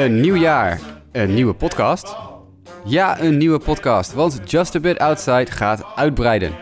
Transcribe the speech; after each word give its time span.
Een 0.00 0.20
nieuw 0.20 0.34
jaar, 0.34 0.80
een 1.12 1.34
nieuwe 1.34 1.54
podcast. 1.54 2.16
Ja, 2.84 3.20
een 3.20 3.36
nieuwe 3.36 3.58
podcast, 3.58 4.12
want 4.12 4.40
Just 4.50 4.74
a 4.74 4.80
Bit 4.80 4.98
Outside 4.98 5.46
gaat 5.50 5.84
uitbreiden. 5.96 6.52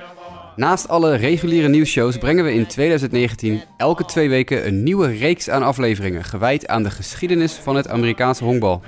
Naast 0.57 0.89
alle 0.89 1.16
reguliere 1.16 1.68
nieuwsshows 1.68 2.16
brengen 2.16 2.45
we 2.45 2.53
in 2.53 2.66
2019 2.66 3.62
elke 3.77 4.04
twee 4.04 4.29
weken 4.29 4.66
een 4.66 4.82
nieuwe 4.82 5.07
reeks 5.07 5.50
aan 5.50 5.62
afleveringen 5.62 6.25
gewijd 6.25 6.68
aan 6.68 6.82
de 6.82 6.90
geschiedenis 6.90 7.53
van 7.53 7.76
het 7.76 7.89
Amerikaanse 7.89 8.45
honkbal. 8.45 8.82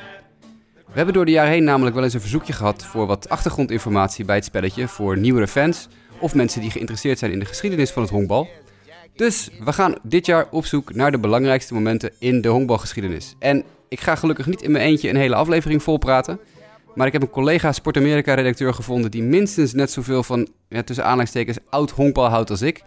We 0.74 0.92
hebben 0.96 1.14
door 1.14 1.24
de 1.24 1.30
jaren 1.30 1.52
heen 1.52 1.64
namelijk 1.64 1.94
wel 1.94 2.04
eens 2.04 2.14
een 2.14 2.20
verzoekje 2.20 2.52
gehad 2.52 2.84
voor 2.84 3.06
wat 3.06 3.28
achtergrondinformatie 3.28 4.24
bij 4.24 4.36
het 4.36 4.44
spelletje 4.44 4.88
voor 4.88 5.18
nieuwere 5.18 5.48
fans 5.48 5.88
of 6.18 6.34
mensen 6.34 6.60
die 6.60 6.70
geïnteresseerd 6.70 7.18
zijn 7.18 7.32
in 7.32 7.38
de 7.38 7.44
geschiedenis 7.44 7.90
van 7.90 8.02
het 8.02 8.10
honkbal. 8.10 8.48
Dus 9.14 9.50
we 9.64 9.72
gaan 9.72 9.94
dit 10.02 10.26
jaar 10.26 10.46
op 10.50 10.66
zoek 10.66 10.94
naar 10.94 11.10
de 11.10 11.18
belangrijkste 11.18 11.74
momenten 11.74 12.12
in 12.18 12.40
de 12.40 12.48
honkbalgeschiedenis. 12.48 13.34
En 13.38 13.64
ik 13.90 14.00
ga 14.00 14.14
gelukkig 14.14 14.46
niet 14.46 14.62
in 14.62 14.70
mijn 14.70 14.84
eentje 14.84 15.08
een 15.08 15.16
hele 15.16 15.34
aflevering 15.34 15.82
volpraten. 15.82 16.40
Maar 16.94 17.06
ik 17.06 17.12
heb 17.12 17.22
een 17.22 17.30
collega 17.30 17.72
Sport 17.72 17.96
Amerika-redacteur 17.96 18.74
gevonden 18.74 19.10
die 19.10 19.22
minstens 19.22 19.72
net 19.72 19.90
zoveel 19.90 20.22
van, 20.22 20.48
ja, 20.68 20.82
tussen 20.82 21.04
aanleidingstekens, 21.04 21.58
oud 21.70 21.90
honkbal 21.90 22.28
houdt 22.28 22.50
als 22.50 22.62
ik. 22.62 22.82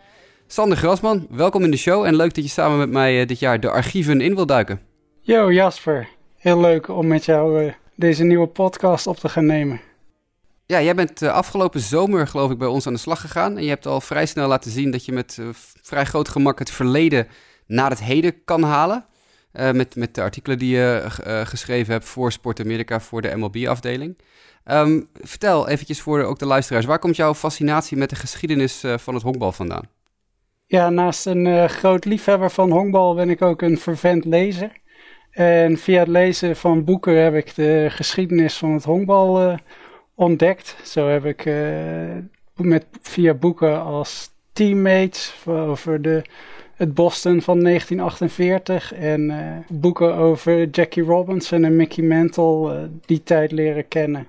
Sander 0.47 0.77
Grasman, 0.77 1.27
welkom 1.29 1.63
in 1.63 1.71
de 1.71 1.77
show 1.77 2.05
en 2.05 2.15
leuk 2.15 2.33
dat 2.33 2.43
je 2.43 2.49
samen 2.49 2.77
met 2.77 2.89
mij 2.89 3.21
eh, 3.21 3.27
dit 3.27 3.39
jaar 3.39 3.59
de 3.59 3.69
archieven 3.69 4.21
in 4.21 4.35
wil 4.35 4.45
duiken. 4.45 4.81
Yo 5.21 5.51
Jasper, 5.51 6.07
heel 6.37 6.59
leuk 6.59 6.87
om 6.87 7.07
met 7.07 7.25
jou 7.25 7.63
uh, 7.63 7.73
deze 7.95 8.23
nieuwe 8.23 8.47
podcast 8.47 9.07
op 9.07 9.17
te 9.17 9.29
gaan 9.29 9.45
nemen. 9.45 9.81
Ja, 10.65 10.81
jij 10.81 10.95
bent 10.95 11.21
uh, 11.21 11.33
afgelopen 11.33 11.79
zomer 11.79 12.27
geloof 12.27 12.51
ik 12.51 12.57
bij 12.57 12.67
ons 12.67 12.87
aan 12.87 12.93
de 12.93 12.99
slag 12.99 13.21
gegaan. 13.21 13.57
En 13.57 13.63
je 13.63 13.69
hebt 13.69 13.85
al 13.85 14.01
vrij 14.01 14.25
snel 14.25 14.47
laten 14.47 14.71
zien 14.71 14.91
dat 14.91 15.05
je 15.05 15.11
met 15.11 15.39
vrij 15.81 16.05
groot 16.05 16.29
gemak 16.29 16.59
het 16.59 16.71
verleden 16.71 17.27
naar 17.67 17.89
het 17.89 18.03
heden 18.03 18.43
kan 18.43 18.63
halen. 18.63 19.05
Uh, 19.53 19.71
met, 19.71 19.95
met 19.95 20.15
de 20.15 20.21
artikelen 20.21 20.57
die 20.57 20.75
je 20.75 21.03
geschreven 21.45 21.93
hebt 21.93 22.05
voor 22.05 22.31
Sport 22.31 22.59
Amerika, 22.59 22.99
voor 22.99 23.21
de 23.21 23.35
MLB-afdeling. 23.35 24.17
Um, 24.65 25.09
vertel 25.13 25.67
eventjes 25.67 26.01
voor 26.01 26.17
de, 26.17 26.23
ook 26.23 26.39
de 26.39 26.45
luisteraars, 26.45 26.85
waar 26.85 26.99
komt 26.99 27.15
jouw 27.15 27.33
fascinatie 27.33 27.97
met 27.97 28.09
de 28.09 28.15
geschiedenis 28.15 28.83
van 28.95 29.13
het 29.13 29.23
honkbal 29.23 29.51
vandaan? 29.51 29.89
Ja, 30.65 30.89
naast 30.89 31.25
een 31.25 31.69
groot 31.69 32.05
liefhebber 32.05 32.49
van 32.49 32.71
honkbal 32.71 33.15
ben 33.15 33.29
ik 33.29 33.41
ook 33.41 33.61
een 33.61 33.77
vervent 33.77 34.25
lezer. 34.25 34.71
En 35.31 35.77
via 35.77 35.99
het 35.99 36.07
lezen 36.07 36.55
van 36.55 36.83
boeken 36.83 37.23
heb 37.23 37.35
ik 37.35 37.55
de 37.55 37.87
geschiedenis 37.89 38.57
van 38.57 38.73
het 38.73 38.83
honkbal 38.83 39.59
ontdekt. 40.15 40.75
Zo 40.83 41.07
heb 41.07 41.25
ik 41.25 41.45
met, 42.55 42.85
via 43.01 43.33
boeken 43.33 43.81
als 43.81 44.29
Teammates 44.53 45.35
over 45.45 46.01
de, 46.01 46.21
het 46.75 46.93
Boston 46.93 47.41
van 47.41 47.59
1948 47.59 48.93
en 48.93 49.29
uh, 49.29 49.57
boeken 49.67 50.15
over 50.15 50.69
Jackie 50.69 51.03
Robinson 51.03 51.63
en 51.63 51.75
Mickey 51.75 52.03
Mantle 52.03 52.73
uh, 52.73 52.89
die 53.05 53.23
tijd 53.23 53.51
leren 53.51 53.87
kennen. 53.87 54.27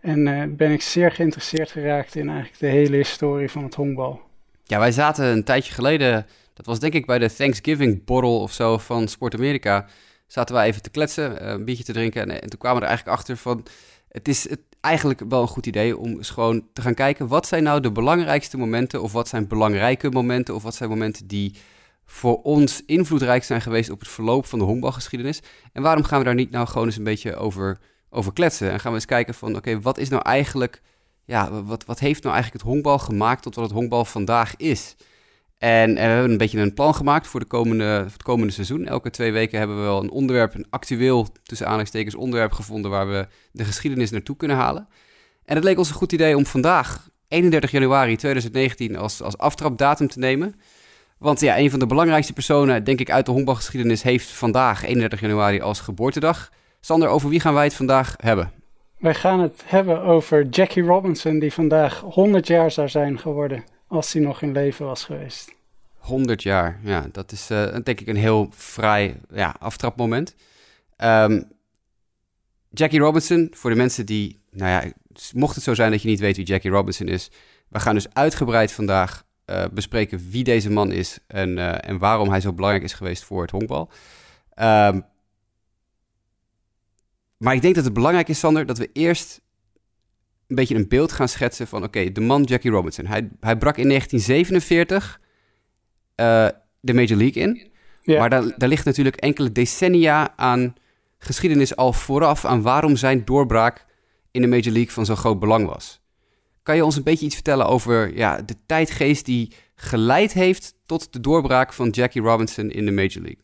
En 0.00 0.56
ben 0.56 0.70
ik 0.70 0.82
zeer 0.82 1.10
geïnteresseerd 1.10 1.70
geraakt 1.70 2.14
in 2.14 2.28
eigenlijk 2.28 2.58
de 2.58 2.66
hele 2.66 2.96
historie 2.96 3.50
van 3.50 3.64
het 3.64 3.74
honkbal. 3.74 4.20
Ja, 4.64 4.78
wij 4.78 4.92
zaten 4.92 5.24
een 5.24 5.44
tijdje 5.44 5.72
geleden, 5.72 6.26
dat 6.54 6.66
was 6.66 6.78
denk 6.78 6.92
ik 6.92 7.06
bij 7.06 7.18
de 7.18 7.34
Thanksgiving 7.34 8.04
borrel 8.04 8.40
of 8.40 8.52
zo 8.52 8.78
van 8.78 9.08
Sport 9.08 9.34
Amerika, 9.34 9.86
zaten 10.26 10.54
wij 10.54 10.66
even 10.66 10.82
te 10.82 10.90
kletsen, 10.90 11.50
een 11.50 11.64
biertje 11.64 11.84
te 11.84 11.92
drinken 11.92 12.22
en, 12.22 12.42
en 12.42 12.50
toen 12.50 12.58
kwamen 12.58 12.78
we 12.78 12.84
er 12.84 12.88
eigenlijk 12.88 13.18
achter 13.18 13.36
van, 13.36 13.66
het 14.08 14.28
is 14.28 14.48
het, 14.48 14.60
eigenlijk 14.80 15.22
wel 15.28 15.42
een 15.42 15.48
goed 15.48 15.66
idee 15.66 15.96
om 15.96 16.08
eens 16.10 16.30
gewoon 16.30 16.66
te 16.72 16.82
gaan 16.82 16.94
kijken 16.94 17.28
wat 17.28 17.46
zijn 17.46 17.62
nou 17.62 17.80
de 17.80 17.92
belangrijkste 17.92 18.58
momenten 18.58 19.02
of 19.02 19.12
wat 19.12 19.28
zijn 19.28 19.48
belangrijke 19.48 20.10
momenten 20.10 20.54
of 20.54 20.62
wat 20.62 20.74
zijn 20.74 20.88
momenten 20.88 21.26
die 21.26 21.54
voor 22.10 22.42
ons 22.42 22.82
invloedrijk 22.86 23.44
zijn 23.44 23.60
geweest 23.60 23.90
op 23.90 24.00
het 24.00 24.08
verloop 24.08 24.46
van 24.46 24.58
de 24.58 24.64
honkbalgeschiedenis. 24.64 25.40
En 25.72 25.82
waarom 25.82 26.04
gaan 26.04 26.18
we 26.18 26.24
daar 26.24 26.34
niet 26.34 26.50
nou 26.50 26.66
gewoon 26.66 26.86
eens 26.86 26.96
een 26.96 27.04
beetje 27.04 27.36
over, 27.36 27.78
over 28.10 28.32
kletsen 28.32 28.70
en 28.70 28.80
gaan 28.80 28.90
we 28.90 28.96
eens 28.96 29.06
kijken 29.06 29.34
van 29.34 29.56
oké, 29.56 29.80
wat 29.80 29.98
is 29.98 30.08
nou 30.08 30.22
eigenlijk, 30.22 30.82
ja, 31.24 31.62
wat, 31.62 31.84
wat 31.84 31.98
heeft 31.98 32.22
nou 32.22 32.34
eigenlijk 32.34 32.64
het 32.64 32.72
honkbal 32.72 32.98
gemaakt 32.98 33.42
tot 33.42 33.54
wat 33.54 33.64
het 33.64 33.74
honkbal 33.74 34.04
vandaag 34.04 34.56
is? 34.56 34.96
En, 35.58 35.94
we 35.94 36.00
hebben 36.00 36.30
een 36.30 36.38
beetje 36.38 36.60
een 36.60 36.74
plan 36.74 36.94
gemaakt 36.94 37.26
voor, 37.26 37.40
de 37.40 37.46
komende, 37.46 37.98
voor 38.02 38.12
het 38.12 38.22
komende 38.22 38.52
seizoen. 38.52 38.86
Elke 38.86 39.10
twee 39.10 39.32
weken 39.32 39.58
hebben 39.58 39.76
we 39.76 39.82
wel 39.82 40.02
een 40.02 40.10
onderwerp, 40.10 40.54
een 40.54 40.66
actueel, 40.70 41.26
tussen 41.42 41.66
aanhalingstekens, 41.66 42.14
onderwerp 42.14 42.52
gevonden 42.52 42.90
waar 42.90 43.08
we 43.08 43.28
de 43.52 43.64
geschiedenis 43.64 44.10
naartoe 44.10 44.36
kunnen 44.36 44.56
halen. 44.56 44.88
En 45.44 45.54
het 45.54 45.64
leek 45.64 45.78
ons 45.78 45.88
een 45.88 45.94
goed 45.94 46.12
idee 46.12 46.36
om 46.36 46.46
vandaag, 46.46 47.08
31 47.28 47.70
januari 47.70 48.16
2019, 48.16 48.96
als, 48.96 49.22
als 49.22 49.38
aftrapdatum 49.38 50.08
te 50.08 50.18
nemen. 50.18 50.54
Want 51.18 51.40
ja, 51.40 51.58
een 51.58 51.70
van 51.70 51.78
de 51.78 51.86
belangrijkste 51.86 52.32
personen, 52.32 52.84
denk 52.84 53.00
ik, 53.00 53.10
uit 53.10 53.26
de 53.26 53.32
honkbalgeschiedenis 53.32 54.02
heeft 54.02 54.28
vandaag, 54.28 54.84
31 54.84 55.20
januari, 55.20 55.60
als 55.60 55.80
geboortedag. 55.80 56.50
Sander, 56.80 57.08
over 57.08 57.28
wie 57.28 57.40
gaan 57.40 57.54
wij 57.54 57.64
het 57.64 57.74
vandaag 57.74 58.14
hebben? 58.16 58.52
Wij 58.98 59.14
gaan 59.14 59.40
het 59.40 59.62
hebben 59.64 60.02
over 60.02 60.46
Jackie 60.48 60.82
Robinson, 60.82 61.38
die 61.38 61.52
vandaag 61.52 62.00
100 62.00 62.46
jaar 62.46 62.70
zou 62.70 62.88
zijn 62.88 63.18
geworden 63.18 63.64
als 63.86 64.12
hij 64.12 64.22
nog 64.22 64.42
in 64.42 64.52
leven 64.52 64.86
was 64.86 65.04
geweest. 65.04 65.54
100 65.98 66.42
jaar, 66.42 66.80
ja, 66.82 67.06
dat 67.12 67.32
is 67.32 67.50
uh, 67.50 67.76
denk 67.84 68.00
ik 68.00 68.06
een 68.06 68.16
heel 68.16 68.48
vrij 68.50 69.16
ja, 69.30 69.54
aftrapmoment. 69.58 70.34
Um, 70.96 71.50
Jackie 72.70 73.00
Robinson, 73.00 73.48
voor 73.54 73.70
de 73.70 73.76
mensen 73.76 74.06
die, 74.06 74.40
nou 74.50 74.70
ja, 74.70 74.92
mocht 75.34 75.54
het 75.54 75.64
zo 75.64 75.74
zijn 75.74 75.90
dat 75.90 76.02
je 76.02 76.08
niet 76.08 76.20
weet 76.20 76.36
wie 76.36 76.46
Jackie 76.46 76.70
Robinson 76.70 77.08
is, 77.08 77.30
we 77.68 77.80
gaan 77.80 77.94
dus 77.94 78.14
uitgebreid 78.14 78.72
vandaag 78.72 79.24
uh, 79.50 79.64
bespreken 79.72 80.30
wie 80.30 80.44
deze 80.44 80.70
man 80.70 80.92
is 80.92 81.18
en, 81.26 81.56
uh, 81.56 81.88
en 81.88 81.98
waarom 81.98 82.30
hij 82.30 82.40
zo 82.40 82.52
belangrijk 82.52 82.84
is 82.84 82.92
geweest 82.92 83.24
voor 83.24 83.42
het 83.42 83.50
honkbal. 83.50 83.90
Um, 84.60 85.04
maar 87.38 87.54
ik 87.54 87.62
denk 87.62 87.74
dat 87.74 87.84
het 87.84 87.92
belangrijk 87.92 88.28
is, 88.28 88.38
Sander, 88.38 88.66
dat 88.66 88.78
we 88.78 88.90
eerst 88.92 89.40
een 90.46 90.56
beetje 90.56 90.74
een 90.74 90.88
beeld 90.88 91.12
gaan 91.12 91.28
schetsen 91.28 91.66
van... 91.66 91.84
oké, 91.84 92.12
de 92.12 92.20
man 92.20 92.42
Jackie 92.42 92.70
Robinson. 92.70 93.06
Hij, 93.06 93.28
hij 93.40 93.56
brak 93.56 93.76
in 93.76 93.88
1947 93.88 95.20
uh, 96.16 96.48
de 96.80 96.94
Major 96.94 97.16
League 97.16 97.42
in. 97.42 97.70
Ja. 98.02 98.18
Maar 98.18 98.30
daar, 98.30 98.54
daar 98.56 98.68
ligt 98.68 98.84
natuurlijk 98.84 99.16
enkele 99.16 99.52
decennia 99.52 100.36
aan 100.36 100.74
geschiedenis 101.18 101.76
al 101.76 101.92
vooraf... 101.92 102.44
aan 102.44 102.62
waarom 102.62 102.96
zijn 102.96 103.24
doorbraak 103.24 103.86
in 104.30 104.42
de 104.42 104.48
Major 104.48 104.72
League 104.72 104.92
van 104.92 105.06
zo'n 105.06 105.16
groot 105.16 105.38
belang 105.38 105.66
was. 105.66 106.00
Kan 106.68 106.76
je 106.76 106.84
ons 106.84 106.96
een 106.96 107.02
beetje 107.02 107.24
iets 107.24 107.34
vertellen 107.34 107.66
over 107.66 108.16
ja, 108.16 108.42
de 108.42 108.54
tijdgeest 108.66 109.24
die 109.24 109.52
geleid 109.74 110.32
heeft... 110.32 110.74
tot 110.86 111.12
de 111.12 111.20
doorbraak 111.20 111.72
van 111.72 111.88
Jackie 111.88 112.22
Robinson 112.22 112.70
in 112.70 112.84
de 112.84 112.90
Major 112.90 113.22
League? 113.22 113.42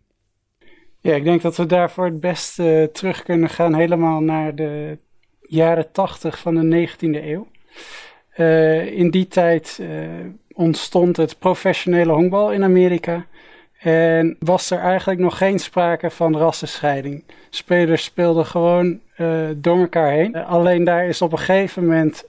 Ja, 1.00 1.14
ik 1.14 1.24
denk 1.24 1.42
dat 1.42 1.56
we 1.56 1.66
daarvoor 1.66 2.04
het 2.04 2.20
beste 2.20 2.62
uh, 2.62 2.92
terug 2.92 3.22
kunnen 3.22 3.48
gaan 3.48 3.74
helemaal 3.74 4.20
naar 4.20 4.54
de 4.54 4.98
jaren 5.40 5.92
80 5.92 6.38
van 6.38 6.54
de 6.54 6.88
19e 6.88 7.24
eeuw. 7.24 7.48
Uh, 8.36 8.86
in 8.86 9.10
die 9.10 9.28
tijd 9.28 9.78
uh, 9.80 9.88
ontstond 10.52 11.16
het 11.16 11.38
professionele 11.38 12.12
honkbal 12.12 12.52
in 12.52 12.62
Amerika. 12.62 13.26
En 13.78 14.36
was 14.38 14.70
er 14.70 14.78
eigenlijk 14.78 15.20
nog 15.20 15.38
geen 15.38 15.58
sprake 15.58 16.10
van 16.10 16.36
rassenscheiding. 16.36 17.24
Spelers 17.50 18.04
speelden 18.04 18.46
gewoon 18.46 19.00
uh, 19.18 19.48
door 19.56 19.78
elkaar 19.78 20.10
heen. 20.10 20.36
alleen 20.36 20.84
daar 20.84 21.06
is 21.06 21.22
op 21.22 21.32
een 21.32 21.38
gegeven 21.38 21.82
moment 21.82 22.24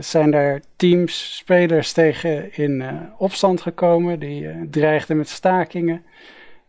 zijn 0.00 0.34
er 0.34 0.62
teams, 0.76 1.36
spelers 1.36 1.92
tegen 1.92 2.56
in 2.56 2.84
opstand 3.18 3.60
gekomen. 3.60 4.18
Die 4.18 4.68
dreigden 4.70 5.16
met 5.16 5.28
stakingen. 5.28 6.04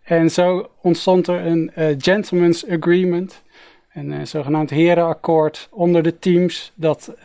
En 0.04 0.30
zo 0.30 0.70
ontstond 0.82 1.28
er 1.28 1.46
een 1.46 1.72
gentleman's 1.98 2.66
agreement 2.70 3.44
een 3.94 4.28
zogenaamd 4.28 4.70
herenakkoord 4.70 5.68
onder 5.72 6.04
de 6.04 6.20
teams, 6.20 6.72
dat 6.76 7.16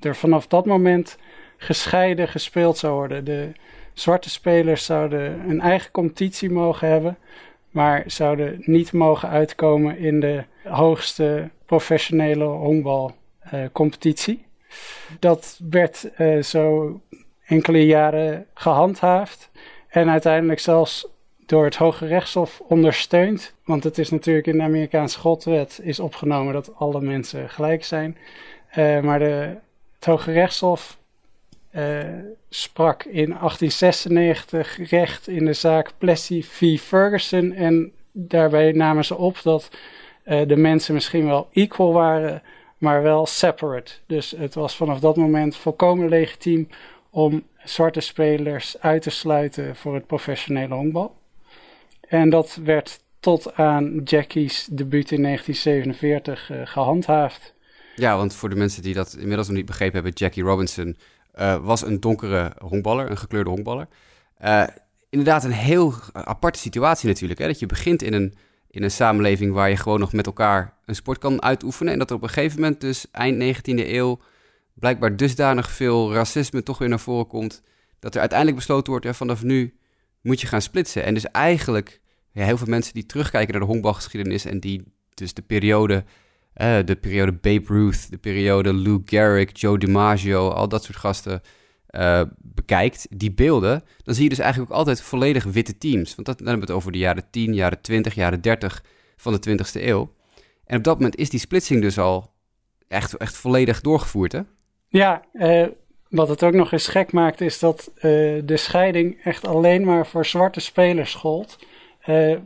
er 0.00 0.16
vanaf 0.16 0.46
dat 0.46 0.66
moment 0.66 1.18
gescheiden 1.56 2.28
gespeeld 2.28 2.78
zou 2.78 2.94
worden. 2.94 3.24
De 3.24 3.52
zwarte 3.92 4.30
spelers 4.30 4.84
zouden 4.84 5.50
een 5.50 5.60
eigen 5.60 5.90
competitie 5.90 6.50
mogen 6.50 6.88
hebben, 6.88 7.18
maar 7.70 8.02
zouden 8.06 8.62
niet 8.64 8.92
mogen 8.92 9.28
uitkomen 9.28 9.98
in 9.98 10.20
de 10.20 10.44
hoogste 10.68 11.50
professionele 11.66 12.44
honkbalcompetitie. 12.44 14.44
Dat 15.18 15.60
werd 15.70 16.10
zo 16.42 17.00
enkele 17.46 17.86
jaren 17.86 18.46
gehandhaafd 18.54 19.50
en 19.88 20.10
uiteindelijk 20.10 20.60
zelfs 20.60 21.06
door 21.46 21.64
het 21.64 21.76
Hoge 21.76 22.06
Rechtshof 22.06 22.62
ondersteund. 22.68 23.54
Want 23.64 23.84
het 23.84 23.98
is 23.98 24.10
natuurlijk 24.10 24.46
in 24.46 24.56
de 24.56 24.62
Amerikaanse 24.62 25.18
grondwet 25.18 25.80
is 25.82 26.00
opgenomen 26.00 26.52
dat 26.52 26.76
alle 26.76 27.00
mensen 27.00 27.50
gelijk 27.50 27.84
zijn. 27.84 28.16
Uh, 28.78 29.00
maar 29.00 29.18
de, 29.18 29.56
het 29.94 30.04
Hoge 30.04 30.32
Rechtshof 30.32 30.98
uh, 31.72 32.04
sprak 32.48 33.04
in 33.04 33.28
1896 33.28 34.90
recht 34.90 35.28
in 35.28 35.44
de 35.44 35.52
zaak 35.52 35.92
Plessy 35.98 36.42
v. 36.42 36.80
Ferguson. 36.80 37.52
En 37.52 37.92
daarbij 38.12 38.72
namen 38.72 39.04
ze 39.04 39.16
op 39.16 39.40
dat 39.42 39.70
de 40.26 40.56
mensen 40.56 40.94
misschien 40.94 41.26
wel 41.26 41.48
equal 41.52 41.92
waren, 41.92 42.42
maar 42.78 43.02
wel 43.02 43.26
separate. 43.26 43.92
Dus 44.06 44.34
het 44.36 44.54
was 44.54 44.76
vanaf 44.76 45.00
dat 45.00 45.16
moment 45.16 45.56
volkomen 45.56 46.08
legitiem 46.08 46.68
om 47.10 47.46
zwarte 47.64 48.00
spelers 48.00 48.80
uit 48.80 49.02
te 49.02 49.10
sluiten 49.10 49.76
voor 49.76 49.94
het 49.94 50.06
professionele 50.06 50.74
honkbal. 50.74 51.16
En 52.00 52.30
dat 52.30 52.58
werd 52.64 53.00
tot 53.20 53.54
aan 53.54 54.00
Jackie's 54.04 54.68
debuut 54.70 55.10
in 55.10 55.22
1947 55.22 56.50
gehandhaafd. 56.64 57.54
Ja, 57.96 58.16
want 58.16 58.34
voor 58.34 58.48
de 58.48 58.56
mensen 58.56 58.82
die 58.82 58.94
dat 58.94 59.16
inmiddels 59.18 59.46
nog 59.46 59.56
niet 59.56 59.66
begrepen 59.66 59.94
hebben, 59.94 60.12
Jackie 60.12 60.42
Robinson 60.42 60.96
was 61.62 61.82
een 61.82 62.00
donkere 62.00 62.52
honkballer, 62.58 63.10
een 63.10 63.18
gekleurde 63.18 63.50
honkballer. 63.50 63.88
inderdaad, 65.10 65.44
een 65.44 65.50
heel 65.50 65.94
aparte 66.12 66.58
situatie 66.58 67.08
natuurlijk. 67.08 67.40
Hè? 67.40 67.46
Dat 67.46 67.58
je 67.58 67.66
begint 67.66 68.02
in 68.02 68.12
een 68.12 68.34
in 68.76 68.82
een 68.82 68.90
samenleving 68.90 69.52
waar 69.52 69.68
je 69.68 69.76
gewoon 69.76 70.00
nog 70.00 70.12
met 70.12 70.26
elkaar 70.26 70.74
een 70.84 70.94
sport 70.94 71.18
kan 71.18 71.42
uitoefenen. 71.42 71.92
En 71.92 71.98
dat 71.98 72.10
er 72.10 72.16
op 72.16 72.22
een 72.22 72.28
gegeven 72.28 72.60
moment, 72.60 72.80
dus 72.80 73.06
eind 73.10 73.56
19e 73.56 73.62
eeuw, 73.64 74.20
blijkbaar 74.74 75.16
dusdanig 75.16 75.70
veel 75.70 76.12
racisme 76.12 76.62
toch 76.62 76.78
weer 76.78 76.88
naar 76.88 77.00
voren 77.00 77.26
komt. 77.26 77.62
Dat 77.98 78.14
er 78.14 78.20
uiteindelijk 78.20 78.58
besloten 78.58 78.90
wordt, 78.90 79.04
ja, 79.04 79.14
vanaf 79.14 79.42
nu 79.42 79.74
moet 80.20 80.40
je 80.40 80.46
gaan 80.46 80.62
splitsen. 80.62 81.04
En 81.04 81.14
dus 81.14 81.24
eigenlijk, 81.24 82.00
ja, 82.32 82.44
heel 82.44 82.56
veel 82.56 82.66
mensen 82.66 82.94
die 82.94 83.06
terugkijken 83.06 83.52
naar 83.52 83.60
de 83.60 83.72
honkbalgeschiedenis 83.72 84.44
en 84.44 84.60
die 84.60 84.82
dus 85.14 85.34
de 85.34 85.42
periode, 85.42 86.04
uh, 86.56 86.78
de 86.84 86.96
periode 86.96 87.32
Babe 87.32 87.64
Ruth, 87.66 88.10
de 88.10 88.18
periode 88.18 88.74
Lou 88.74 89.02
Gehrig, 89.04 89.50
Joe 89.52 89.78
DiMaggio, 89.78 90.48
al 90.48 90.68
dat 90.68 90.84
soort 90.84 90.98
gasten 90.98 91.42
uh, 91.98 92.22
bekijkt, 92.38 93.06
die 93.10 93.32
beelden, 93.32 93.82
dan 94.02 94.14
zie 94.14 94.22
je 94.22 94.28
dus 94.28 94.38
eigenlijk 94.38 94.70
ook 94.70 94.76
altijd 94.76 95.02
volledig 95.02 95.44
witte 95.44 95.78
teams. 95.78 96.14
Want 96.14 96.26
dat, 96.26 96.38
dan 96.38 96.46
hebben 96.46 96.66
we 96.66 96.72
het 96.72 96.80
over 96.80 96.92
de 96.92 96.98
jaren 96.98 97.30
10, 97.30 97.54
jaren 97.54 97.80
20, 97.80 98.14
jaren 98.14 98.40
30 98.40 98.84
van 99.16 99.32
de 99.32 99.50
20ste 99.50 99.82
eeuw. 99.82 100.12
En 100.64 100.76
op 100.76 100.84
dat 100.84 100.94
moment 100.94 101.16
is 101.16 101.30
die 101.30 101.40
splitsing 101.40 101.82
dus 101.82 101.98
al 101.98 102.32
echt, 102.88 103.16
echt 103.16 103.36
volledig 103.36 103.80
doorgevoerd, 103.80 104.32
hè? 104.32 104.40
Ja, 104.88 105.22
uh, 105.32 105.66
wat 106.08 106.28
het 106.28 106.42
ook 106.42 106.54
nog 106.54 106.72
eens 106.72 106.88
gek 106.88 107.12
maakt, 107.12 107.40
is 107.40 107.58
dat 107.58 107.90
uh, 107.96 108.02
de 108.44 108.56
scheiding 108.56 109.20
echt 109.24 109.46
alleen 109.46 109.84
maar 109.84 110.06
voor 110.06 110.26
zwarte 110.26 110.60
spelers 110.60 111.14
gold. 111.14 111.58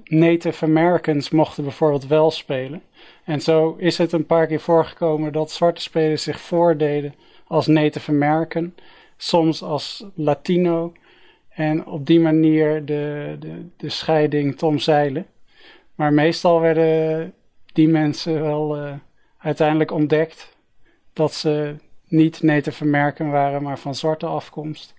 Native 0.05 0.64
Americans 0.64 1.31
mochten 1.31 1.62
bijvoorbeeld 1.62 2.06
wel 2.06 2.31
spelen. 2.31 2.82
En 3.25 3.41
zo 3.41 3.75
is 3.79 3.99
het 3.99 4.12
een 4.12 4.26
paar 4.26 4.47
keer 4.47 4.61
voorgekomen 4.61 5.32
dat 5.32 5.50
zwarte 5.50 5.81
spelers 5.81 6.23
zich 6.23 6.41
voordeden 6.41 7.14
als 7.47 7.67
Native 7.67 8.11
American 8.11 8.75
soms 9.22 9.62
als 9.62 10.05
Latino. 10.14 10.93
En 11.49 11.87
op 11.87 12.06
die 12.06 12.20
manier 12.20 12.84
de, 12.84 13.37
de, 13.38 13.67
de 13.76 13.88
scheiding 13.88 14.58
te 14.58 14.67
omzeilen. 14.67 15.26
Maar 15.94 16.12
meestal 16.12 16.61
werden 16.61 17.34
die 17.72 17.88
mensen 17.88 18.43
wel 18.43 18.78
uh, 18.78 18.93
uiteindelijk 19.38 19.90
ontdekt 19.90 20.56
dat 21.12 21.34
ze 21.34 21.76
niet 22.08 22.43
Native 22.43 22.84
American 22.84 23.31
waren, 23.31 23.62
maar 23.62 23.78
van 23.78 23.94
zwarte 23.94 24.26
afkomst. 24.26 24.94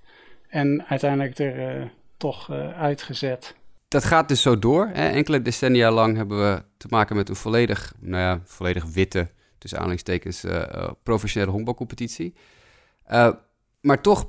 En 0.47 0.85
uiteindelijk 0.87 1.37
er 1.37 1.79
uh, 1.79 1.85
toch 2.17 2.51
uh, 2.51 2.81
uitgezet. 2.81 3.55
Dat 3.87 4.03
gaat 4.03 4.27
dus 4.27 4.41
zo 4.41 4.59
door. 4.59 4.89
Hè? 4.93 5.09
Enkele 5.09 5.41
decennia 5.41 5.91
lang 5.91 6.15
hebben 6.15 6.37
we 6.37 6.63
te 6.77 6.87
maken 6.89 7.15
met 7.15 7.29
een 7.29 7.35
volledig, 7.35 7.93
nou 7.99 8.21
ja, 8.21 8.41
volledig 8.43 8.85
witte, 8.85 9.29
tussen 9.57 9.77
aanhalingstekens, 9.79 10.45
professionele 11.03 11.51
honkbalcompetitie 11.51 12.33
maar 13.81 14.01
toch, 14.01 14.25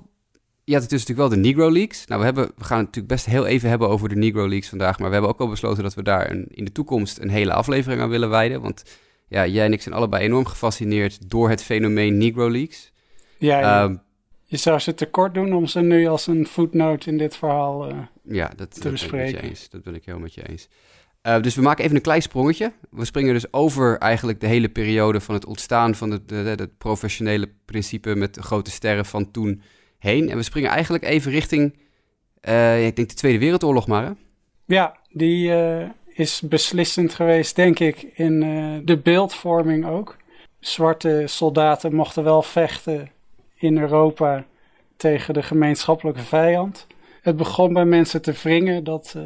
je 0.65 0.73
had 0.73 0.83
het 0.83 0.91
dus 0.91 1.07
natuurlijk 1.07 1.29
wel 1.29 1.43
de 1.43 1.49
Negro 1.49 1.73
Leagues. 1.73 2.07
Nou, 2.07 2.21
we, 2.21 2.27
hebben, 2.27 2.45
we 2.57 2.65
gaan 2.65 2.79
het 2.79 2.87
natuurlijk 2.87 3.15
best 3.15 3.27
heel 3.27 3.47
even 3.47 3.69
hebben 3.69 3.89
over 3.89 4.09
de 4.09 4.17
Negro 4.17 4.49
Leagues 4.49 4.69
vandaag. 4.69 4.99
Maar 4.99 5.09
we 5.09 5.13
hebben 5.13 5.31
ook 5.31 5.41
al 5.41 5.49
besloten 5.49 5.83
dat 5.83 5.95
we 5.95 6.03
daar 6.03 6.31
een, 6.31 6.47
in 6.49 6.65
de 6.65 6.73
toekomst 6.73 7.19
een 7.19 7.31
hele 7.31 7.53
aflevering 7.53 8.01
aan 8.01 8.09
willen 8.09 8.31
wijden. 8.31 8.61
Want 8.61 8.83
ja, 9.29 9.47
jij 9.47 9.65
en 9.65 9.73
ik 9.73 9.83
zijn 9.83 9.95
allebei 9.95 10.25
enorm 10.25 10.47
gefascineerd 10.47 11.31
door 11.31 11.49
het 11.49 11.63
fenomeen 11.63 12.19
Negro 12.19 12.51
Leagues. 12.51 12.93
Ja, 13.39 13.85
um, 13.85 14.03
je 14.45 14.57
zou 14.57 14.79
ze 14.79 14.95
tekort 14.95 15.35
doen 15.35 15.53
om 15.55 15.67
ze 15.67 15.81
nu 15.81 16.07
als 16.07 16.27
een 16.27 16.47
footnote 16.47 17.11
in 17.11 17.19
dit 17.19 17.37
verhaal 17.37 17.91
uh, 17.91 17.99
ja, 18.23 18.53
dat, 18.57 18.81
te 18.81 18.91
bespreken. 18.91 19.41
Ben 19.41 19.51
eens. 19.51 19.69
Dat 19.71 19.83
ben 19.83 19.95
ik 19.95 20.05
heel 20.05 20.19
met 20.19 20.35
je 20.35 20.49
eens. 20.49 20.69
Uh, 21.27 21.41
dus 21.41 21.55
we 21.55 21.63
maken 21.63 21.85
even 21.85 21.97
een 21.97 22.03
klein 22.03 22.23
sprongetje. 22.23 22.73
We 22.91 23.05
springen 23.05 23.35
dus 23.35 23.53
over 23.53 23.99
eigenlijk 23.99 24.41
de 24.41 24.47
hele 24.47 24.69
periode 24.69 25.21
van 25.21 25.35
het 25.35 25.47
ontstaan 25.47 25.95
van 25.95 26.11
het, 26.11 26.31
het 26.31 26.79
professionele 26.79 27.49
principe 27.65 28.15
met 28.15 28.35
de 28.35 28.43
grote 28.43 28.71
sterren 28.71 29.05
van 29.05 29.31
toen 29.31 29.63
heen. 29.99 30.31
En 30.31 30.37
we 30.37 30.43
springen 30.43 30.71
eigenlijk 30.71 31.05
even 31.05 31.33
richting, 31.33 31.79
uh, 32.49 32.87
ik 32.87 32.97
denk 32.97 33.09
de 33.09 33.15
Tweede 33.15 33.39
Wereldoorlog 33.39 33.87
maar. 33.87 34.05
Hè? 34.05 34.11
Ja, 34.65 34.97
die 35.09 35.49
uh, 35.49 35.89
is 36.07 36.41
beslissend 36.41 37.15
geweest, 37.15 37.57
denk 37.57 37.79
ik, 37.79 38.03
in 38.03 38.41
de 38.85 38.99
beeldvorming 38.99 39.87
ook. 39.87 40.17
Zwarte 40.61 41.23
soldaten 41.27 41.95
mochten 41.95 42.25
wel 42.25 42.43
vechten 42.43 43.11
in 43.55 43.79
Europa 43.79 44.45
tegen 44.97 45.35
de 45.35 45.43
gemeenschappelijke 45.43 46.23
vijand. 46.23 46.87
Het 47.21 47.37
begon 47.37 47.73
bij 47.73 47.85
mensen 47.85 48.23
te 48.23 48.33
wringen 48.33 48.85
dat 48.85 49.17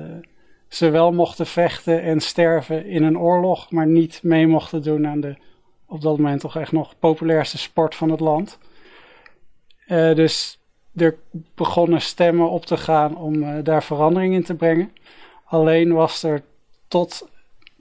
ze 0.69 0.91
wel 0.91 1.13
mochten 1.13 1.47
vechten 1.47 2.03
en 2.03 2.21
sterven 2.21 2.87
in 2.87 3.03
een 3.03 3.19
oorlog, 3.19 3.71
maar 3.71 3.87
niet 3.87 4.21
mee 4.23 4.47
mochten 4.47 4.83
doen 4.83 5.07
aan 5.07 5.21
de 5.21 5.37
op 5.89 6.01
dat 6.01 6.17
moment 6.17 6.41
toch 6.41 6.57
echt 6.57 6.73
nog 6.73 6.99
populairste 6.99 7.59
sport 7.59 7.95
van 7.95 8.11
het 8.11 8.21
land. 8.21 8.59
Uh, 9.89 10.15
dus 10.15 10.59
er 10.95 11.19
begonnen 11.55 12.01
stemmen 12.01 12.51
op 12.51 12.67
te 12.67 12.77
gaan 12.77 13.17
om 13.17 13.43
uh, 13.43 13.55
daar 13.63 13.83
verandering 13.83 14.35
in 14.35 14.45
te 14.45 14.55
brengen. 14.55 14.93
Alleen 15.45 15.93
was 15.93 16.23
er 16.23 16.43
tot 16.89 17.29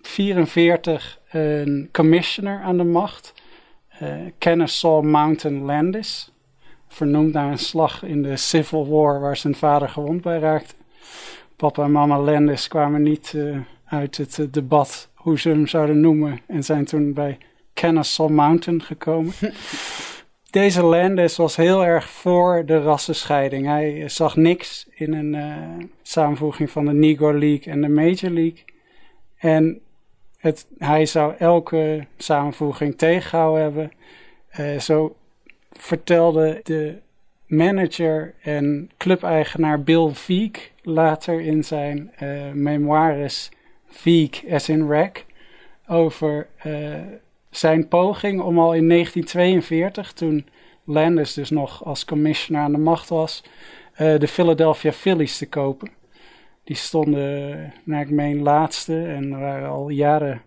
44 0.01 1.19
een 1.29 1.89
commissioner 1.91 2.61
aan 2.61 2.77
de 2.77 2.83
macht, 2.83 3.33
uh, 4.01 4.13
Kennesaw 4.37 5.03
Mountain 5.03 5.61
Landis, 5.61 6.31
vernoemd 6.87 7.33
naar 7.33 7.51
een 7.51 7.57
slag 7.57 8.03
in 8.03 8.21
de 8.21 8.37
Civil 8.37 8.87
War 8.87 9.19
waar 9.19 9.37
zijn 9.37 9.55
vader 9.55 9.89
gewond 9.89 10.21
bij 10.21 10.39
raakte 10.39 10.73
papa 11.55 11.83
en 11.83 11.91
mama 11.91 12.19
Landis 12.19 12.67
kwamen 12.67 13.01
niet 13.01 13.33
uh, 13.35 13.57
uit 13.85 14.17
het 14.17 14.37
uh, 14.37 14.47
debat 14.51 15.09
hoe 15.13 15.39
ze 15.39 15.49
hem 15.49 15.67
zouden 15.67 15.99
noemen 15.99 16.39
en 16.47 16.63
zijn 16.63 16.85
toen 16.85 17.13
bij 17.13 17.37
Kennesaw 17.73 18.29
Mountain 18.29 18.81
gekomen. 18.81 19.33
Deze 20.49 20.83
Landis 20.83 21.35
was 21.37 21.55
heel 21.55 21.85
erg 21.85 22.09
voor 22.09 22.65
de 22.65 22.81
rassenscheiding. 22.81 23.65
Hij 23.65 24.09
zag 24.09 24.35
niks 24.35 24.87
in 24.89 25.13
een 25.13 25.33
uh, 25.33 25.85
samenvoeging 26.01 26.69
van 26.69 26.85
de 26.85 26.93
Negro 26.93 27.37
League 27.37 27.73
en 27.73 27.81
de 27.81 27.89
Major 27.89 28.31
League. 28.31 28.63
En 29.37 29.81
het, 30.37 30.67
hij 30.77 31.05
zou 31.05 31.33
elke 31.37 32.07
samenvoeging 32.17 32.97
tegengehouden 32.97 33.61
hebben. 33.61 33.91
zo 34.81 35.15
vertelde 35.71 36.59
de 36.63 37.01
manager 37.55 38.33
en 38.41 38.91
clubeigenaar 38.97 39.83
Bill 39.83 40.09
Veek 40.09 40.71
later 40.81 41.41
in 41.41 41.63
zijn 41.63 42.11
uh, 42.23 42.51
memoires 42.51 43.49
Veek 43.87 44.43
as 44.49 44.69
in 44.69 44.87
Wreck 44.87 45.25
over 45.87 46.47
uh, 46.65 46.95
zijn 47.49 47.87
poging 47.87 48.41
om 48.41 48.59
al 48.59 48.73
in 48.73 48.89
1942, 48.89 50.13
toen 50.13 50.45
Landis 50.83 51.33
dus 51.33 51.49
nog 51.49 51.85
als 51.85 52.05
commissioner 52.05 52.63
aan 52.63 52.71
de 52.71 52.77
macht 52.77 53.09
was, 53.09 53.43
uh, 54.01 54.19
de 54.19 54.27
Philadelphia 54.27 54.91
Phillies 54.91 55.37
te 55.37 55.49
kopen. 55.49 55.89
Die 56.63 56.75
stonden, 56.75 57.73
naar 57.83 58.01
ik 58.01 58.09
meen, 58.09 58.41
laatste 58.41 59.05
en 59.05 59.39
waren 59.39 59.69
al 59.69 59.89
jaren 59.89 60.41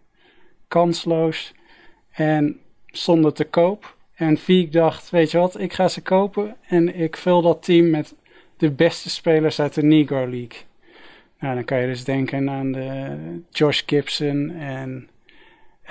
kansloos 0.68 1.54
en 2.10 2.60
stonden 2.86 3.34
te 3.34 3.44
koop. 3.44 3.96
En 4.18 4.36
Viek 4.36 4.72
dacht, 4.72 5.10
weet 5.10 5.30
je 5.30 5.38
wat, 5.38 5.60
ik 5.60 5.72
ga 5.72 5.88
ze 5.88 6.02
kopen 6.02 6.56
en 6.68 6.94
ik 6.94 7.16
vul 7.16 7.42
dat 7.42 7.62
team 7.62 7.90
met 7.90 8.14
de 8.56 8.70
beste 8.70 9.10
spelers 9.10 9.60
uit 9.60 9.74
de 9.74 9.82
Negro 9.82 10.28
League. 10.28 10.58
Nou, 11.38 11.54
dan 11.54 11.64
kan 11.64 11.80
je 11.80 11.86
dus 11.86 12.04
denken 12.04 12.50
aan 12.50 12.72
de 12.72 13.16
Josh 13.50 13.82
Gibson 13.86 14.50
en 14.50 15.08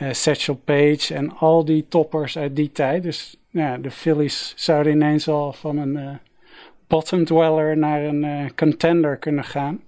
uh, 0.02 0.12
Satchel 0.12 0.56
Paige 0.56 1.14
en 1.14 1.38
al 1.38 1.66
die 1.66 1.86
toppers 1.88 2.38
uit 2.38 2.56
die 2.56 2.72
tijd. 2.72 3.04
Dus 3.04 3.38
ja, 3.50 3.78
de 3.78 3.92
Phillies 3.92 4.54
zouden 4.56 4.92
ineens 4.92 5.28
al 5.28 5.54
van 5.54 5.78
een 5.78 5.96
uh, 5.96 6.10
bottom 6.88 7.26
dweller 7.26 7.78
naar 7.78 8.04
een 8.04 8.24
uh, 8.24 8.46
contender 8.56 9.18
kunnen 9.18 9.44
gaan. 9.44 9.84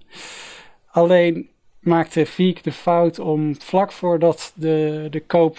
Alleen 0.86 1.48
maakte 1.80 2.26
Viek 2.26 2.62
de 2.62 2.72
fout 2.72 3.18
om 3.18 3.60
vlak 3.60 3.92
voordat 3.92 4.52
de, 4.54 5.06
de 5.10 5.20
koop 5.20 5.58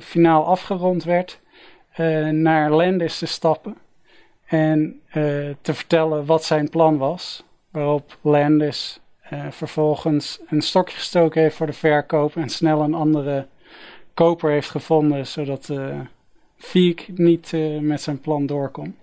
finaal 0.00 0.46
afgerond 0.46 1.04
werd 1.04 1.40
naar 2.30 2.70
Landis 2.70 3.18
te 3.18 3.26
stappen 3.26 3.76
en 4.46 5.00
uh, 5.06 5.14
te 5.60 5.74
vertellen 5.74 6.26
wat 6.26 6.44
zijn 6.44 6.68
plan 6.68 6.98
was. 6.98 7.44
Waarop 7.70 8.18
Landis 8.20 9.00
uh, 9.32 9.50
vervolgens 9.50 10.40
een 10.48 10.62
stokje 10.62 10.96
gestoken 10.96 11.42
heeft 11.42 11.56
voor 11.56 11.66
de 11.66 11.72
verkoop 11.72 12.36
en 12.36 12.48
snel 12.48 12.80
een 12.80 12.94
andere 12.94 13.46
koper 14.14 14.50
heeft 14.50 14.70
gevonden, 14.70 15.26
zodat 15.26 15.72
Viek 16.56 17.08
niet 17.14 17.52
met 17.80 18.00
zijn 18.00 18.20
plan 18.20 18.46
doorkomt. 18.46 18.96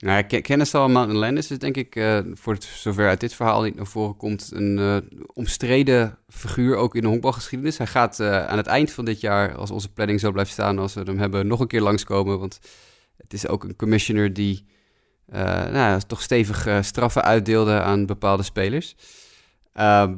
Nou, 0.00 0.22
kennis 0.22 0.74
al 0.74 0.88
Mountain 0.88 1.18
Landis 1.20 1.50
is 1.50 1.58
denk 1.58 1.76
ik, 1.76 1.96
uh, 1.96 2.20
voor 2.32 2.56
zover 2.60 3.08
uit 3.08 3.20
dit 3.20 3.34
verhaal 3.34 3.62
niet 3.62 3.74
naar 3.74 3.86
voren 3.86 4.16
komt, 4.16 4.50
een 4.52 4.78
uh, 4.78 4.96
omstreden 5.32 6.18
figuur 6.28 6.76
ook 6.76 6.94
in 6.94 7.00
de 7.00 7.08
honkbalgeschiedenis. 7.08 7.78
Hij 7.78 7.86
gaat 7.86 8.20
uh, 8.20 8.46
aan 8.46 8.56
het 8.56 8.66
eind 8.66 8.90
van 8.90 9.04
dit 9.04 9.20
jaar, 9.20 9.54
als 9.54 9.70
onze 9.70 9.92
planning 9.92 10.20
zo 10.20 10.32
blijft 10.32 10.50
staan, 10.50 10.78
als 10.78 10.94
we 10.94 11.02
hem 11.02 11.18
hebben, 11.18 11.46
nog 11.46 11.60
een 11.60 11.66
keer 11.66 11.80
langskomen. 11.80 12.38
Want 12.38 12.58
het 13.16 13.32
is 13.32 13.46
ook 13.46 13.64
een 13.64 13.76
commissioner 13.76 14.32
die 14.32 14.66
nou, 15.26 16.00
toch 16.06 16.22
stevig 16.22 16.84
straffen 16.84 17.22
uitdeelde 17.22 17.80
aan 17.80 18.06
bepaalde 18.06 18.42
spelers. 18.42 18.96
Ehm, 19.72 20.16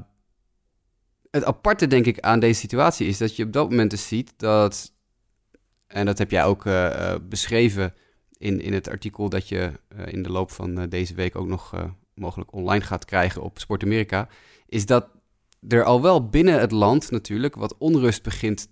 het 1.31 1.45
aparte, 1.45 1.87
denk 1.87 2.07
ik, 2.07 2.21
aan 2.21 2.41
deze 2.41 2.61
situatie 2.61 3.07
is 3.07 3.19
dat 3.19 3.37
je 3.37 3.45
op 3.45 3.53
dat 3.53 3.71
moment 3.71 3.91
dus 3.91 4.09
ziet 4.09 4.35
dat, 4.37 4.93
en 5.87 6.07
dat 6.07 6.19
heb 6.19 6.31
jij 6.31 6.45
ook 6.45 6.65
beschreven 7.29 7.95
in, 8.43 8.61
in 8.61 8.73
het 8.73 8.89
artikel 8.89 9.29
dat 9.29 9.49
je 9.49 9.73
uh, 9.97 10.07
in 10.07 10.23
de 10.23 10.31
loop 10.31 10.51
van 10.51 10.89
deze 10.89 11.15
week 11.15 11.37
ook 11.37 11.47
nog 11.47 11.75
mogelijk 12.15 12.53
online 12.53 12.85
gaat 12.85 13.05
krijgen 13.05 13.43
op 13.43 13.59
Sport 13.59 13.83
Amerika, 13.83 14.29
is 14.67 14.87
dat 14.87 15.09
er 15.69 15.85
al 15.85 16.03
wel 16.03 16.29
binnen 16.29 16.61
het 16.61 16.71
land 16.71 17.11
natuurlijk 17.11 17.55
wat 17.55 17.77
onrust 17.79 18.23
begint 18.23 18.69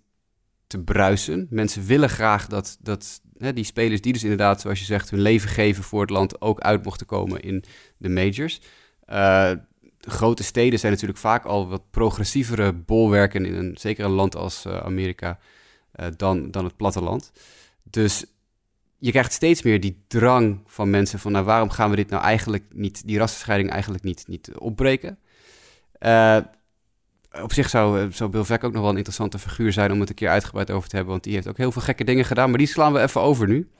te 0.67 0.79
bruisen. 0.83 1.47
Mensen 1.51 1.87
willen 1.87 2.09
graag 2.09 2.47
dat, 2.47 2.77
dat 2.81 3.21
hè, 3.39 3.53
die 3.53 3.65
spelers 3.65 4.01
die 4.01 4.13
dus 4.13 4.23
inderdaad, 4.23 4.61
zoals 4.61 4.79
je 4.79 4.85
zegt, 4.85 5.11
hun 5.11 5.21
leven 5.21 5.49
geven 5.49 5.83
voor 5.83 6.01
het 6.01 6.11
land, 6.11 6.41
ook 6.41 6.61
uit 6.61 6.85
mochten 6.85 7.07
komen 7.07 7.41
in 7.41 7.65
de 7.97 8.09
majors. 8.09 8.61
Grote 10.01 10.43
steden 10.43 10.79
zijn 10.79 10.93
natuurlijk 10.93 11.19
vaak 11.19 11.45
al 11.45 11.69
wat 11.69 11.91
progressievere 11.91 12.73
bolwerken 12.73 13.45
in 13.45 13.55
een, 13.55 13.77
zeker 13.81 14.05
een 14.05 14.11
land 14.11 14.37
als 14.37 14.67
Amerika 14.67 15.39
dan, 16.17 16.51
dan 16.51 16.65
het 16.65 16.77
platteland. 16.77 17.33
Dus 17.83 18.25
je 19.01 19.11
krijgt 19.11 19.33
steeds 19.33 19.63
meer 19.63 19.81
die 19.81 20.05
drang 20.07 20.61
van 20.67 20.91
mensen 20.91 21.19
van 21.19 21.33
nou, 21.33 21.45
waarom 21.45 21.71
gaan 21.71 21.91
we 21.91 21.97
dit 21.97 22.11
nou 22.11 22.23
eigenlijk 22.23 22.65
niet, 22.75 23.07
die 23.07 23.19
rassenscheiding 23.19 23.71
eigenlijk 23.71 24.03
niet, 24.03 24.25
niet 24.29 24.51
opbreken? 24.59 25.19
Uh, 26.01 26.37
op 27.43 27.53
zich 27.53 27.69
zou, 27.69 28.13
zou 28.13 28.31
Bill 28.31 28.45
Veck 28.45 28.65
ook 28.65 28.73
nog 28.73 28.81
wel 28.81 28.91
een 28.91 28.97
interessante 28.97 29.39
figuur 29.39 29.73
zijn 29.73 29.93
om 29.93 30.01
het 30.01 30.09
een 30.09 30.15
keer 30.15 30.29
uitgebreid 30.29 30.71
over 30.71 30.89
te 30.89 30.95
hebben, 30.95 31.13
want 31.13 31.25
die 31.25 31.35
heeft 31.35 31.49
ook 31.49 31.57
heel 31.57 31.73
veel 31.73 31.83
gekke 31.83 32.05
dingen 32.05 32.25
gedaan, 32.25 32.49
maar 32.49 32.59
die 32.59 32.67
slaan 32.67 32.93
we 32.93 33.01
even 33.01 33.21
over 33.21 33.49
nu. 33.49 33.71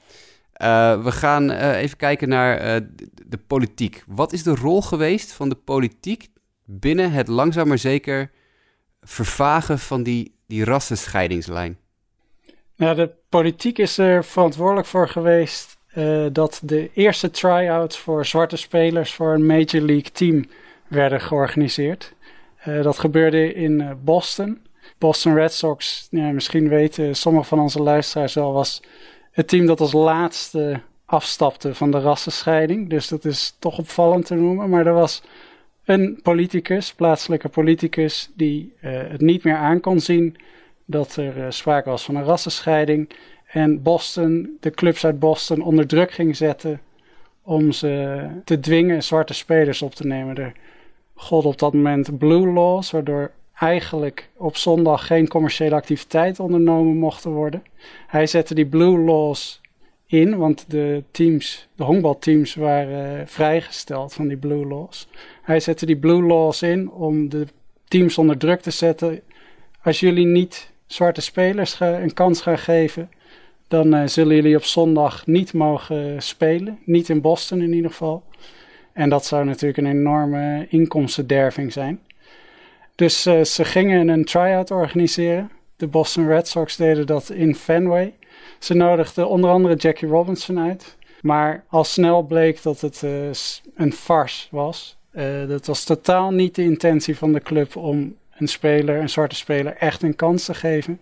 Uh, 0.61 1.03
we 1.03 1.11
gaan 1.11 1.51
even 1.51 1.97
kijken 1.97 2.29
naar 2.29 2.81
uh, 2.81 2.87
de 3.25 3.37
politiek. 3.47 4.03
Wat 4.07 4.33
is 4.33 4.43
de 4.43 4.55
rol 4.55 4.81
geweest 4.81 5.31
van 5.31 5.49
de 5.49 5.55
politiek 5.55 6.27
binnen 6.65 7.11
het 7.11 7.27
langzaam 7.27 7.67
maar 7.67 7.77
zeker 7.77 8.31
vervagen 9.01 9.79
van 9.79 10.03
die, 10.03 10.35
die 10.47 10.63
rassenscheidingslijn? 10.63 11.77
Nou, 12.81 12.95
de 12.95 13.09
politiek 13.29 13.77
is 13.77 13.97
er 13.97 14.25
verantwoordelijk 14.25 14.87
voor 14.87 15.09
geweest 15.09 15.77
dat 16.31 16.61
de 16.63 16.89
eerste 16.93 17.29
try-outs 17.29 17.97
voor 17.97 18.25
zwarte 18.25 18.57
spelers 18.57 19.13
voor 19.13 19.33
een 19.33 19.45
Major 19.45 19.81
League 19.81 20.11
team 20.11 20.45
werden 20.87 21.21
georganiseerd. 21.21 22.13
dat 22.63 22.99
gebeurde 22.99 23.53
in 23.53 23.97
Boston. 24.03 24.61
Boston 24.97 25.33
Red 25.33 25.53
Sox, 25.53 26.07
misschien 26.11 26.69
weten 26.69 27.15
sommige 27.15 27.45
van 27.45 27.59
onze 27.59 27.81
luisteraars 27.81 28.33
wel, 28.33 28.53
was 28.53 28.81
het 29.31 29.47
team 29.47 29.65
dat 29.65 29.79
als 29.79 29.93
laatste 29.93 30.81
afstapte 31.05 31.75
van 31.75 31.91
de 31.91 31.99
rassenscheiding. 31.99 32.89
Dus 32.89 33.07
dat 33.07 33.25
is 33.25 33.55
toch 33.59 33.77
opvallend 33.77 34.25
te 34.25 34.35
noemen. 34.35 34.69
Maar 34.69 34.85
er 34.85 34.93
was 34.93 35.23
een 35.85 36.19
politicus, 36.23 36.93
plaatselijke 36.93 37.49
politicus, 37.49 38.29
die 38.35 38.73
het 38.79 39.21
niet 39.21 39.43
meer 39.43 39.55
aan 39.55 39.79
kon 39.79 39.99
zien 39.99 40.37
dat 40.91 41.15
er 41.15 41.37
uh, 41.37 41.45
sprake 41.49 41.89
was 41.89 42.03
van 42.03 42.15
een 42.15 42.23
rassenscheiding. 42.23 43.09
En 43.47 43.81
Boston, 43.81 44.57
de 44.59 44.71
clubs 44.71 45.05
uit 45.05 45.19
Boston, 45.19 45.61
onder 45.61 45.87
druk 45.87 46.11
ging 46.11 46.35
zetten 46.35 46.81
om 47.43 47.71
ze 47.71 48.27
te 48.43 48.59
dwingen 48.59 49.03
zwarte 49.03 49.33
spelers 49.33 49.81
op 49.81 49.95
te 49.95 50.07
nemen. 50.07 50.37
Er 50.37 50.53
god 51.15 51.45
op 51.45 51.59
dat 51.59 51.73
moment 51.73 52.17
blue 52.17 52.47
laws, 52.47 52.91
waardoor 52.91 53.31
eigenlijk 53.53 54.29
op 54.37 54.57
zondag 54.57 55.07
geen 55.07 55.27
commerciële 55.27 55.75
activiteit 55.75 56.39
ondernomen 56.39 56.97
mochten 56.97 57.31
worden. 57.31 57.63
Hij 58.07 58.27
zette 58.27 58.53
die 58.53 58.65
blue 58.65 58.97
laws 58.97 59.61
in, 60.05 60.37
want 60.37 60.65
de 60.67 61.03
teams, 61.11 61.67
de 61.75 61.83
honkbalteams 61.83 62.55
waren 62.55 63.19
uh, 63.19 63.25
vrijgesteld 63.25 64.13
van 64.13 64.27
die 64.27 64.37
blue 64.37 64.65
laws. 64.65 65.07
Hij 65.41 65.59
zette 65.59 65.85
die 65.85 65.97
blue 65.97 66.23
laws 66.23 66.61
in 66.61 66.91
om 66.91 67.29
de 67.29 67.45
teams 67.87 68.17
onder 68.17 68.37
druk 68.37 68.61
te 68.61 68.71
zetten. 68.71 69.21
Als 69.83 69.99
jullie 69.99 70.25
niet 70.25 70.70
zwarte 70.93 71.21
spelers 71.21 71.79
een 71.79 72.13
kans 72.13 72.41
gaan 72.41 72.57
geven, 72.57 73.09
dan 73.67 73.95
uh, 73.95 74.07
zullen 74.07 74.35
jullie 74.35 74.55
op 74.55 74.63
zondag 74.63 75.27
niet 75.27 75.53
mogen 75.53 76.21
spelen. 76.21 76.79
Niet 76.85 77.09
in 77.09 77.21
Boston 77.21 77.61
in 77.61 77.73
ieder 77.73 77.91
geval. 77.91 78.23
En 78.93 79.09
dat 79.09 79.25
zou 79.25 79.45
natuurlijk 79.45 79.77
een 79.77 79.97
enorme 79.99 80.65
inkomstenderving 80.69 81.73
zijn. 81.73 81.99
Dus 82.95 83.27
uh, 83.27 83.43
ze 83.43 83.65
gingen 83.65 84.07
een 84.07 84.25
try-out 84.25 84.71
organiseren. 84.71 85.51
De 85.75 85.87
Boston 85.87 86.27
Red 86.27 86.47
Sox 86.47 86.75
deden 86.75 87.07
dat 87.07 87.29
in 87.29 87.55
Fenway. 87.55 88.13
Ze 88.59 88.73
nodigden 88.73 89.29
onder 89.29 89.49
andere 89.49 89.75
Jackie 89.75 90.07
Robinson 90.07 90.59
uit. 90.59 90.97
Maar 91.21 91.63
al 91.69 91.83
snel 91.83 92.23
bleek 92.23 92.61
dat 92.61 92.81
het 92.81 93.01
uh, 93.05 93.11
een 93.75 93.93
farce 93.93 94.47
was. 94.51 94.99
Dat 95.47 95.65
was 95.65 95.83
totaal 95.83 96.31
niet 96.31 96.55
de 96.55 96.63
intentie 96.63 97.17
van 97.17 97.33
de 97.33 97.41
club 97.41 97.75
om 97.75 98.15
een 98.41 98.47
speler, 98.47 98.99
een 98.99 99.09
zwarte 99.09 99.35
speler, 99.35 99.75
echt 99.75 100.03
een 100.03 100.15
kans 100.15 100.45
te 100.45 100.53
geven. 100.53 100.99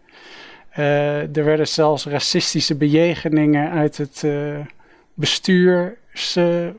er 0.71 1.43
werden 1.43 1.67
zelfs 1.67 2.05
racistische 2.05 2.75
bejegeningen 2.75 3.71
uit 3.71 3.97
het 3.97 4.25
bestuur 5.13 5.97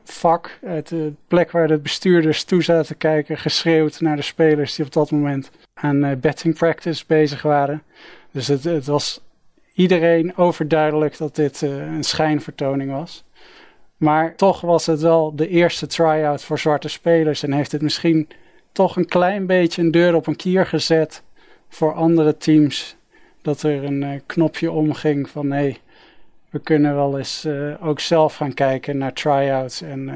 vak, 0.03 0.59
uit 0.65 0.87
de 0.87 1.13
plek 1.27 1.51
waar 1.51 1.67
de 1.67 1.77
bestuurders 1.77 2.43
toe 2.43 2.63
zaten 2.63 2.97
kijken, 2.97 3.37
geschreeuwd 3.37 3.99
naar 3.99 4.15
de 4.15 4.21
spelers 4.21 4.75
die 4.75 4.85
op 4.85 4.93
dat 4.93 5.11
moment 5.11 5.51
aan 5.73 6.05
uh, 6.05 6.11
betting 6.17 6.55
practice 6.55 7.03
bezig 7.07 7.41
waren. 7.41 7.83
Dus 8.31 8.47
het, 8.47 8.63
het, 8.63 8.85
was 8.85 9.21
iedereen 9.73 10.37
overduidelijk 10.37 11.17
dat 11.17 11.35
dit 11.35 11.61
uh, 11.61 11.77
een 11.77 12.03
schijnvertoning 12.03 12.91
was. 12.91 13.23
Maar 13.97 14.35
toch 14.35 14.61
was 14.61 14.85
het 14.85 15.01
wel 15.01 15.35
de 15.35 15.47
eerste 15.47 15.87
try-out 15.87 16.43
voor 16.43 16.59
zwarte 16.59 16.87
spelers 16.87 17.43
en 17.43 17.53
heeft 17.53 17.71
het 17.71 17.81
misschien 17.81 18.27
toch 18.71 18.95
een 18.95 19.05
klein 19.05 19.45
beetje 19.45 19.81
een 19.81 19.91
deur 19.91 20.15
op 20.15 20.27
een 20.27 20.35
kier 20.35 20.65
gezet 20.65 21.23
voor 21.69 21.93
andere 21.93 22.37
teams. 22.37 22.95
Dat 23.41 23.61
er 23.61 23.83
een 23.83 24.01
uh, 24.01 24.19
knopje 24.25 24.71
omging 24.71 25.29
van 25.29 25.51
hé, 25.51 25.77
we 26.49 26.59
kunnen 26.59 26.95
wel 26.95 27.17
eens 27.17 27.45
uh, 27.45 27.87
ook 27.87 27.99
zelf 27.99 28.35
gaan 28.35 28.53
kijken 28.53 28.97
naar 28.97 29.13
try-outs 29.13 29.81
en 29.81 30.07
uh, 30.07 30.15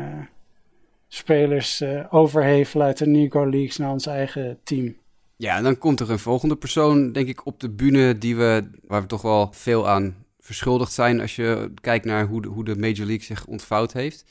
spelers 1.07 1.83
overhevelen 2.09 2.85
uit 2.85 2.97
de 2.97 3.07
Negro 3.07 3.49
Leagues 3.49 3.77
naar 3.77 3.91
ons 3.91 4.05
eigen 4.05 4.57
team. 4.63 4.95
Ja, 5.37 5.57
en 5.57 5.63
dan 5.63 5.77
komt 5.77 5.99
er 5.99 6.11
een 6.11 6.19
volgende 6.19 6.55
persoon, 6.55 7.11
denk 7.11 7.27
ik, 7.27 7.45
op 7.45 7.59
de 7.59 7.69
bühne 7.69 8.17
die 8.17 8.35
we, 8.35 8.69
waar 8.87 9.01
we 9.01 9.07
toch 9.07 9.21
wel 9.21 9.49
veel 9.51 9.89
aan 9.89 10.15
verschuldigd 10.39 10.91
zijn 10.91 11.21
als 11.21 11.35
je 11.35 11.71
kijkt 11.81 12.05
naar 12.05 12.25
hoe 12.25 12.41
de, 12.41 12.47
hoe 12.47 12.63
de 12.63 12.75
Major 12.75 13.05
League 13.05 13.25
zich 13.25 13.45
ontvouwd 13.45 13.93
heeft. 13.93 14.25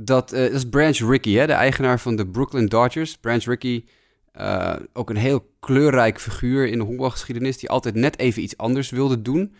Dat, 0.00 0.30
dat 0.30 0.32
is 0.32 0.68
Branch 0.68 0.98
Rickey, 0.98 1.32
hè, 1.32 1.46
de 1.46 1.52
eigenaar 1.52 2.00
van 2.00 2.16
de 2.16 2.26
Brooklyn 2.26 2.66
Dodgers. 2.66 3.16
Branch 3.16 3.44
Rickey, 3.44 3.84
ook 4.92 5.10
een 5.10 5.16
heel 5.16 5.50
kleurrijk 5.60 6.20
figuur 6.20 6.66
in 6.66 6.78
de 6.78 6.84
honkbalgeschiedenis, 6.84 7.58
die 7.58 7.68
altijd 7.68 7.94
net 7.94 8.18
even 8.18 8.42
iets 8.42 8.56
anders 8.56 8.90
wilde 8.90 9.22
doen. 9.22 9.54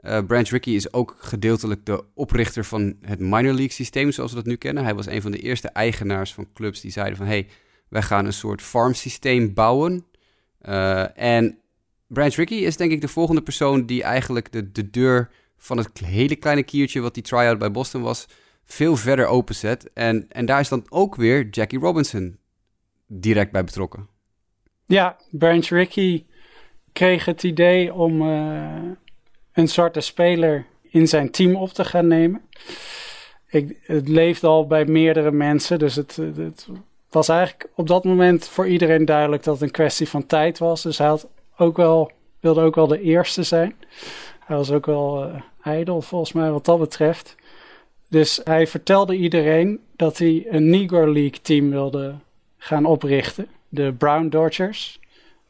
Uh, 0.00 0.18
Branch 0.26 0.48
Rickey 0.48 0.72
is 0.72 0.92
ook 0.92 1.16
gedeeltelijk 1.18 1.86
de 1.86 2.04
oprichter 2.14 2.64
van 2.64 2.94
het 3.00 3.18
minor 3.18 3.52
league 3.52 3.70
systeem 3.70 4.12
zoals 4.12 4.30
we 4.30 4.36
dat 4.36 4.46
nu 4.46 4.56
kennen. 4.56 4.84
Hij 4.84 4.94
was 4.94 5.06
een 5.06 5.22
van 5.22 5.30
de 5.30 5.38
eerste 5.38 5.68
eigenaars 5.68 6.34
van 6.34 6.52
clubs 6.54 6.80
die 6.80 6.90
zeiden 6.90 7.16
van... 7.16 7.26
hey, 7.26 7.48
wij 7.88 8.02
gaan 8.02 8.26
een 8.26 8.32
soort 8.32 8.62
farm 8.62 8.94
systeem 8.94 9.54
bouwen. 9.54 10.04
En 11.14 11.58
Branch 12.06 12.34
Rickey 12.34 12.58
is 12.58 12.76
denk 12.76 12.92
ik 12.92 13.00
de 13.00 13.08
volgende 13.08 13.42
persoon 13.42 13.86
die 13.86 14.02
eigenlijk 14.02 14.52
de, 14.52 14.72
de 14.72 14.90
deur 14.90 15.30
van 15.56 15.76
het 15.76 15.98
hele 16.04 16.36
kleine 16.36 16.62
kiertje... 16.62 17.00
wat 17.00 17.14
die 17.14 17.22
tryout 17.22 17.58
bij 17.58 17.70
Boston 17.70 18.02
was, 18.02 18.26
veel 18.72 18.96
verder 18.96 19.26
openzet. 19.26 19.90
En, 19.92 20.26
en 20.28 20.46
daar 20.46 20.60
is 20.60 20.68
dan 20.68 20.86
ook 20.88 21.14
weer 21.16 21.48
Jackie 21.50 21.78
Robinson 21.78 22.38
direct 23.06 23.52
bij 23.52 23.64
betrokken. 23.64 24.08
Ja, 24.84 25.16
Branch 25.30 25.68
Rickey 25.68 26.26
kreeg 26.92 27.24
het 27.24 27.42
idee 27.42 27.94
om... 27.94 28.22
Uh 28.22 28.90
een 29.52 29.68
zwarte 29.68 30.00
speler 30.00 30.66
in 30.82 31.08
zijn 31.08 31.30
team 31.30 31.56
op 31.56 31.68
te 31.68 31.84
gaan 31.84 32.06
nemen. 32.06 32.42
Ik, 33.48 33.78
het 33.82 34.08
leefde 34.08 34.46
al 34.46 34.66
bij 34.66 34.84
meerdere 34.84 35.30
mensen, 35.30 35.78
dus 35.78 35.94
het, 35.94 36.16
het, 36.16 36.68
was 37.10 37.28
eigenlijk 37.28 37.70
op 37.74 37.86
dat 37.86 38.04
moment 38.04 38.48
voor 38.48 38.68
iedereen 38.68 39.04
duidelijk 39.04 39.42
dat 39.42 39.54
het 39.54 39.62
een 39.62 39.70
kwestie 39.70 40.08
van 40.08 40.26
tijd 40.26 40.58
was. 40.58 40.82
Dus 40.82 40.98
hij 40.98 41.06
had 41.06 41.28
ook 41.56 41.76
wel, 41.76 42.10
wilde 42.40 42.60
ook 42.60 42.74
wel 42.74 42.86
de 42.86 43.00
eerste 43.00 43.42
zijn. 43.42 43.74
Hij 44.44 44.56
was 44.56 44.70
ook 44.70 44.86
wel 44.86 45.26
uh, 45.26 45.34
ijdel 45.62 46.02
volgens 46.02 46.32
mij 46.32 46.50
wat 46.50 46.64
dat 46.64 46.78
betreft. 46.78 47.34
Dus 48.12 48.40
hij 48.44 48.66
vertelde 48.66 49.16
iedereen 49.16 49.80
dat 49.96 50.18
hij 50.18 50.46
een 50.48 50.70
Negro 50.70 51.12
League 51.12 51.40
team 51.42 51.70
wilde 51.70 52.14
gaan 52.58 52.84
oprichten. 52.84 53.46
De 53.68 53.92
Brown 53.92 54.28
Dodgers. 54.28 55.00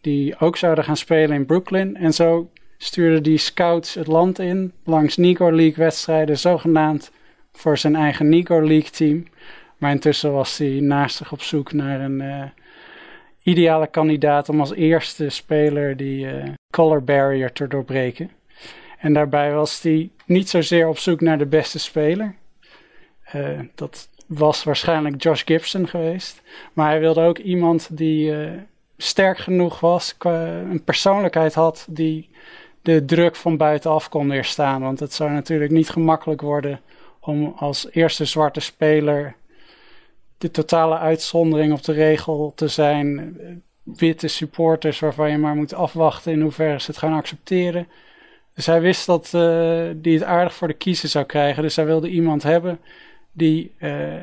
Die 0.01 0.39
ook 0.39 0.57
zouden 0.57 0.85
gaan 0.85 0.97
spelen 0.97 1.37
in 1.37 1.47
Brooklyn. 1.47 1.97
En 1.97 2.13
zo 2.13 2.51
stuurde 2.79 3.21
die 3.21 3.39
scouts 3.39 3.95
het 3.95 4.07
land 4.07 4.39
in 4.39 4.73
langs 4.85 5.17
Negro 5.17 5.53
League 5.53 5.85
wedstrijden, 5.85 6.39
zogenaamd 6.39 7.11
voor 7.53 7.79
zijn 7.79 7.97
eigen 7.97 8.29
Negro 8.29 8.61
League 8.67 8.91
team. 8.91 9.25
Maar 9.77 9.91
intussen 9.91 10.33
was 10.33 10.59
hij 10.59 10.81
naastig 10.81 11.33
op 11.33 11.43
zoek 11.43 11.73
naar 11.73 12.01
een 12.01 12.21
uh, 12.21 12.43
ideale 13.43 13.87
kandidaat 13.87 14.49
om 14.49 14.61
als 14.61 14.75
eerste 14.75 15.29
speler 15.29 15.97
die 15.97 16.25
uh, 16.25 16.45
color 16.71 17.05
barrier 17.05 17.53
te 17.53 17.67
doorbreken. 17.67 18.31
En 18.99 19.13
daarbij 19.13 19.53
was 19.53 19.83
hij 19.83 20.11
niet 20.27 20.49
zozeer 20.49 20.89
op 20.89 20.99
zoek 20.99 21.21
naar 21.21 21.39
de 21.39 21.47
beste 21.47 21.79
speler. 21.79 22.41
Uh, 23.35 23.59
dat 23.75 24.09
was 24.27 24.65
waarschijnlijk 24.65 25.23
Josh 25.23 25.43
Gibson 25.45 25.89
geweest. 25.89 26.43
Maar 26.73 26.89
hij 26.89 27.01
wilde 27.01 27.23
ook 27.23 27.39
iemand 27.39 27.97
die 27.97 28.35
sterk 28.97 29.39
genoeg 29.39 29.81
was, 29.81 30.15
een 30.19 30.85
persoonlijkheid 30.85 31.55
had 31.55 31.87
die 31.91 32.29
de 32.83 33.05
druk 33.05 33.37
van 33.37 33.57
buitenaf 33.57 34.09
kon 34.09 34.29
weerstaan. 34.29 34.83
Want 34.83 35.01
het 35.01 35.13
zou 35.13 35.31
natuurlijk 35.31 35.71
niet 35.71 35.91
gemakkelijk 35.91 36.41
worden 36.41 36.81
om 37.21 37.53
als 37.57 37.89
eerste 37.91 38.25
zwarte 38.25 38.61
speler 38.61 39.35
de 40.39 40.51
totale 40.51 40.99
uitzondering 40.99 41.73
op 41.73 41.83
de 41.83 41.93
regel 41.93 42.53
te 42.55 42.69
zijn. 42.69 43.37
Witte 43.83 44.29
supporters 44.29 45.01
waarvan 45.01 45.31
je 45.31 45.39
maar 45.39 45.55
moet 45.55 45.75
afwachten 45.75 46.33
in 46.33 46.41
hoeverre 46.41 46.81
ze 46.81 46.91
het 46.91 47.01
gaan 47.01 47.13
accepteren. 47.13 47.89
Dus 48.55 48.67
hij 48.67 48.81
wist 48.81 49.07
dat 49.07 49.33
uh, 49.35 49.85
die 49.97 50.15
het 50.15 50.23
aardig 50.23 50.55
voor 50.55 50.69
de 50.69 50.75
kiezer 50.75 51.09
zou 51.09 51.25
krijgen. 51.25 51.63
Dus 51.63 51.77
hij 51.77 51.85
wilde 51.85 52.09
iemand 52.09 52.43
hebben 52.43 52.81
die 53.33 53.73
uh, 53.79 54.15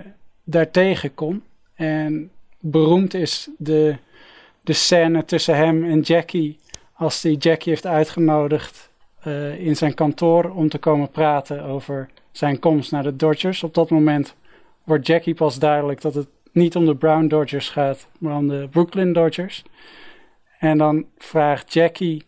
daartegen 0.44 1.14
kon. 1.14 1.44
En 1.76 2.32
beroemd 2.60 3.14
is 3.14 3.50
de, 3.58 3.96
de 4.62 4.74
scène 4.74 5.26
tussen 5.26 5.56
hem 5.56 5.84
en 5.84 6.02
Jackie. 6.02 6.60
Als 6.94 7.24
hij 7.24 7.34
Jackie 7.34 7.72
heeft 7.72 7.86
uitgenodigd 7.86 8.90
uh, 9.28 9.60
in 9.60 9.76
zijn 9.76 9.94
kantoor 9.94 10.50
om 10.50 10.70
te 10.70 10.78
komen 10.78 11.10
praten 11.12 11.64
over 11.64 12.10
zijn 12.32 12.60
komst 12.60 12.92
naar 12.92 13.04
de 13.04 13.16
Dodgers. 13.16 13.64
Op 13.64 13.74
dat 13.74 13.90
moment 13.90 14.36
wordt 14.84 15.08
Jackie 15.08 15.34
pas 15.34 15.60
duidelijk 15.60 16.02
dat 16.02 16.14
het 16.14 16.28
niet 16.52 16.76
om 16.76 16.86
de 16.86 16.96
Brown 16.96 17.28
Dodgers 17.28 17.70
gaat, 17.70 18.08
maar 18.20 18.36
om 18.36 18.48
de 18.48 18.68
Brooklyn 18.72 19.14
Dodgers. 19.14 19.64
En 20.60 20.78
dan 20.78 21.06
vraagt 21.18 21.74
Jackie 21.74 22.26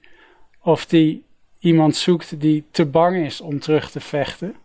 of 0.61 0.89
hij 0.89 1.21
iemand 1.59 1.95
zoekt 1.95 2.39
die 2.39 2.63
te 2.71 2.85
bang 2.85 3.25
is 3.25 3.41
om 3.41 3.59
terug 3.59 3.91
te 3.91 4.00
vechten. 4.00 4.55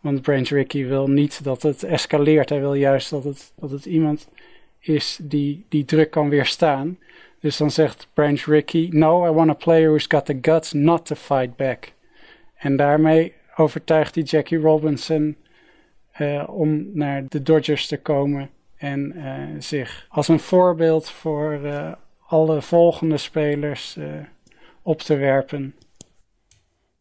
Want 0.00 0.22
Branch 0.22 0.48
Rickey 0.48 0.86
wil 0.86 1.08
niet 1.08 1.44
dat 1.44 1.62
het 1.62 1.82
escaleert. 1.82 2.48
Hij 2.48 2.60
wil 2.60 2.74
juist 2.74 3.10
dat 3.10 3.24
het, 3.24 3.52
dat 3.56 3.70
het 3.70 3.86
iemand 3.86 4.28
is 4.78 5.18
die 5.22 5.64
die 5.68 5.84
druk 5.84 6.10
kan 6.10 6.28
weerstaan. 6.28 6.98
Dus 7.40 7.56
dan 7.56 7.70
zegt 7.70 8.08
Branch 8.12 8.44
Rickey: 8.44 8.88
No, 8.90 9.26
I 9.26 9.30
want 9.30 9.50
a 9.50 9.54
player 9.54 9.88
who's 9.88 10.06
got 10.08 10.24
the 10.24 10.38
guts 10.40 10.72
not 10.72 11.06
to 11.06 11.14
fight 11.14 11.56
back. 11.56 11.92
En 12.54 12.76
daarmee 12.76 13.32
overtuigt 13.56 14.14
hij 14.14 14.24
Jackie 14.24 14.58
Robinson 14.58 15.36
uh, 16.18 16.44
om 16.48 16.90
naar 16.92 17.24
de 17.28 17.42
Dodgers 17.42 17.86
te 17.86 17.96
komen 17.96 18.50
en 18.76 19.12
uh, 19.16 19.32
zich 19.58 20.06
als 20.08 20.28
een 20.28 20.40
voorbeeld 20.40 21.10
voor 21.10 21.60
uh, 21.62 21.92
alle 22.26 22.62
volgende 22.62 23.16
spelers 23.16 23.98
op 24.82 25.00
te 25.00 25.16
werpen. 25.16 25.74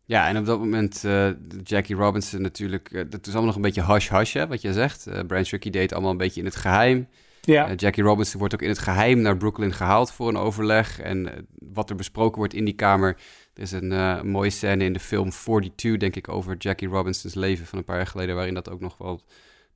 Ja, 0.06 0.28
en 0.28 0.38
op 0.38 0.46
dat 0.46 0.60
moment 0.60 1.04
uh, 1.06 1.30
Jackie 1.64 1.96
Robinson 1.96 2.42
natuurlijk, 2.42 2.92
uh, 2.92 3.04
dat 3.10 3.28
is 3.28 3.28
allemaal 3.28 3.46
nog 3.46 3.56
een 3.56 3.62
beetje 3.62 3.86
hush-hush, 3.86 4.46
wat 4.48 4.62
je 4.62 4.74
zegt. 4.74 5.08
Uh, 5.08 5.20
Branch 5.28 5.50
Rickey 5.50 5.72
deed 5.72 5.94
allemaal 5.94 6.12
een 6.12 6.18
beetje 6.18 6.40
in 6.40 6.46
het 6.46 6.56
geheim. 6.56 7.08
Ja. 7.42 7.74
Jackie 7.74 8.04
Robinson 8.04 8.40
wordt 8.40 8.54
ook 8.54 8.62
in 8.62 8.70
het 8.70 8.80
geheim 8.80 9.22
naar 9.22 9.38
Brooklyn 9.38 9.74
gehaald 9.74 10.12
voor 10.12 10.28
een 10.28 10.38
overleg. 10.38 11.00
En 11.00 11.48
wat 11.60 11.90
er 11.90 11.96
besproken 11.96 12.38
wordt 12.38 12.54
in 12.54 12.66
die 12.66 12.74
kamer, 12.74 13.18
er 13.54 13.62
is 13.62 13.72
een 13.72 14.28
mooie 14.28 14.50
scène 14.50 14.84
in 14.84 14.94
de 14.94 15.00
film 15.00 15.30
42, 15.30 15.98
denk 15.98 16.16
ik, 16.16 16.30
over 16.30 16.58
Jackie 16.58 16.88
Robinsons 16.88 17.34
leven 17.34 17.66
van 17.66 17.78
een 17.78 17.84
paar 17.84 17.96
jaar 17.96 18.08
geleden, 18.08 18.36
waarin 18.36 18.54
dat 18.54 18.70
ook 18.70 18.80
nog 18.80 18.98
wel 18.98 19.22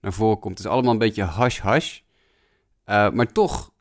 naar 0.02 0.14
voren 0.14 0.40
komt. 0.40 0.58
Het 0.58 0.68
is 0.68 0.72
allemaal 0.72 0.92
een 0.92 0.98
beetje 0.98 1.32
hush-hush. 1.32 2.00
maar 2.86 3.32
toch 3.32 3.72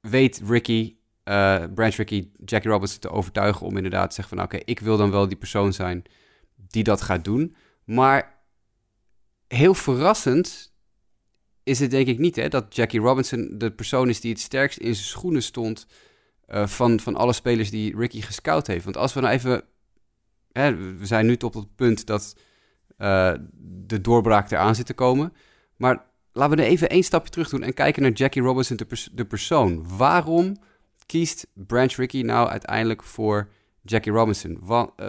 weet 0.00 0.42
Ricky 0.48 0.97
uh, 1.28 1.64
Branch 1.74 1.94
Rickey, 1.94 2.30
Jackie 2.44 2.70
Robinson 2.70 3.00
te 3.00 3.10
overtuigen 3.10 3.66
om 3.66 3.76
inderdaad 3.76 4.08
te 4.08 4.14
zeggen 4.14 4.36
van... 4.36 4.46
oké, 4.46 4.56
ik 4.64 4.80
wil 4.80 4.96
dan 4.96 5.10
wel 5.10 5.28
die 5.28 5.36
persoon 5.36 5.72
zijn 5.72 6.02
die 6.56 6.84
dat 6.84 7.02
gaat 7.02 7.24
doen. 7.24 7.56
Maar 7.84 8.38
heel 9.48 9.74
verrassend 9.74 10.72
is 11.62 11.80
het 11.80 11.90
denk 11.90 12.06
ik 12.06 12.18
niet 12.18 12.36
hè, 12.36 12.48
dat 12.48 12.74
Jackie 12.74 13.00
Robinson 13.00 13.54
de 13.58 13.72
persoon 13.72 14.08
is 14.08 14.20
die 14.20 14.32
het 14.32 14.40
sterkst 14.40 14.78
in 14.78 14.94
zijn 14.94 15.06
schoenen 15.06 15.42
stond... 15.42 15.86
Uh, 16.48 16.66
van, 16.66 17.00
van 17.00 17.16
alle 17.16 17.32
spelers 17.32 17.70
die 17.70 17.96
Ricky 17.96 18.20
gescout 18.20 18.66
heeft. 18.66 18.84
Want 18.84 18.96
als 18.96 19.14
we 19.14 19.20
nou 19.20 19.32
even... 19.32 19.62
Hè, 20.52 20.76
we 20.96 21.06
zijn 21.06 21.26
nu 21.26 21.36
tot 21.36 21.54
het 21.54 21.74
punt 21.74 22.06
dat 22.06 22.36
uh, 22.98 23.32
de 23.86 24.00
doorbraak 24.00 24.50
eraan 24.50 24.74
zit 24.74 24.86
te 24.86 24.94
komen. 24.94 25.32
Maar 25.76 26.04
laten 26.32 26.56
we 26.56 26.62
er 26.62 26.68
even 26.68 26.88
één 26.88 27.02
stapje 27.02 27.30
terug 27.30 27.48
doen 27.48 27.62
en 27.62 27.74
kijken 27.74 28.02
naar 28.02 28.12
Jackie 28.12 28.42
Robinson, 28.42 28.78
de 29.12 29.24
persoon. 29.24 29.96
Waarom 29.96 30.56
kiest 31.08 31.46
Branch 31.54 31.92
Rickey 31.92 32.22
nou 32.22 32.48
uiteindelijk 32.48 33.02
voor 33.02 33.48
Jackie 33.82 34.12
Robinson? 34.12 34.58
Wat, 34.60 34.92
uh, 34.96 35.08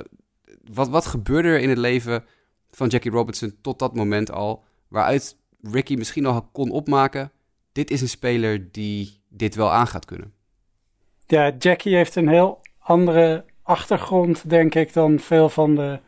wat, 0.73 0.89
wat 0.89 1.05
gebeurde 1.05 1.47
er 1.47 1.59
in 1.59 1.69
het 1.69 1.77
leven 1.77 2.23
van 2.71 2.87
Jackie 2.87 3.11
Robinson 3.11 3.57
tot 3.61 3.79
dat 3.79 3.95
moment 3.95 4.31
al, 4.31 4.63
waaruit 4.87 5.37
Ricky 5.61 5.95
misschien 5.95 6.25
al 6.25 6.49
kon 6.51 6.69
opmaken, 6.71 7.31
dit 7.71 7.91
is 7.91 8.01
een 8.01 8.09
speler 8.09 8.71
die 8.71 9.21
dit 9.29 9.55
wel 9.55 9.71
aan 9.71 9.87
gaat 9.87 10.05
kunnen? 10.05 10.33
Ja, 11.27 11.55
Jackie 11.57 11.95
heeft 11.95 12.15
een 12.15 12.27
heel 12.27 12.61
andere 12.79 13.45
achtergrond, 13.63 14.49
denk 14.49 14.75
ik, 14.75 14.93
dan 14.93 15.19
veel 15.19 15.49
van 15.49 15.75
de 15.75 15.99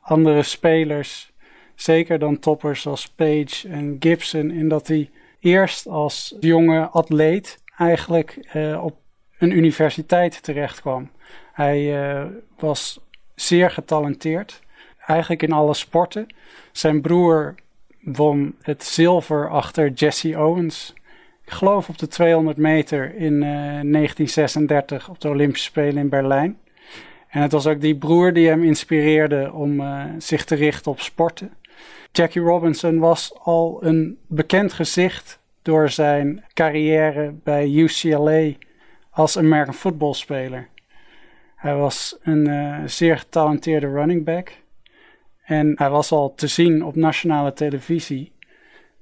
andere 0.00 0.42
spelers. 0.42 1.32
Zeker 1.74 2.18
dan 2.18 2.38
toppers 2.38 2.86
als 2.86 3.08
Page 3.08 3.68
en 3.68 3.96
Gibson, 3.98 4.50
in 4.50 4.68
dat 4.68 4.86
hij 4.88 5.10
eerst 5.40 5.86
als 5.86 6.36
jonge 6.40 6.88
atleet 6.88 7.62
eigenlijk 7.76 8.50
uh, 8.54 8.84
op 8.84 8.96
een 9.38 9.56
universiteit 9.56 10.42
terecht 10.42 10.80
kwam. 10.80 11.10
Hij 11.52 12.10
uh, 12.12 12.24
was 12.58 13.00
zeer 13.34 13.70
getalenteerd, 13.70 14.60
eigenlijk 15.06 15.42
in 15.42 15.52
alle 15.52 15.74
sporten. 15.74 16.26
Zijn 16.72 17.00
broer 17.00 17.54
won 18.00 18.54
het 18.62 18.84
zilver 18.84 19.48
achter 19.48 19.90
Jesse 19.90 20.38
Owens. 20.38 20.94
Ik 21.44 21.52
geloof 21.52 21.88
op 21.88 21.98
de 21.98 22.08
200 22.08 22.56
meter 22.56 23.14
in 23.14 23.32
uh, 23.32 23.48
eh, 23.48 23.90
1936 23.90 25.08
op 25.08 25.20
de 25.20 25.28
Olympische 25.28 25.66
Spelen 25.66 25.96
in 25.96 26.08
Berlijn. 26.08 26.58
En 27.28 27.42
het 27.42 27.52
was 27.52 27.66
ook 27.66 27.80
die 27.80 27.96
broer 27.96 28.32
die 28.32 28.48
hem 28.48 28.64
inspireerde 28.64 29.52
om 29.52 29.80
uh, 29.80 30.04
zich 30.18 30.44
te 30.44 30.54
richten 30.54 30.90
op 30.90 31.00
sporten. 31.00 31.52
Jackie 32.12 32.42
Robinson 32.42 32.98
was 32.98 33.38
al 33.42 33.78
een 33.80 34.18
bekend 34.26 34.72
gezicht 34.72 35.38
door 35.62 35.90
zijn 35.90 36.44
carrière 36.54 37.34
bij 37.44 37.68
UCLA 37.68 38.52
als 39.18 39.38
American 39.38 39.74
voetbalspeler. 39.74 40.68
Hij 41.56 41.74
was 41.74 42.16
een 42.22 42.48
uh, 42.48 42.78
zeer 42.86 43.18
getalenteerde 43.18 43.88
running 43.88 44.24
back. 44.24 44.52
En 45.44 45.72
hij 45.76 45.90
was 45.90 46.12
al 46.12 46.34
te 46.34 46.46
zien 46.46 46.84
op 46.84 46.96
nationale 46.96 47.52
televisie 47.52 48.32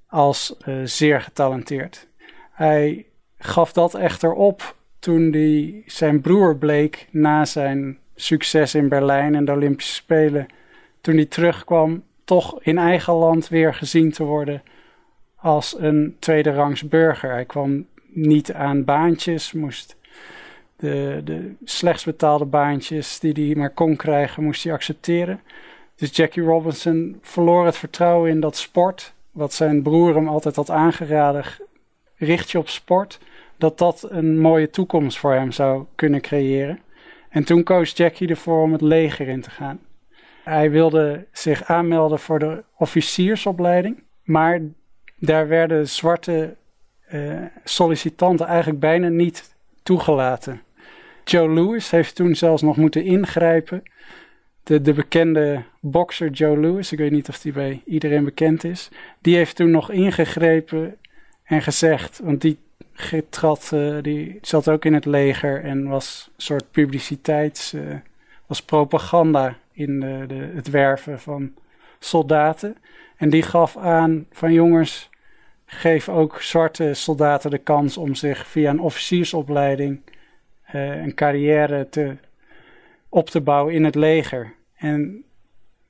als 0.07 0.57
uh, 0.69 0.75
zeer 0.85 1.21
getalenteerd. 1.21 2.09
Hij 2.51 3.07
gaf 3.39 3.73
dat 3.73 3.95
echter 3.95 4.33
op 4.33 4.77
toen 4.99 5.33
hij 5.33 5.83
zijn 5.87 6.21
broer 6.21 6.57
bleek 6.57 7.09
na 7.11 7.45
zijn 7.45 7.99
succes 8.15 8.75
in 8.75 8.89
Berlijn 8.89 9.35
en 9.35 9.45
de 9.45 9.53
Olympische 9.53 9.95
Spelen. 9.95 10.47
Toen 11.01 11.15
hij 11.15 11.27
terugkwam, 11.27 12.03
toch 12.25 12.63
in 12.63 12.79
eigen 12.79 13.15
land 13.15 13.49
weer 13.49 13.75
gezien 13.75 14.13
te 14.13 14.25
worden 14.25 14.63
als 15.37 15.77
een 15.79 16.17
tweede 16.19 16.53
rangs 16.53 16.89
burger. 16.89 17.31
Hij 17.31 17.45
kwam 17.45 17.87
niet 18.09 18.53
aan 18.53 18.85
baantjes, 18.85 19.53
moest 19.53 19.97
de, 20.77 21.21
de 21.25 21.55
slechts 21.65 22.05
betaalde 22.05 22.45
baantjes 22.45 23.21
die 23.21 23.47
hij 23.47 23.55
maar 23.55 23.71
kon 23.71 23.97
krijgen, 23.97 24.45
moest 24.45 24.65
hij 24.65 24.73
accepteren. 24.73 25.41
Dus 25.97 26.17
Jackie 26.17 26.43
Robinson 26.43 27.19
verloor 27.23 27.65
het 27.65 27.77
vertrouwen 27.77 28.31
in 28.31 28.41
dat 28.41 28.57
sport, 28.57 29.13
wat 29.31 29.53
zijn 29.53 29.83
broer 29.83 30.15
hem 30.15 30.29
altijd 30.29 30.57
had 30.57 30.71
aangeraden, 30.71 31.45
richt 32.17 32.51
je 32.51 32.59
op 32.59 32.69
sport, 32.69 33.19
dat 33.57 33.79
dat 33.79 34.07
een 34.11 34.39
mooie 34.41 34.71
toekomst 34.71 35.19
voor 35.19 35.33
hem 35.33 35.53
zou 35.53 35.85
kunnen 35.95 36.21
creëren. 36.21 36.81
En 37.29 37.45
toen 37.45 37.63
koos 37.63 37.93
Jackie 37.93 38.29
ervoor 38.29 38.63
om 38.63 38.73
het 38.73 38.81
leger 38.81 39.29
in 39.29 39.41
te 39.41 39.51
gaan. 39.51 39.81
Hij 40.45 40.71
wilde 40.71 41.27
zich 41.33 41.65
aanmelden 41.65 42.19
voor 42.19 42.39
de 42.39 42.65
officiersopleiding, 42.77 44.03
maar 44.23 44.61
daar 45.19 45.49
werden 45.49 45.89
zwarte 45.89 46.57
uh, 47.13 47.43
sollicitanten 47.65 48.47
eigenlijk 48.47 48.81
bijna 48.81 49.09
niet 49.09 49.55
toegelaten. 49.83 50.61
Joe 51.31 51.49
Louis 51.49 51.91
heeft 51.91 52.15
toen 52.15 52.35
zelfs 52.35 52.63
nog 52.63 52.77
moeten 52.77 53.05
ingrijpen. 53.05 53.83
De, 54.63 54.81
de 54.81 54.93
bekende 54.93 55.63
bokser 55.81 56.31
Joe 56.31 56.59
Louis, 56.59 56.93
ik 56.93 56.99
weet 56.99 57.11
niet 57.11 57.29
of 57.29 57.39
die 57.39 57.53
bij 57.53 57.83
iedereen 57.85 58.25
bekend 58.25 58.65
is, 58.65 58.89
die 59.21 59.37
heeft 59.37 59.57
toen 59.57 59.71
nog 59.71 59.91
ingegrepen 59.91 60.97
en 61.45 61.63
gezegd, 61.63 62.21
want 62.23 62.41
die 62.41 62.59
uh, 63.73 63.97
die 64.03 64.39
zat 64.41 64.69
ook 64.69 64.85
in 64.85 64.95
het 64.95 65.05
leger 65.05 65.65
en 65.65 65.89
was 65.89 66.31
een 66.37 66.43
soort 66.43 66.71
publiciteits, 66.71 67.73
uh, 67.73 67.95
was 68.47 68.63
propaganda 68.63 69.57
in 69.73 70.01
de, 70.01 70.25
de, 70.27 70.51
het 70.55 70.71
werven 70.71 71.21
van 71.21 71.55
soldaten. 71.99 72.77
En 73.17 73.31
die 73.31 73.43
gaf 73.43 73.77
aan 73.77 74.27
van 74.33 74.53
jongens, 74.53 75.11
geef 75.67 76.09
ook 76.09 76.43
zwarte 76.43 76.95
soldaten 76.95 77.51
de 77.51 77.59
kans 77.59 77.97
om 77.97 78.15
zich 78.15 78.47
via 78.47 78.71
een 78.71 78.81
officiersopleiding 78.81 80.01
uh, 80.75 80.97
een 80.97 81.15
carrière 81.15 81.89
te, 81.89 82.17
op 83.09 83.31
te 83.31 83.41
bouwen 83.41 83.75
in 83.75 83.85
het 83.85 83.95
leger. 83.95 84.55
En 84.77 85.25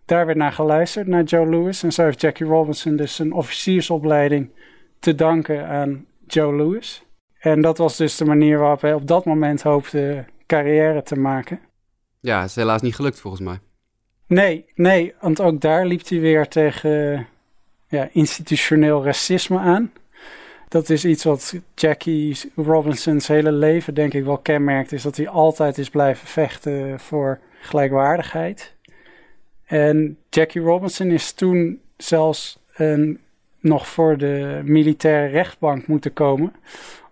daar 0.05 0.27
werd 0.27 0.39
naar 0.39 0.53
geluisterd, 0.53 1.07
naar 1.07 1.23
Joe 1.23 1.49
Lewis. 1.49 1.83
En 1.83 1.93
zo 1.93 2.03
heeft 2.03 2.21
Jackie 2.21 2.47
Robinson 2.47 2.97
dus 2.97 3.19
een 3.19 3.33
officiersopleiding 3.33 4.51
te 4.99 5.15
danken 5.15 5.67
aan 5.67 6.07
Joe 6.27 6.57
Lewis. 6.57 7.05
En 7.39 7.61
dat 7.61 7.79
was 7.79 7.97
dus 7.97 8.17
de 8.17 8.25
manier 8.25 8.59
waarop 8.59 8.81
hij 8.81 8.95
op 8.95 9.07
dat 9.07 9.25
moment 9.25 9.63
hoopte 9.63 10.25
carrière 10.47 11.03
te 11.03 11.17
maken. 11.19 11.61
Ja, 12.21 12.45
is 12.45 12.55
helaas 12.55 12.83
niet 12.83 12.95
gelukt 12.95 13.21
volgens 13.21 13.43
mij. 13.43 13.59
Nee, 14.27 14.65
nee, 14.75 15.15
want 15.21 15.41
ook 15.41 15.61
daar 15.61 15.87
liep 15.87 16.09
hij 16.09 16.21
weer 16.21 16.49
tegen 16.49 17.27
ja, 17.89 18.09
institutioneel 18.13 19.05
racisme 19.05 19.59
aan. 19.59 19.93
Dat 20.69 20.91
is 20.91 21.05
iets 21.05 21.25
wat 21.25 21.55
Jackie 21.75 22.39
Robinson's 22.57 23.27
hele 23.27 23.53
leven 23.53 23.95
denk 23.95 24.15
ik 24.15 24.25
wel 24.25 24.39
kenmerkt, 24.39 24.93
is 24.93 25.03
dat 25.03 25.17
hij 25.17 25.29
altijd 25.29 25.79
is 25.79 25.91
blijven 25.91 26.29
vechten 26.29 27.01
voor 27.01 27.39
gelijkwaardigheid. 27.61 28.75
En 29.65 30.19
Jackie 30.31 30.63
Robinson 30.63 31.11
is 31.11 31.33
toen 31.33 31.81
zelfs 31.97 32.59
een, 32.75 33.21
nog 33.61 33.89
voor 33.89 34.17
de 34.19 34.61
militaire 34.65 35.33
rechtbank 35.33 35.87
moeten 35.87 36.13
komen, 36.13 36.53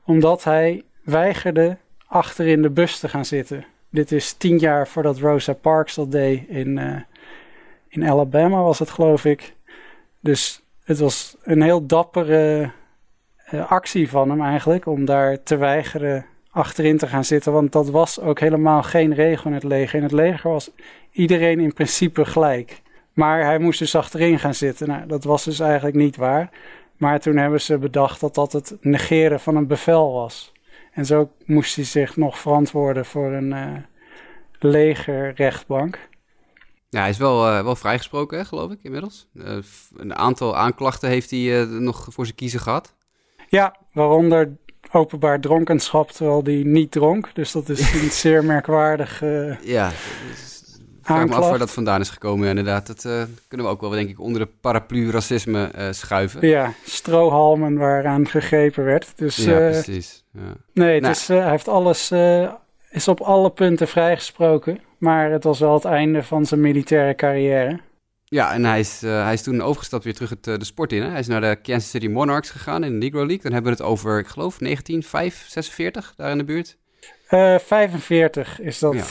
omdat 0.05 0.45
hij 0.45 0.83
weigerde 1.03 1.77
achter 2.07 2.47
in 2.47 2.63
de 2.63 2.71
bus 2.71 2.99
te 2.99 3.09
gaan 3.09 3.25
zitten. 3.25 3.65
Dit 3.91 4.13
is 4.13 4.33
tien 4.33 4.59
jaar 4.59 4.89
voordat 4.89 5.19
Rosa 5.19 5.53
Parks 5.53 5.95
dat 5.95 6.13
deed 6.13 6.49
in, 6.49 6.77
uh, 6.77 6.97
in 7.89 8.09
Alabama, 8.09 8.63
was 8.63 8.79
het 8.79 8.91
geloof 8.91 9.25
ik. 9.25 9.55
Dus 10.21 10.63
het 10.85 10.99
was 10.99 11.37
een 11.43 11.63
heel 11.63 11.87
dappere 11.87 12.71
actie 13.51 14.09
van 14.09 14.31
hem 14.31 14.43
eigenlijk 14.43 14.87
om 14.87 15.05
daar 15.05 15.43
te 15.43 15.57
weigeren 15.57 16.27
achterin 16.51 16.99
te 16.99 17.07
gaan 17.07 17.25
zitten. 17.25 17.53
Want 17.53 17.73
dat 17.73 17.91
was 17.91 18.21
ook 18.21 18.41
helemaal 18.41 18.83
geen 18.83 19.15
regel 19.15 19.47
in 19.47 19.55
het 19.55 19.65
leger. 19.65 19.97
In 19.97 20.03
het 20.03 20.13
leger 20.13 20.51
was 20.51 20.71
iedereen 21.13 21.61
in 21.61 21.73
principe 21.73 22.25
gelijk. 22.25 22.83
Maar 23.13 23.45
hij 23.45 23.59
moest 23.59 23.79
dus 23.79 23.95
achterin 23.95 24.39
gaan 24.39 24.55
zitten. 24.55 24.89
Nou, 24.89 25.07
dat 25.07 25.25
was 25.25 25.45
dus 25.45 25.61
eigenlijk 25.61 25.97
niet 25.97 26.17
waar. 26.17 26.51
Maar 26.97 27.21
toen 27.21 27.37
hebben 27.37 27.61
ze 27.61 27.79
bedacht 27.79 28.21
dat 28.21 28.35
dat 28.35 28.53
het 28.53 28.77
negeren 28.81 29.41
van 29.41 29.57
een 29.57 29.67
bevel 29.67 30.13
was. 30.13 30.53
En 30.93 31.07
zo 31.07 31.31
moest 31.45 31.77
hij 31.77 31.85
zich 31.85 32.17
nog 32.17 32.39
verantwoorden 32.39 33.05
voor 33.05 33.33
een 33.33 33.51
uh, 33.51 33.77
legerrechtbank. 34.59 35.99
Ja, 36.89 37.01
hij 37.01 37.11
is 37.11 37.19
wel, 37.19 37.49
uh, 37.49 37.63
wel 37.63 37.77
vrijgesproken, 37.77 38.47
geloof 38.47 38.71
ik, 38.71 38.79
inmiddels. 38.83 39.29
Een 39.97 40.15
aantal 40.15 40.57
aanklachten 40.57 41.09
heeft 41.09 41.31
hij 41.31 41.65
nog 41.65 42.07
voor 42.11 42.25
zijn 42.25 42.37
kiezen 42.37 42.61
gehad. 42.61 42.95
Ja, 43.55 43.77
waaronder 43.93 44.57
openbaar 44.91 45.41
dronkenschap 45.41 46.11
terwijl 46.11 46.43
hij 46.45 46.63
niet 46.65 46.91
dronk. 46.91 47.31
Dus 47.35 47.53
dat 47.53 47.69
is 47.69 47.93
een 47.93 48.11
zeer 48.23 48.45
merkwaardig 48.45 49.21
Ja, 49.63 49.89
ik 49.89 51.11
vraag 51.11 51.27
me 51.27 51.35
af 51.35 51.49
waar 51.49 51.59
dat 51.59 51.71
vandaan 51.71 52.01
is 52.01 52.11
gekomen, 52.11 52.49
inderdaad. 52.49 52.87
Dat 52.87 53.05
uh, 53.05 53.23
kunnen 53.49 53.67
we 53.67 53.73
ook 53.73 53.81
wel, 53.81 53.91
denk 53.91 54.09
ik, 54.09 54.21
onder 54.21 54.41
de 54.41 54.49
paraplu 54.61 55.11
racisme 55.11 55.71
uh, 55.79 55.87
schuiven. 55.91 56.49
Ja, 56.49 56.73
strohalmen 56.85 57.77
waaraan 57.77 58.29
gegrepen 58.29 58.85
werd. 58.85 59.13
Dus, 59.17 59.37
ja, 59.37 59.57
precies. 59.57 60.25
Ja. 60.33 60.41
Nee, 60.73 61.01
nou. 61.01 61.13
dus, 61.13 61.27
hij 61.27 61.51
heeft 61.51 61.69
alles, 61.69 62.13
is 62.91 63.09
op 63.09 63.21
alle 63.21 63.51
punten 63.51 63.89
vrijgesproken. 63.89 64.81
Maar 64.99 65.31
het 65.31 65.45
was 65.45 65.59
wel 65.59 65.75
het 65.75 65.85
einde 65.85 66.23
van 66.23 66.47
zijn 66.47 66.61
militaire 66.61 67.15
carrière. 67.15 67.81
Ja, 68.35 68.53
en 68.53 68.65
hij 68.65 68.81
is, 68.81 69.01
hij 69.01 69.33
is 69.33 69.43
toen 69.43 69.63
overgestapt 69.63 70.05
weer 70.05 70.15
terug 70.15 70.31
het, 70.31 70.45
de 70.45 70.65
sport 70.65 70.93
in. 70.93 71.03
Hè? 71.03 71.09
Hij 71.09 71.19
is 71.19 71.27
naar 71.27 71.41
de 71.41 71.59
Kansas 71.63 71.91
City 71.91 72.09
Monarchs 72.09 72.51
gegaan 72.51 72.85
in 72.85 72.91
de 72.91 72.97
Negro 72.97 73.19
League. 73.19 73.43
Dan 73.43 73.53
hebben 73.53 73.73
we 73.73 73.79
het 73.79 73.87
over, 73.87 74.19
ik 74.19 74.27
geloof, 74.27 74.59
1946, 74.59 76.13
daar 76.17 76.31
in 76.31 76.39
de 76.39 76.45
buurt. 76.45 76.77
45 77.29 78.61
is 78.61 78.79
dat. 78.79 78.95
Ja. 78.95 79.05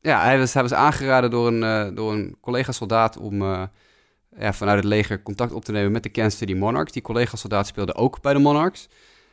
Ja, 0.00 0.24
hij 0.24 0.38
was, 0.38 0.52
hij 0.52 0.62
was 0.62 0.72
aangeraden 0.72 1.30
door 1.30 1.46
een, 1.46 1.62
uh, 1.62 1.96
door 1.96 2.12
een 2.12 2.36
collega-soldaat 2.40 3.18
om 3.18 3.42
uh, 3.42 3.62
ja, 4.38 4.52
vanuit 4.52 4.76
het 4.76 4.86
leger 4.86 5.22
contact 5.22 5.52
op 5.52 5.64
te 5.64 5.72
nemen 5.72 5.92
met 5.92 6.02
de 6.02 6.08
Kansas 6.08 6.38
City 6.38 6.54
Monarchs. 6.54 6.92
Die 6.92 7.02
collega-soldaat 7.02 7.66
speelde 7.66 7.94
ook 7.94 8.20
bij 8.20 8.32
de 8.32 8.38
Monarchs. 8.38 8.88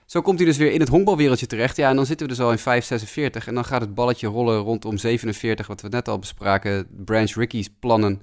Zo 0.06 0.22
komt 0.22 0.38
hij 0.38 0.48
dus 0.48 0.58
weer 0.58 0.72
in 0.72 0.80
het 0.80 0.90
honkbalwereldje 0.90 1.46
terecht. 1.46 1.76
Ja, 1.76 1.90
en 1.90 1.96
dan 1.96 2.06
zitten 2.06 2.28
we 2.28 2.34
dus 2.34 2.42
al 2.42 2.52
in 2.52 2.58
546 2.58 3.48
en 3.48 3.54
dan 3.54 3.66
gaat 3.66 3.82
het 3.82 3.96
balletje 3.96 4.28
rollen 4.28 4.60
rondom 4.60 4.98
47, 4.98 5.68
wat 5.68 5.82
we 5.82 5.88
net 5.88 6.08
al 6.08 6.20
bespraken. 6.20 6.88
Branch 7.06 7.34
Ricky's 7.34 7.70
plannen 7.80 8.22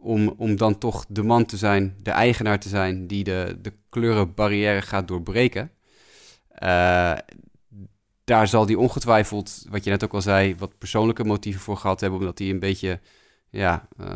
om, 0.00 0.34
om 0.36 0.56
dan 0.56 0.78
toch 0.78 1.04
de 1.08 1.22
man 1.22 1.44
te 1.44 1.56
zijn, 1.56 1.96
de 2.02 2.10
eigenaar 2.10 2.58
te 2.58 2.68
zijn 2.68 3.06
die 3.06 3.24
de, 3.24 3.58
de 3.62 3.72
kleurenbarrière 3.88 4.82
gaat 4.82 5.08
doorbreken. 5.08 5.70
Uh, 6.62 7.12
daar 8.24 8.48
zal 8.48 8.66
hij 8.66 8.74
ongetwijfeld, 8.74 9.66
wat 9.70 9.84
je 9.84 9.90
net 9.90 10.04
ook 10.04 10.14
al 10.14 10.20
zei, 10.20 10.54
wat 10.58 10.78
persoonlijke 10.78 11.24
motieven 11.24 11.60
voor 11.60 11.76
gehad 11.76 12.00
hebben, 12.00 12.18
omdat 12.18 12.38
hij 12.38 12.50
een 12.50 12.58
beetje 12.58 13.00
ja, 13.50 13.88
uh, 14.00 14.06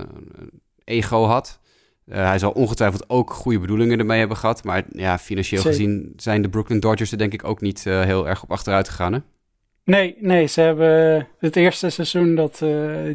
ego 0.85 1.25
had. 1.25 1.61
Uh, 2.07 2.15
hij 2.17 2.39
zal 2.39 2.51
ongetwijfeld 2.51 3.09
ook 3.09 3.31
goede 3.33 3.59
bedoelingen 3.59 3.99
ermee 3.99 4.19
hebben 4.19 4.37
gehad. 4.37 4.65
Maar 4.65 4.85
ja, 4.91 5.19
financieel 5.19 5.63
Zeker. 5.63 5.77
gezien 5.77 6.13
zijn 6.17 6.43
de 6.43 6.49
Brooklyn 6.49 6.81
Dodgers 6.81 7.13
er 7.13 7.19
denk 7.19 7.33
ik 7.33 7.45
ook 7.45 7.61
niet 7.61 7.85
uh, 7.87 8.03
heel 8.03 8.29
erg 8.29 8.43
op 8.43 8.51
achteruit 8.51 8.89
gegaan. 8.89 9.13
Hè? 9.13 9.19
Nee, 9.85 10.17
nee, 10.19 10.47
ze 10.47 10.61
hebben 10.61 11.29
het 11.39 11.57
eerste 11.57 11.91
seizoen 11.91 12.35
dat 12.35 12.63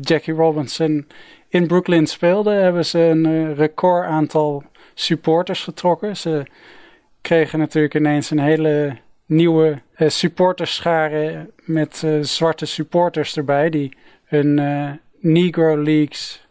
Jackie 0.02 0.34
Robinson 0.34 1.08
in 1.50 1.68
Brooklyn 1.68 2.08
speelde, 2.08 2.52
hebben 2.52 2.86
ze 2.86 3.00
een 3.00 3.56
record 3.56 4.06
aantal 4.06 4.64
supporters 4.94 5.64
getrokken. 5.64 6.18
Ze 6.18 6.46
kregen 7.22 7.60
natuurlijk 7.60 7.96
ineens 7.96 8.32
een 8.32 8.40
hele 8.40 8.98
nieuwe 9.26 9.82
uh, 9.98 10.10
supporterscharen 10.10 11.52
met 11.64 12.02
uh, 12.06 12.24
zwarte 12.24 12.66
supporters 12.66 13.38
erbij. 13.38 13.70
Die 13.70 13.98
hun 14.26 14.62
Negro 15.20 15.84
Leagues 15.84 16.48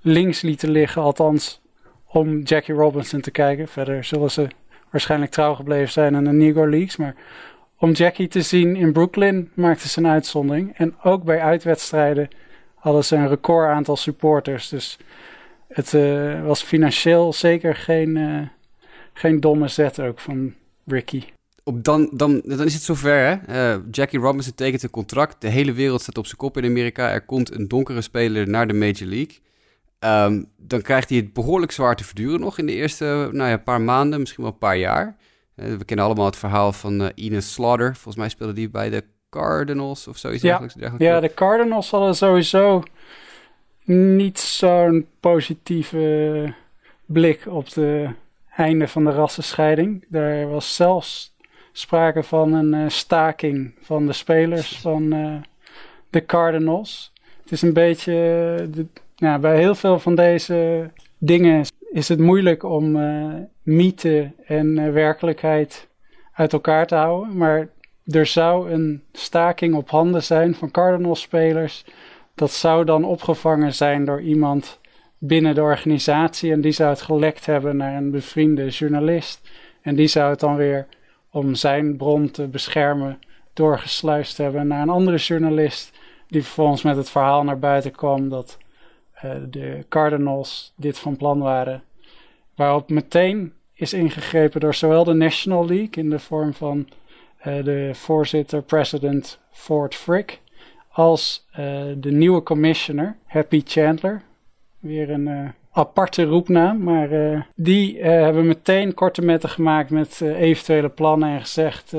links 0.00 0.40
lieten 0.40 0.70
liggen. 0.70 1.02
Althans, 1.02 1.60
om 2.06 2.42
Jackie 2.42 2.74
Robinson 2.74 3.20
te 3.20 3.30
kijken. 3.30 3.68
Verder 3.68 4.04
zullen 4.04 4.30
ze 4.30 4.48
waarschijnlijk 4.90 5.32
trouw 5.32 5.54
gebleven 5.54 5.92
zijn 5.92 6.16
aan 6.16 6.24
de 6.24 6.32
Negro 6.32 6.68
Leagues. 6.68 6.96
Maar 6.96 7.14
om 7.78 7.92
Jackie 7.92 8.28
te 8.28 8.42
zien 8.42 8.76
in 8.76 8.92
Brooklyn 8.92 9.50
maakten 9.54 9.88
ze 9.88 9.98
een 9.98 10.06
uitzondering. 10.06 10.76
En 10.76 10.94
ook 11.02 11.24
bij 11.24 11.40
uitwedstrijden 11.40 12.28
hadden 12.86 13.04
ze 13.04 13.16
een 13.16 13.28
record 13.28 13.68
aantal 13.68 13.96
supporters. 13.96 14.68
Dus 14.68 14.98
het 15.68 15.92
was 16.42 16.62
financieel 16.62 17.32
zeker 17.32 17.74
geen, 17.74 18.50
geen 19.12 19.40
domme 19.40 19.68
zet 19.68 20.00
ook 20.00 20.20
van 20.20 20.54
Ricky 20.86 21.24
op 21.68 21.84
dan, 21.84 22.10
dan, 22.12 22.42
dan 22.44 22.66
is 22.66 22.74
het 22.74 22.82
zover. 22.82 23.40
Hè? 23.46 23.74
Uh, 23.74 23.82
Jackie 23.90 24.18
Robinson 24.18 24.54
tekent 24.54 24.82
een 24.82 24.90
contract. 24.90 25.40
De 25.40 25.48
hele 25.48 25.72
wereld 25.72 26.00
staat 26.00 26.18
op 26.18 26.26
zijn 26.26 26.36
kop 26.36 26.56
in 26.56 26.64
Amerika. 26.64 27.10
Er 27.10 27.24
komt 27.24 27.54
een 27.54 27.68
donkere 27.68 28.00
speler 28.00 28.48
naar 28.48 28.66
de 28.66 28.74
Major 28.74 29.08
League. 29.08 29.38
Um, 29.98 30.46
dan 30.56 30.82
krijgt 30.82 31.08
hij 31.08 31.18
het 31.18 31.32
behoorlijk 31.32 31.72
zwaar 31.72 31.96
te 31.96 32.04
verduren 32.04 32.40
nog 32.40 32.58
in 32.58 32.66
de 32.66 32.72
eerste 32.72 33.28
nou 33.32 33.50
ja, 33.50 33.56
paar 33.56 33.80
maanden, 33.80 34.20
misschien 34.20 34.42
wel 34.42 34.52
een 34.52 34.58
paar 34.58 34.76
jaar. 34.76 35.16
We 35.54 35.84
kennen 35.84 36.04
allemaal 36.04 36.26
het 36.26 36.36
verhaal 36.36 36.72
van 36.72 37.12
Ines 37.14 37.52
Slaughter. 37.52 37.94
Volgens 37.94 38.16
mij 38.16 38.28
speelde 38.28 38.52
die 38.52 38.70
bij 38.70 38.90
de 38.90 39.04
Cardinals 39.36 40.08
of 40.08 40.16
zoiets 40.16 40.42
ja. 40.42 40.58
dergelijks. 40.58 41.04
Ja, 41.04 41.20
de 41.20 41.34
Cardinals 41.34 41.90
hadden 41.90 42.16
sowieso 42.16 42.82
niet 43.84 44.38
zo'n 44.38 45.06
positieve 45.20 46.54
blik 47.04 47.46
op 47.46 47.72
de 47.72 48.08
einde 48.56 48.88
van 48.88 49.04
de 49.04 49.10
rassenscheiding. 49.10 50.04
Daar 50.08 50.48
was 50.48 50.74
zelfs 50.74 51.34
sprake 51.72 52.22
van 52.22 52.52
een 52.52 52.74
uh, 52.74 52.88
staking 52.88 53.74
van 53.80 54.06
de 54.06 54.12
spelers 54.12 54.78
van 54.78 55.14
uh, 55.14 55.34
de 56.10 56.26
Cardinals. 56.26 57.12
Het 57.42 57.52
is 57.52 57.62
een 57.62 57.72
beetje, 57.72 58.12
de, 58.70 58.86
nou, 59.16 59.40
bij 59.40 59.58
heel 59.58 59.74
veel 59.74 59.98
van 59.98 60.14
deze 60.14 60.90
dingen 61.18 61.64
is 61.90 62.08
het 62.08 62.18
moeilijk 62.18 62.62
om 62.62 62.92
mythe 63.62 64.30
en 64.46 64.92
werkelijkheid 64.92 65.88
uit 66.32 66.52
elkaar 66.52 66.86
te 66.86 66.94
houden. 66.94 67.36
Maar 67.36 67.68
er 68.06 68.26
zou 68.26 68.70
een 68.70 69.02
staking 69.12 69.74
op 69.74 69.90
handen 69.90 70.22
zijn 70.22 70.54
van 70.54 70.70
Cardinals-spelers. 70.70 71.84
Dat 72.34 72.50
zou 72.50 72.84
dan 72.84 73.04
opgevangen 73.04 73.74
zijn 73.74 74.04
door 74.04 74.20
iemand 74.20 74.80
binnen 75.18 75.54
de 75.54 75.62
organisatie. 75.62 76.52
En 76.52 76.60
die 76.60 76.72
zou 76.72 76.90
het 76.90 77.02
gelekt 77.02 77.46
hebben 77.46 77.76
naar 77.76 77.96
een 77.96 78.10
bevriende 78.10 78.68
journalist. 78.68 79.50
En 79.82 79.94
die 79.94 80.06
zou 80.06 80.30
het 80.30 80.40
dan 80.40 80.56
weer 80.56 80.86
om 81.30 81.54
zijn 81.54 81.96
bron 81.96 82.30
te 82.30 82.48
beschermen 82.48 83.18
doorgesluist 83.52 84.36
hebben 84.36 84.66
naar 84.66 84.82
een 84.82 84.88
andere 84.88 85.16
journalist 85.16 85.98
die 86.28 86.42
vervolgens 86.42 86.82
met 86.82 86.96
het 86.96 87.10
verhaal 87.10 87.44
naar 87.44 87.58
buiten 87.58 87.90
kwam 87.90 88.28
dat 88.28 88.58
uh, 89.24 89.30
de 89.50 89.84
Cardinals 89.88 90.72
dit 90.76 90.98
van 90.98 91.16
plan 91.16 91.38
waren. 91.38 91.82
Waarop 92.54 92.90
meteen 92.90 93.52
is 93.74 93.92
ingegrepen 93.92 94.60
door 94.60 94.74
zowel 94.74 95.04
de 95.04 95.14
National 95.14 95.66
League 95.66 95.90
in 95.90 96.10
de 96.10 96.18
vorm 96.18 96.54
van 96.54 96.88
de 97.46 97.90
voorzitter, 97.92 98.62
president 98.62 99.38
Ford 99.50 99.94
Frick, 99.94 100.40
als 100.88 101.46
uh, 101.50 101.56
de 101.96 102.10
nieuwe 102.10 102.42
commissioner, 102.42 103.16
Happy 103.26 103.62
Chandler. 103.64 104.22
Weer 104.78 105.10
een 105.10 105.52
aparte 105.70 106.24
roepnaam. 106.24 106.82
Maar 106.82 107.08
die 107.54 107.98
uh, 107.98 108.04
hebben 108.04 108.46
meteen 108.46 108.94
korte 108.94 109.22
metten 109.22 109.48
gemaakt 109.48 109.90
met 109.90 110.20
eventuele 110.20 110.88
plannen 110.88 111.28
en 111.28 111.40
gezegd: 111.40 111.94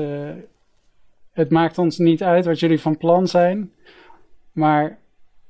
Het 1.32 1.50
maakt 1.50 1.78
ons 1.78 1.98
niet 1.98 2.22
uit 2.22 2.44
wat 2.44 2.60
jullie 2.60 2.80
van 2.80 2.96
plan 2.96 3.28
zijn. 3.28 3.72
Maar 4.52 4.98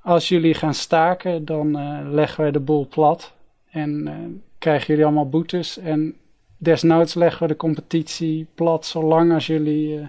als 0.03 0.29
jullie 0.29 0.55
gaan 0.55 0.75
staken, 0.75 1.45
dan 1.45 1.71
leggen 2.15 2.41
wij 2.41 2.51
de 2.51 2.61
boel 2.61 2.89
plat. 2.89 3.33
En 3.71 4.43
krijgen 4.59 4.87
jullie 4.87 5.05
allemaal 5.05 5.29
boetes. 5.29 5.79
En 5.79 6.17
desnoods 6.59 7.15
leggen 7.15 7.43
we 7.43 7.49
de 7.49 7.57
competitie 7.57 8.47
plat 8.55 8.87
zolang 8.87 9.33
als 9.33 9.47
jullie 9.47 10.09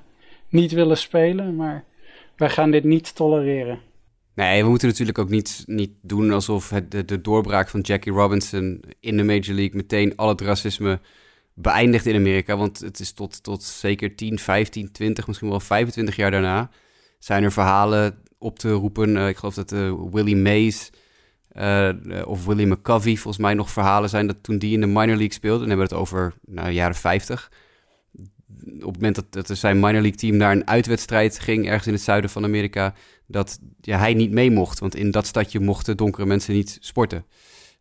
niet 0.50 0.72
willen 0.72 0.98
spelen. 0.98 1.56
Maar 1.56 1.84
wij 2.36 2.50
gaan 2.50 2.72
dit 2.72 2.84
niet 2.84 3.16
tolereren. 3.16 3.80
Nee, 4.34 4.64
we 4.64 4.70
moeten 4.70 4.88
natuurlijk 4.88 5.18
ook 5.18 5.30
niet, 5.30 5.64
niet 5.66 5.92
doen 6.02 6.32
alsof 6.32 6.70
het, 6.70 6.92
de, 7.08 7.22
doorbraak 7.22 7.70
van 7.70 7.80
Jackie 7.80 8.12
Robinson 8.12 8.84
in 9.00 9.18
de 9.18 9.24
Major 9.24 9.56
League 9.56 9.76
meteen 9.76 10.16
al 10.16 10.28
het 10.28 10.42
racisme 10.42 11.00
beëindigt 11.54 12.06
in 12.06 12.16
Amerika. 12.16 12.58
Want 12.58 12.80
het 12.80 13.00
is 13.00 13.12
tot, 13.12 13.44
tot 13.44 13.64
zeker 13.64 14.16
10, 14.16 14.40
15, 14.40 14.92
20, 14.92 15.28
misschien 15.28 15.50
wel 15.50 15.60
25 15.60 16.16
jaar 16.16 16.32
daarna 16.32 16.70
zijn 17.20 17.44
er 17.44 17.52
verhalen 17.52 18.24
op 18.38 18.60
te 18.60 18.72
roepen. 18.72 19.16
Uh, 19.16 19.28
ik 19.28 19.38
geloof 19.38 19.54
dat 19.54 19.72
uh, 19.72 19.94
Willie 20.12 20.36
Mays 20.36 20.90
uh, 21.54 21.90
of 22.26 22.46
Willie 22.46 22.68
McCovey 22.68 23.16
volgens 23.16 23.38
mij 23.38 23.54
nog 23.54 23.70
verhalen 23.70 24.10
zijn 24.10 24.28
dat 24.28 24.38
toen 24.42 24.58
die 24.58 24.74
in 24.74 24.82
de 24.82 24.88
minor 24.88 25.16
league 25.16 25.34
speelde, 25.34 25.64
en 25.64 25.70
hebben 25.70 25.88
we 25.88 25.94
het 25.94 26.02
over 26.02 26.34
nou, 26.46 26.70
jaren 26.70 26.96
50. 26.96 27.52
Op 28.66 28.94
het 28.94 29.02
moment 29.02 29.24
dat, 29.30 29.58
zijn 29.58 29.80
minor 29.80 30.02
league 30.02 30.20
team 30.20 30.38
naar 30.38 30.52
een 30.52 30.68
uitwedstrijd 30.68 31.40
ging, 31.40 31.68
ergens 31.68 31.88
in 31.88 31.94
het 31.94 32.02
zuiden 32.02 32.30
van 32.30 32.44
Amerika, 32.44 32.94
dat 33.28 33.60
ja, 33.82 33.98
hij 33.98 34.14
niet 34.14 34.32
mee 34.32 34.52
mocht. 34.52 34.80
Want 34.80 34.96
in 34.96 35.12
dat 35.12 35.28
stadje 35.28 35.60
mochten 35.60 35.98
donkere 35.98 36.26
mensen 36.26 36.54
niet 36.54 36.78
sporten. 36.82 37.26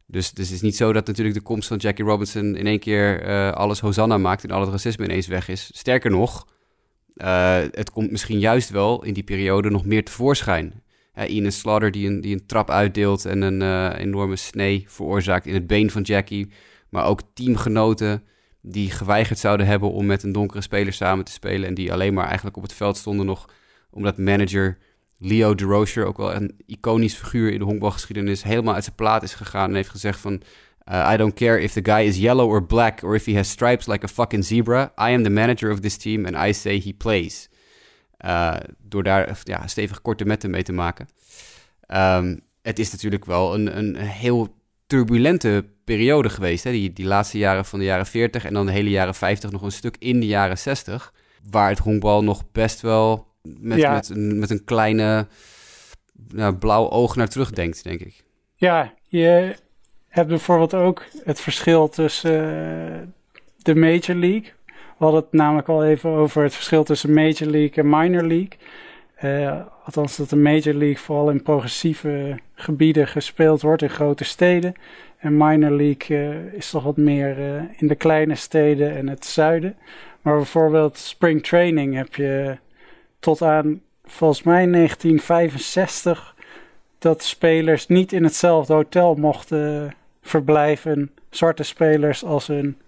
Dus, 0.07 0.33
dus 0.33 0.47
het 0.47 0.55
is 0.55 0.63
niet 0.63 0.77
zo 0.77 0.93
dat 0.93 1.07
natuurlijk 1.07 1.37
de 1.37 1.43
komst 1.43 1.69
van 1.69 1.77
Jackie 1.77 2.05
Robinson 2.05 2.57
in 2.57 2.67
één 2.67 2.79
keer 2.79 3.29
uh, 3.29 3.51
alles 3.53 3.81
Hosanna 3.81 4.19
maakt 4.19 4.45
en 4.45 4.51
al 4.51 4.61
het 4.61 4.71
racisme 4.71 5.05
ineens 5.05 5.27
weg 5.27 5.49
is. 5.49 5.71
Sterker 5.75 6.11
nog, 6.11 6.47
het 7.71 7.91
komt 7.91 8.11
misschien 8.11 8.39
juist 8.39 8.71
wel 8.71 9.05
in 9.05 9.13
die 9.13 9.23
periode 9.23 9.71
nog 9.71 9.85
meer 9.85 10.05
tevoorschijn. 10.05 10.83
Uh, 11.19 11.29
Ian 11.29 11.53
Slaughter 11.53 11.91
die 11.91 12.09
een, 12.09 12.47
trap 12.47 12.71
uitdeelt 12.71 13.25
en 13.25 13.43
een 13.43 13.61
uh, 13.61 13.99
enorme 13.99 14.37
snee 14.37 14.85
veroorzaakt 14.89 15.47
in 15.47 15.55
het 15.55 15.67
been 15.67 15.91
van 15.91 16.03
Jackie. 16.03 16.51
Maar 16.89 17.05
ook 17.05 17.21
teamgenoten 17.35 18.23
die 18.61 18.91
geweigerd 18.91 19.39
zouden 19.39 19.67
hebben 19.67 19.91
om 19.91 20.07
met 20.07 20.23
een 20.23 20.33
donkere 20.33 20.61
speler 20.61 20.93
samen 20.93 21.25
te 21.25 21.33
spelen. 21.33 21.69
En 21.69 21.75
die 21.75 21.93
alleen 21.93 22.15
maar 22.15 22.27
eigenlijk 22.27 22.57
op 22.57 22.63
het 22.63 22.73
veld 22.73 22.97
stonden 22.97 23.27
nog 23.27 23.49
omdat 23.91 24.19
manager 24.19 24.79
Leo 25.19 25.55
DeRocher, 25.55 26.07
ook 26.07 26.17
wel 26.17 26.35
een 26.35 26.55
iconisch 26.67 27.15
figuur 27.15 27.53
in 27.53 27.59
de 27.59 27.65
honkbalgeschiedenis, 27.65 28.43
helemaal 28.43 28.75
uit 28.75 28.85
zijn 28.85 28.97
plaat 28.97 29.23
is 29.23 29.35
gegaan 29.35 29.69
en 29.69 29.75
heeft 29.75 29.89
gezegd 29.89 30.21
van... 30.21 30.43
Uh, 30.93 31.11
I 31.13 31.17
don't 31.17 31.35
care 31.35 31.61
if 31.61 31.73
the 31.73 31.85
guy 31.85 32.07
is 32.07 32.17
yellow 32.17 32.51
or 32.51 32.65
black 32.65 33.03
or 33.03 33.15
if 33.15 33.25
he 33.25 33.35
has 33.35 33.51
stripes 33.51 33.87
like 33.87 34.05
a 34.05 34.09
fucking 34.09 34.45
zebra. 34.45 34.85
I 34.85 35.13
am 35.15 35.23
the 35.23 35.31
manager 35.31 35.71
of 35.71 35.81
this 35.81 35.97
team 35.97 36.27
and 36.27 36.49
I 36.49 36.53
say 36.53 36.81
he 36.81 36.93
plays. 36.93 37.49
Uh, 38.25 38.57
door 38.79 39.03
daar 39.03 39.41
ja, 39.43 39.67
stevig 39.67 40.03
korte 40.03 40.25
metten 40.25 40.51
mee 40.51 40.63
te 40.63 40.73
maken. 40.73 41.09
Um, 41.95 42.41
het 42.63 42.79
is 42.79 42.91
natuurlijk 42.91 43.25
wel 43.25 43.55
een, 43.55 43.79
een 43.79 43.97
heel 43.97 44.55
turbulente 44.87 45.65
periode 45.85 46.31
geweest. 46.31 46.65
Hè? 46.65 46.71
Die, 46.71 46.93
die 46.93 47.07
laatste 47.07 47.39
jaren 47.39 47.65
van 47.65 47.79
de 47.79 47.85
jaren 47.85 48.07
40 48.07 48.45
en 48.45 48.55
dan 48.55 48.67
de 48.67 48.73
hele 48.73 48.91
jaren 48.91 49.15
50 49.15 49.51
nog 49.51 49.63
een 49.63 49.73
stuk 49.73 49.97
in 49.99 50.21
de 50.21 50.27
jaren 50.27 50.59
60. 50.59 51.13
Waar 51.51 51.69
het 51.69 51.79
honkbal 51.79 52.25
nog 52.25 52.53
best 52.53 52.81
wel 52.81 53.27
met, 53.43 53.79
ja. 53.79 53.93
met, 53.93 54.09
een, 54.09 54.39
met 54.39 54.51
een 54.51 54.65
kleine 54.65 55.27
nou, 56.29 56.55
blauw 56.55 56.91
oog 56.91 57.17
naar 57.17 57.29
terugdenkt, 57.29 57.85
denk 57.85 58.01
ik. 58.01 58.25
Ja, 58.55 58.95
je 59.09 59.57
hebt 60.09 60.29
bijvoorbeeld 60.29 60.75
ook 60.75 61.05
het 61.25 61.41
verschil 61.41 61.89
tussen 61.89 62.33
uh, 62.33 62.99
de 63.57 63.75
Major 63.75 64.15
League. 64.15 64.53
We 64.99 65.05
hadden 65.05 65.23
het 65.23 65.33
namelijk 65.33 65.69
al 65.69 65.85
even 65.85 66.11
over 66.11 66.43
het 66.43 66.55
verschil 66.55 66.85
tussen 66.85 67.13
Major 67.13 67.51
League 67.51 67.83
en 67.83 67.89
Minor 67.89 68.23
League. 68.23 68.59
Uh, 69.23 69.61
althans, 69.85 70.17
dat 70.17 70.31
de 70.31 70.37
Major 70.37 70.75
League 70.75 70.99
vooral 70.99 71.31
in 71.31 71.43
progressieve 71.43 72.39
gebieden 72.55 73.09
gespeeld 73.09 73.63
wordt, 73.63 73.83
in 73.83 73.91
grote 73.91 74.25
steden. 74.25 74.75
En 75.19 75.37
Minor 75.37 75.71
League 75.71 76.17
uh, 76.17 76.53
is 76.53 76.71
toch 76.71 76.83
wat 76.83 76.97
meer 76.97 77.39
in 77.77 77.89
de 77.89 77.95
kleine 77.95 78.35
steden 78.35 78.97
en 78.97 79.09
het 79.09 79.27
zuiden. 79.27 79.77
Maar 80.23 80.37
bijvoorbeeld 80.37 80.97
Spring 80.97 81.45
Training 81.45 81.95
heb 81.95 82.15
je 82.15 82.57
tot 83.19 83.43
aan 83.43 83.81
volgens 84.05 84.43
mij 84.43 84.67
1965 84.67 86.35
dat 86.99 87.23
spelers 87.23 87.87
niet 87.87 88.13
in 88.13 88.25
hetzelfde 88.25 88.73
hotel 88.73 89.15
mochten 89.15 89.95
verblijven, 90.23 91.11
zwarte 91.31 91.63
spelers 91.63 92.25
als 92.25 92.47
hun 92.47 92.79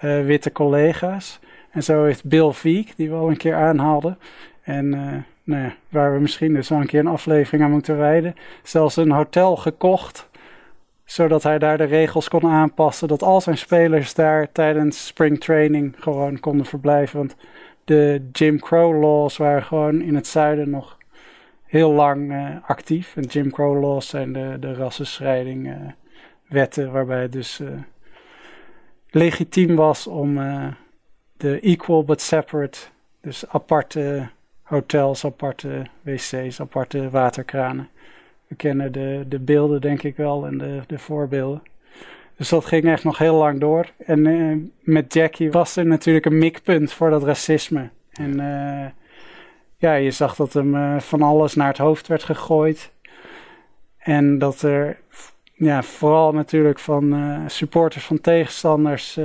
witte 0.00 0.52
collega's. 0.52 1.40
En 1.70 1.82
zo 1.82 2.04
heeft 2.04 2.24
Bill 2.24 2.52
Veek, 2.52 2.96
die 2.96 3.10
we 3.10 3.16
al 3.16 3.30
een 3.30 3.36
keer 3.36 3.54
aanhaalden, 3.54 4.18
en 4.62 4.86
uh, 4.94 5.12
nou 5.44 5.62
ja, 5.62 5.74
waar 5.88 6.12
we 6.12 6.20
misschien 6.20 6.54
dus 6.54 6.68
wel 6.68 6.80
een 6.80 6.86
keer 6.86 7.00
een 7.00 7.06
aflevering 7.06 7.62
aan 7.62 7.70
moeten 7.70 7.98
wijden, 7.98 8.34
zelfs 8.62 8.96
een 8.96 9.10
hotel 9.10 9.56
gekocht, 9.56 10.28
zodat 11.04 11.42
hij 11.42 11.58
daar 11.58 11.78
de 11.78 11.84
regels 11.84 12.28
kon 12.28 12.46
aanpassen, 12.46 13.08
dat 13.08 13.22
al 13.22 13.40
zijn 13.40 13.58
spelers 13.58 14.14
daar 14.14 14.52
tijdens 14.52 15.06
spring 15.06 15.40
training 15.40 15.94
gewoon 15.98 16.40
konden 16.40 16.66
verblijven. 16.66 17.18
Want 17.18 17.36
de 17.84 18.28
Jim 18.32 18.60
Crow 18.60 19.00
laws 19.00 19.36
waren 19.36 19.62
gewoon 19.62 20.02
in 20.02 20.14
het 20.14 20.26
zuiden 20.26 20.70
nog 20.70 20.98
heel 21.64 21.92
lang 21.92 22.32
uh, 22.32 22.56
actief. 22.66 23.16
En 23.16 23.22
Jim 23.22 23.50
Crow 23.50 23.80
laws 23.82 24.08
zijn 24.08 24.32
de, 24.32 24.56
de 24.60 24.74
rassenscheiding 24.74 25.66
uh, 25.66 25.74
wetten 26.48 26.92
waarbij 26.92 27.22
het 27.22 27.32
dus 27.32 27.62
legitiem 29.10 29.76
was 29.76 30.06
om 30.06 30.38
de 31.40 31.60
equal 31.60 32.04
but 32.04 32.20
separate, 32.20 32.78
dus 33.20 33.48
aparte 33.48 34.28
hotels, 34.62 35.24
aparte 35.24 35.86
wc's, 36.02 36.60
aparte 36.60 37.10
waterkranen. 37.10 37.88
We 38.46 38.54
kennen 38.54 38.92
de, 38.92 39.24
de 39.28 39.38
beelden 39.38 39.80
denk 39.80 40.02
ik 40.02 40.16
wel 40.16 40.46
en 40.46 40.58
de, 40.58 40.80
de 40.86 40.98
voorbeelden. 40.98 41.62
Dus 42.36 42.48
dat 42.48 42.64
ging 42.64 42.84
echt 42.84 43.04
nog 43.04 43.18
heel 43.18 43.34
lang 43.34 43.60
door. 43.60 43.86
En 44.06 44.26
uh, 44.26 44.56
met 44.80 45.14
Jackie 45.14 45.50
was 45.50 45.76
er 45.76 45.86
natuurlijk 45.86 46.26
een 46.26 46.38
mikpunt 46.38 46.92
voor 46.92 47.10
dat 47.10 47.22
racisme. 47.22 47.88
En 48.12 48.40
uh, 48.40 48.86
ja, 49.76 49.94
je 49.94 50.10
zag 50.10 50.34
dat 50.34 50.52
hem 50.52 50.74
uh, 50.74 50.98
van 51.00 51.22
alles 51.22 51.54
naar 51.54 51.68
het 51.68 51.78
hoofd 51.78 52.06
werd 52.06 52.22
gegooid. 52.22 52.90
En 53.98 54.38
dat 54.38 54.62
er 54.62 54.98
ja, 55.52 55.82
vooral 55.82 56.32
natuurlijk 56.32 56.78
van 56.78 57.34
supporters 57.46 58.04
van 58.04 58.20
tegenstanders 58.20 59.18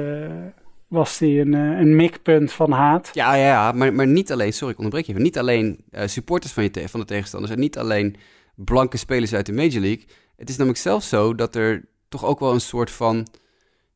was 0.88 1.18
die 1.18 1.40
een, 1.40 1.54
een 1.54 1.96
mikpunt 1.96 2.52
van 2.52 2.72
haat. 2.72 3.10
Ja, 3.14 3.36
ja, 3.36 3.46
ja 3.46 3.72
maar, 3.72 3.94
maar 3.94 4.08
niet 4.08 4.32
alleen, 4.32 4.54
sorry 4.54 4.72
ik 4.72 4.78
onderbreek 4.78 5.06
je 5.06 5.12
even, 5.12 5.24
niet 5.24 5.38
alleen 5.38 5.84
supporters 6.06 6.54
van, 6.54 6.64
je 6.64 6.90
van 6.90 7.00
de 7.00 7.06
tegenstanders 7.06 7.54
en 7.54 7.60
niet 7.60 7.78
alleen 7.78 8.16
blanke 8.56 8.98
spelers 8.98 9.34
uit 9.34 9.46
de 9.46 9.54
Major 9.54 9.82
League. 9.82 10.06
Het 10.36 10.50
is 10.50 10.58
namelijk 10.58 10.82
zelfs 10.82 11.10
zo 11.10 11.36
dat 11.36 11.56
er 11.56 11.86
toch 12.10 12.26
ook 12.26 12.40
wel 12.40 12.54
een 12.54 12.62
soort 12.62 12.92
van, 12.92 13.28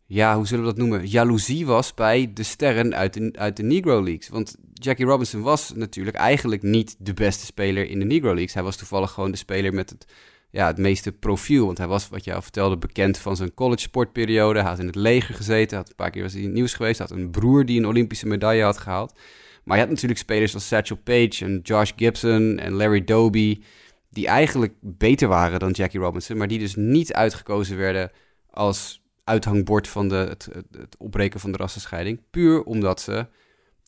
ja, 0.06 0.36
hoe 0.36 0.48
zullen 0.48 0.64
we 0.64 0.70
dat 0.70 0.80
noemen, 0.80 1.08
jaloezie 1.08 1.66
was 1.66 1.94
bij 1.94 2.32
de 2.34 2.44
sterren 2.44 2.96
uit 2.96 3.14
de, 3.14 3.30
uit 3.32 3.58
de 3.58 3.64
Negro 3.64 4.04
Leagues. 4.04 4.30
Want 4.30 4.56
Jackie 4.74 5.06
Robinson 5.06 5.42
was 5.42 5.74
natuurlijk 5.76 6.18
eigenlijk 6.18 6.62
niet 6.62 6.96
de 7.00 7.14
beste 7.14 7.46
speler 7.46 7.90
in 7.90 8.00
de 8.00 8.06
Negro 8.06 8.34
Leagues. 8.34 8.54
Hij 8.54 8.64
was 8.64 8.76
toevallig 8.76 9.12
gewoon 9.12 9.32
de 9.32 9.38
speler 9.38 9.74
met 9.74 9.90
het, 9.90 10.06
ja, 10.52 10.68
het 10.68 10.78
meeste 10.78 11.12
profiel. 11.12 11.66
Want 11.66 11.78
hij 11.78 11.88
was, 11.88 12.10
wat 12.10 12.24
je 12.24 12.34
al 12.34 12.42
vertelde, 12.42 12.78
bekend 12.78 13.18
van 13.18 13.36
zijn 13.36 13.54
college 13.54 13.82
sportperiode. 13.82 14.60
Hij 14.60 14.70
had 14.70 14.80
in 14.80 14.86
het 14.86 14.96
leger 14.96 15.36
gezeten, 15.36 15.78
had 15.78 15.90
een 15.90 15.96
paar 15.96 16.10
keer 16.10 16.24
was 16.24 16.36
in 16.36 16.44
het 16.44 16.54
nieuws 16.54 16.74
geweest. 16.74 17.00
had 17.00 17.12
een 17.12 17.30
broer 17.30 17.66
die 17.66 17.80
een 17.80 17.88
Olympische 17.88 18.28
medaille 18.28 18.64
had 18.64 18.78
gehaald. 18.78 19.20
Maar 19.64 19.78
je 19.78 19.84
had 19.84 19.92
natuurlijk 19.92 20.20
spelers 20.20 20.54
als 20.54 20.68
Satchel 20.68 20.96
Paige 20.96 21.46
en 21.46 21.60
Josh 21.64 21.92
Gibson 21.96 22.58
en 22.58 22.74
Larry 22.74 23.04
Doby 23.04 23.62
die 24.10 24.28
eigenlijk 24.28 24.74
beter 24.82 25.28
waren 25.28 25.60
dan 25.60 25.72
Jackie 25.72 26.00
Robinson, 26.00 26.38
maar 26.38 26.48
die 26.48 26.60
dus 26.60 26.76
niet 26.76 27.14
uitgekozen 27.14 27.78
werden 27.78 28.12
als 28.50 29.04
uithangbord 29.24 29.88
van 29.88 30.08
de, 30.08 30.16
het, 30.16 30.50
het 30.72 30.98
opbreken 30.98 31.40
van 31.40 31.52
de 31.52 31.58
rassenscheiding. 31.58 32.22
Puur 32.30 32.64
omdat 32.64 33.02
ze 33.02 33.28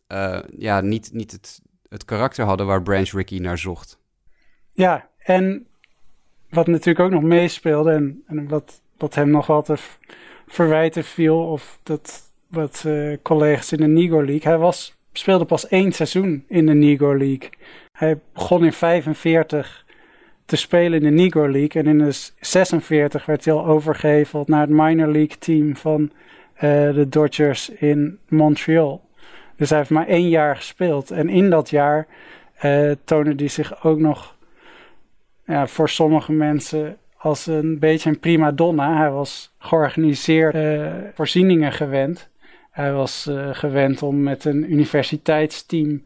uh, 0.08 0.40
ja, 0.58 0.82
niet, 0.82 1.14
niet 1.14 1.32
het, 1.32 1.62
het 1.90 2.06
karakter 2.06 2.46
hadden 2.46 2.66
waar 2.66 2.84
Branch 2.84 3.12
Rickey 3.12 3.40
naar 3.40 3.58
zocht. 3.58 4.00
Ja, 4.74 5.10
en 5.18 5.68
wat 6.52 6.68
natuurlijk 6.68 7.06
ook 7.06 7.12
nog 7.12 7.22
meespeelde 7.22 7.92
en, 7.92 8.24
en 8.28 8.48
wat, 8.98 9.16
hem 9.16 9.30
nog 9.30 9.48
wat 9.48 9.66
te 9.66 9.78
verwijten 10.48 11.04
viel, 11.04 11.38
of 11.38 11.80
dat 11.84 12.32
wat 12.48 12.84
uh, 12.88 13.18
collega's 13.22 13.72
in 13.72 13.78
de 13.78 13.88
Negro 13.88 14.26
League, 14.26 14.52
hij 14.52 14.58
was, 14.58 14.98
speelde 15.14 15.46
pas 15.46 15.68
één 15.68 15.92
seizoen 15.92 16.44
in 16.48 16.66
de 16.66 16.74
Negro 16.74 17.18
League. 17.18 17.50
Hij 17.92 18.20
begon 18.34 18.66
in 18.66 18.74
45 18.74 19.86
te 20.46 20.56
spelen 20.56 21.04
in 21.04 21.16
de 21.16 21.22
Negro 21.24 21.50
League. 21.50 21.82
En 21.82 21.88
in 21.88 21.98
de 21.98 22.30
46 22.40 23.26
werd 23.26 23.46
hij 23.46 23.54
al 23.54 23.66
overgeheveld 23.66 24.48
naar 24.48 24.62
het 24.62 24.70
minor 24.70 25.08
league 25.08 25.38
team 25.40 25.76
van 25.76 26.12
uh, 26.56 26.62
de 26.94 27.06
Dodgers 27.10 27.70
in 27.70 28.20
Montreal. 28.28 29.02
Dus 29.56 29.70
hij 29.70 29.78
heeft 29.78 29.90
maar 29.90 30.08
één 30.08 30.30
jaar 30.30 30.56
gespeeld. 30.56 31.12
En 31.12 31.30
in 31.30 31.50
dat 31.50 31.70
jaar 31.70 32.08
uh, 32.64 32.92
toonde 33.04 33.34
hij 33.36 33.48
zich 33.48 33.84
ook 33.84 34.00
nog 34.00 34.36
ja, 35.46 35.68
voor 35.68 35.90
sommige 35.90 36.32
mensen 36.32 36.98
als 37.18 37.48
een 37.48 37.80
beetje 37.80 38.10
een 38.10 38.20
prima 38.20 38.52
donna. 38.52 38.98
Hij 38.98 39.12
was 39.12 39.54
georganiseerde 39.58 40.94
uh, 41.04 41.10
voorzieningen 41.14 41.72
gewend. 41.72 42.30
Hij 42.72 42.94
was 42.94 43.28
uh, 43.30 43.50
gewend 43.52 44.04
om 44.04 44.24
met 44.24 44.46
een 44.46 44.72
universiteitsteam 44.72 46.04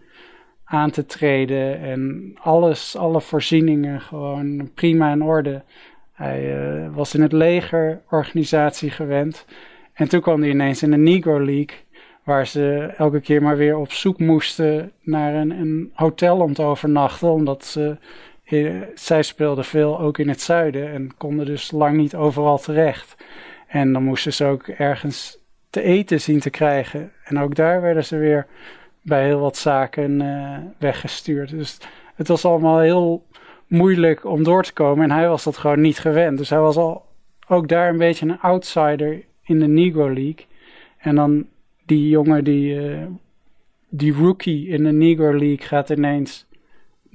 aan 0.64 0.92
te 0.92 1.06
treden 1.06 1.80
en 1.80 2.32
alles, 2.42 2.96
alle 2.98 3.22
voorzieningen 3.22 4.02
gewoon 4.02 4.72
prima 4.74 5.12
in 5.12 5.24
orde. 5.24 5.64
Hij 6.14 6.58
uh, 6.58 6.96
was 6.96 7.16
in 7.16 7.22
het 7.22 7.32
leger 7.32 8.02
organisatie 8.10 8.90
gewend. 8.90 9.46
En 9.94 10.08
toen 10.08 10.22
kwam 10.22 10.42
hij 10.42 10.50
ineens 10.50 10.84
in 10.84 10.92
de 10.92 10.98
Negro 10.98 11.46
League, 11.46 11.86
Waar 12.26 12.48
ze 12.48 12.94
elke 12.98 13.20
keer 13.20 13.42
maar 13.42 13.58
weer 13.58 13.78
op 13.78 13.92
zoek 13.92 14.20
moesten 14.20 14.92
naar 15.02 15.34
een, 15.34 15.52
een 15.52 15.92
hotel 15.94 16.40
om 16.40 16.54
te 16.54 16.62
overnachten. 16.62 17.32
Omdat 17.32 17.66
ze, 17.66 17.90
eh, 17.90 17.96
zij 18.96 19.24
speelden 19.24 19.66
veel 19.66 20.00
ook 20.00 20.18
in 20.18 20.30
het 20.30 20.42
zuiden 20.42 20.92
en 20.92 21.18
konden 21.18 21.46
dus 21.46 21.72
lang 21.72 21.98
niet 21.98 22.16
overal 22.16 22.58
terecht. 22.58 23.16
En 23.68 23.94
dan 23.94 24.04
moesten 24.04 24.34
ze 24.34 24.46
ook 24.46 24.68
ergens 24.68 25.38
te 25.70 25.82
eten 25.82 26.22
zien 26.22 26.40
te 26.40 26.50
krijgen. 26.50 27.12
En 27.24 27.40
ook 27.40 27.56
daar 27.56 27.82
werden 27.82 28.06
ze 28.06 28.18
weer 28.18 28.48
bij 29.02 29.26
heel 29.26 29.40
wat 29.40 29.58
zaken 29.58 30.22
uh, 30.22 30.58
weggestuurd. 30.78 31.50
Dus 31.50 31.78
het 32.16 32.28
was 32.28 32.46
allemaal 32.46 32.80
heel 32.80 33.26
moeilijk 33.68 34.26
om 34.26 34.44
door 34.44 34.64
te 34.64 34.74
komen. 34.74 35.04
En 35.04 35.16
hij 35.16 35.28
was 35.28 35.44
dat 35.44 35.58
gewoon 35.58 35.82
niet 35.82 36.00
gewend. 36.00 36.38
Dus 36.38 36.50
hij 36.50 36.60
was 36.60 36.76
al 36.76 37.06
ook 37.48 37.68
daar 37.68 37.90
een 37.90 37.98
beetje 37.98 38.26
een 38.26 38.40
outsider 38.40 39.24
in 39.44 39.60
de 39.60 39.68
Negro 39.68 40.14
League. 40.14 40.46
En 40.98 41.16
dan 41.16 41.48
die 41.86 42.10
jongen, 42.10 42.44
die, 42.44 42.76
uh, 42.76 43.06
die 43.90 44.14
rookie 44.14 44.68
in 44.68 44.84
de 44.84 44.92
Negro 44.92 45.32
League 45.32 45.68
gaat 45.68 45.90
ineens 45.90 46.46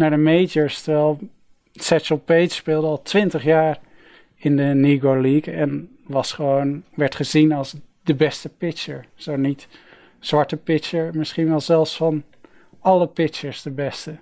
naar 0.01 0.11
de 0.11 0.17
majors. 0.17 0.83
Terwijl 0.83 1.19
Satchel 1.73 2.17
Page 2.17 2.49
speelde 2.49 2.87
al 2.87 3.03
twintig 3.03 3.45
jaar 3.45 3.79
in 4.37 4.57
de 4.57 4.63
Negro 4.63 5.21
League. 5.21 5.55
En 5.55 5.97
was 6.07 6.33
gewoon, 6.33 6.83
werd 6.95 7.15
gezien 7.15 7.53
als 7.53 7.75
de 8.03 8.15
beste 8.15 8.49
pitcher. 8.49 9.05
Zo 9.15 9.37
niet 9.37 9.69
zwarte 10.19 10.57
pitcher, 10.57 11.11
misschien 11.15 11.49
wel 11.49 11.61
zelfs 11.61 11.97
van 11.97 12.23
alle 12.81 13.07
pitchers 13.07 13.63
de 13.63 13.71
beste. 13.71 14.17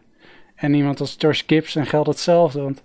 En 0.55 0.75
iemand 0.75 1.01
als 1.01 1.15
George 1.19 1.43
Gibson 1.47 1.87
geldt 1.87 2.09
hetzelfde. 2.09 2.61
Want 2.61 2.83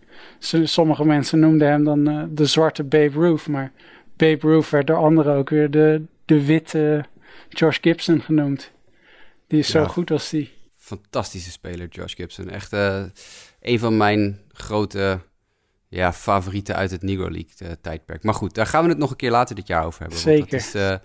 sommige 0.63 1.06
mensen 1.06 1.39
noemden 1.39 1.67
hem 1.67 1.84
dan 1.84 2.10
uh, 2.10 2.23
de 2.29 2.45
zwarte 2.45 2.84
Babe 2.84 3.19
Ruth. 3.19 3.47
Maar 3.47 3.71
Babe 4.15 4.47
Ruth 4.47 4.69
werd 4.69 4.88
door 4.88 4.97
anderen 4.97 5.36
ook 5.36 5.49
weer 5.49 5.71
de, 5.71 6.01
de 6.25 6.45
witte 6.45 7.06
George 7.49 7.79
Gibson 7.82 8.21
genoemd. 8.21 8.71
Die 9.47 9.60
is 9.60 9.69
zo 9.69 9.86
goed 9.86 10.12
als 10.12 10.29
die. 10.29 10.53
Fantastische 10.84 11.52
speler, 11.52 11.88
George 11.89 12.15
Gibson. 12.15 12.50
Echt 12.50 12.74
uh, 12.74 13.04
een 13.62 13.80
van 13.80 13.98
mijn 13.98 14.41
grote 14.52 15.19
ja, 15.88 16.13
favorieten 16.13 16.76
uit 16.76 16.91
het 16.91 17.02
Negro 17.02 17.32
League 17.32 17.52
uh, 17.63 17.72
tijdperk. 17.82 18.24
Maar 18.24 18.34
goed, 18.34 18.54
daar 18.54 18.65
gaan 18.65 18.84
we 18.84 18.89
het 18.89 18.98
nog 18.98 19.10
een 19.10 19.15
keer 19.15 19.32
later 19.32 19.56
dit 19.56 19.67
jaar 19.67 19.86
over 19.86 20.02
hebben. 20.02 20.19
Zeker. 20.19 20.39
Want 20.39 20.52
dat 20.52 20.62
is, 20.62 21.00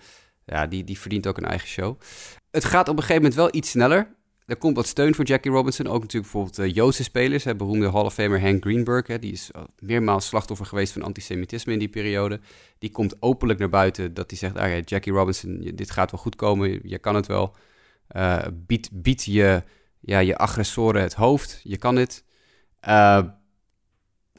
ja, 0.45 0.67
die, 0.67 0.83
die 0.83 0.99
verdient 0.99 1.27
ook 1.27 1.37
een 1.37 1.45
eigen 1.45 1.67
show. 1.67 1.99
Het 2.51 2.65
gaat 2.65 2.87
op 2.87 2.95
een 2.95 3.01
gegeven 3.01 3.21
moment 3.21 3.39
wel 3.39 3.49
iets 3.51 3.69
sneller. 3.69 4.15
Er 4.45 4.57
komt 4.57 4.75
wat 4.75 4.87
steun 4.87 5.15
voor 5.15 5.25
Jackie 5.25 5.51
Robinson. 5.51 5.87
Ook 5.87 6.01
natuurlijk 6.01 6.31
bijvoorbeeld 6.31 6.59
uh, 6.59 6.73
Joodse 6.75 7.03
spelers. 7.03 7.43
Hè, 7.43 7.55
beroemde 7.55 7.91
Hall 7.91 8.05
of 8.05 8.13
Famer 8.13 8.41
Hank 8.41 8.63
Greenberg. 8.63 9.07
Hè, 9.07 9.19
die 9.19 9.31
is 9.31 9.49
meermaals 9.79 10.27
slachtoffer 10.27 10.65
geweest 10.65 10.93
van 10.93 11.01
antisemitisme 11.01 11.73
in 11.73 11.79
die 11.79 11.89
periode. 11.89 12.39
Die 12.79 12.91
komt 12.91 13.21
openlijk 13.21 13.59
naar 13.59 13.69
buiten 13.69 14.13
dat 14.13 14.29
hij 14.29 14.39
zegt... 14.39 14.57
Ah, 14.57 14.69
ja, 14.69 14.79
Jackie 14.85 15.13
Robinson, 15.13 15.71
dit 15.75 15.91
gaat 15.91 16.11
wel 16.11 16.19
goed 16.19 16.35
komen. 16.35 16.79
Je 16.83 16.99
kan 16.99 17.15
het 17.15 17.27
wel. 17.27 17.55
Uh, 18.15 18.39
bied, 18.53 18.89
bied 18.91 19.23
je, 19.23 19.63
ja, 19.99 20.19
je 20.19 20.37
agressoren 20.37 21.01
het 21.01 21.13
hoofd. 21.13 21.59
Je 21.63 21.77
kan 21.77 21.95
het. 21.95 22.23
Uh, 22.87 23.21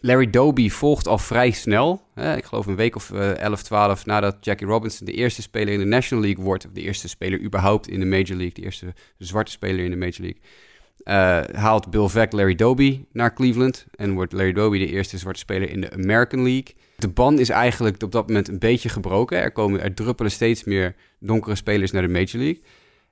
Larry 0.00 0.30
Doby 0.30 0.70
volgt 0.70 1.08
al 1.08 1.18
vrij 1.18 1.50
snel. 1.50 2.02
Hè, 2.14 2.36
ik 2.36 2.44
geloof 2.44 2.66
een 2.66 2.76
week 2.76 2.96
of 2.96 3.10
uh, 3.10 3.36
11, 3.38 3.62
12 3.62 4.06
nadat 4.06 4.36
Jackie 4.40 4.66
Robinson 4.66 5.06
de 5.06 5.12
eerste 5.12 5.42
speler 5.42 5.72
in 5.72 5.78
de 5.78 5.84
National 5.84 6.24
League 6.24 6.44
wordt. 6.44 6.66
Of 6.66 6.72
de 6.72 6.80
eerste 6.80 7.08
speler 7.08 7.40
überhaupt 7.40 7.88
in 7.88 8.00
de 8.00 8.06
Major 8.06 8.36
League. 8.36 8.52
De 8.54 8.62
eerste 8.62 8.94
zwarte 9.18 9.50
speler 9.50 9.84
in 9.84 9.90
de 9.90 9.96
Major 9.96 10.20
League. 10.20 10.40
Uh, 11.04 11.60
haalt 11.60 11.90
Bill 11.90 12.08
Veck 12.08 12.32
Larry 12.32 12.54
Doby 12.54 13.04
naar 13.12 13.34
Cleveland. 13.34 13.86
En 13.94 14.12
wordt 14.12 14.32
Larry 14.32 14.52
Doby 14.52 14.78
de 14.78 14.86
eerste 14.86 15.18
zwarte 15.18 15.38
speler 15.38 15.70
in 15.70 15.80
de 15.80 15.92
American 15.92 16.42
League. 16.42 16.74
De 16.96 17.08
ban 17.08 17.38
is 17.38 17.48
eigenlijk 17.48 18.02
op 18.02 18.12
dat 18.12 18.26
moment 18.26 18.48
een 18.48 18.58
beetje 18.58 18.88
gebroken. 18.88 19.38
Er, 19.38 19.52
komen, 19.52 19.82
er 19.82 19.94
druppelen 19.94 20.30
steeds 20.30 20.64
meer 20.64 20.94
donkere 21.18 21.54
spelers 21.54 21.90
naar 21.90 22.02
de 22.02 22.08
Major 22.08 22.38
League. 22.42 22.62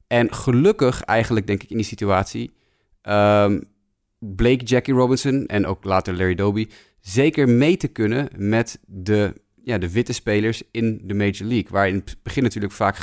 En 0.09 0.35
gelukkig 0.35 1.03
eigenlijk, 1.03 1.47
denk 1.47 1.63
ik, 1.63 1.71
in 1.71 1.77
die 1.77 1.87
situatie... 1.87 2.57
Um, 3.03 3.77
bleek 4.19 4.69
Jackie 4.69 4.95
Robinson 4.95 5.47
en 5.47 5.67
ook 5.67 5.85
later 5.85 6.17
Larry 6.17 6.35
Doby 6.35 6.69
zeker 7.01 7.49
mee 7.49 7.77
te 7.77 7.89
kunnen 7.89 8.29
met 8.37 8.81
de, 8.87 9.35
ja, 9.63 9.79
de 9.79 9.93
witte 9.93 10.13
spelers 10.13 10.63
in 10.71 11.01
de 11.05 11.15
Major 11.15 11.47
League. 11.49 11.69
Waar 11.71 11.89
in 11.89 11.95
het 11.95 12.17
begin 12.23 12.43
natuurlijk 12.43 12.73
vaak 12.73 12.97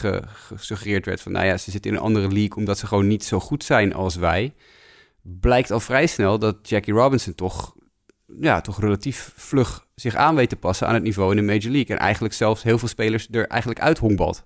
gesuggereerd 0.55 1.05
werd 1.05 1.21
van, 1.21 1.31
nou 1.31 1.45
ja, 1.45 1.57
ze 1.57 1.71
zitten 1.71 1.91
in 1.91 1.97
een 1.97 2.03
andere 2.03 2.27
league 2.27 2.55
omdat 2.55 2.77
ze 2.77 2.87
gewoon 2.87 3.07
niet 3.07 3.23
zo 3.23 3.39
goed 3.39 3.63
zijn 3.63 3.93
als 3.93 4.15
wij. 4.15 4.53
Blijkt 5.21 5.71
al 5.71 5.79
vrij 5.79 6.07
snel 6.07 6.39
dat 6.39 6.69
Jackie 6.69 6.93
Robinson 6.93 7.35
toch, 7.35 7.75
ja, 8.39 8.61
toch 8.61 8.79
relatief 8.79 9.33
vlug 9.35 9.87
zich 9.95 10.15
aan 10.15 10.35
weet 10.35 10.49
te 10.49 10.55
passen 10.55 10.87
aan 10.87 10.93
het 10.93 11.03
niveau 11.03 11.29
in 11.31 11.37
de 11.37 11.53
Major 11.53 11.71
League. 11.71 11.95
En 11.95 12.01
eigenlijk 12.01 12.33
zelfs 12.33 12.63
heel 12.63 12.77
veel 12.77 12.87
spelers 12.87 13.27
er 13.31 13.47
eigenlijk 13.47 13.81
uit 13.81 13.97
hongbalt. 13.97 14.45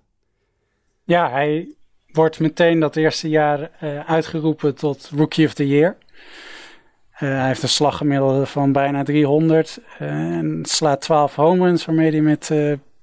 Ja, 1.04 1.32
hij 1.32 1.74
wordt 2.12 2.40
meteen 2.40 2.80
dat 2.80 2.96
eerste 2.96 3.30
jaar 3.30 3.60
uh, 3.84 4.10
uitgeroepen 4.10 4.76
tot 4.76 5.12
Rookie 5.16 5.46
of 5.46 5.54
the 5.54 5.68
Year. 5.68 5.98
Uh, 7.14 7.20
hij 7.20 7.48
heeft 7.48 7.64
een 7.64 7.70
slaggemiddelde 7.70 8.46
van 8.46 8.72
bijna 8.72 9.04
300 9.04 9.80
uh, 10.02 10.08
eh, 10.08 10.38
en 10.38 10.60
slaat 10.66 11.02
12 11.02 11.36
home 11.36 11.66
runs, 11.66 11.86
waarmee 11.86 12.12
hij 12.12 12.22
met 12.22 12.52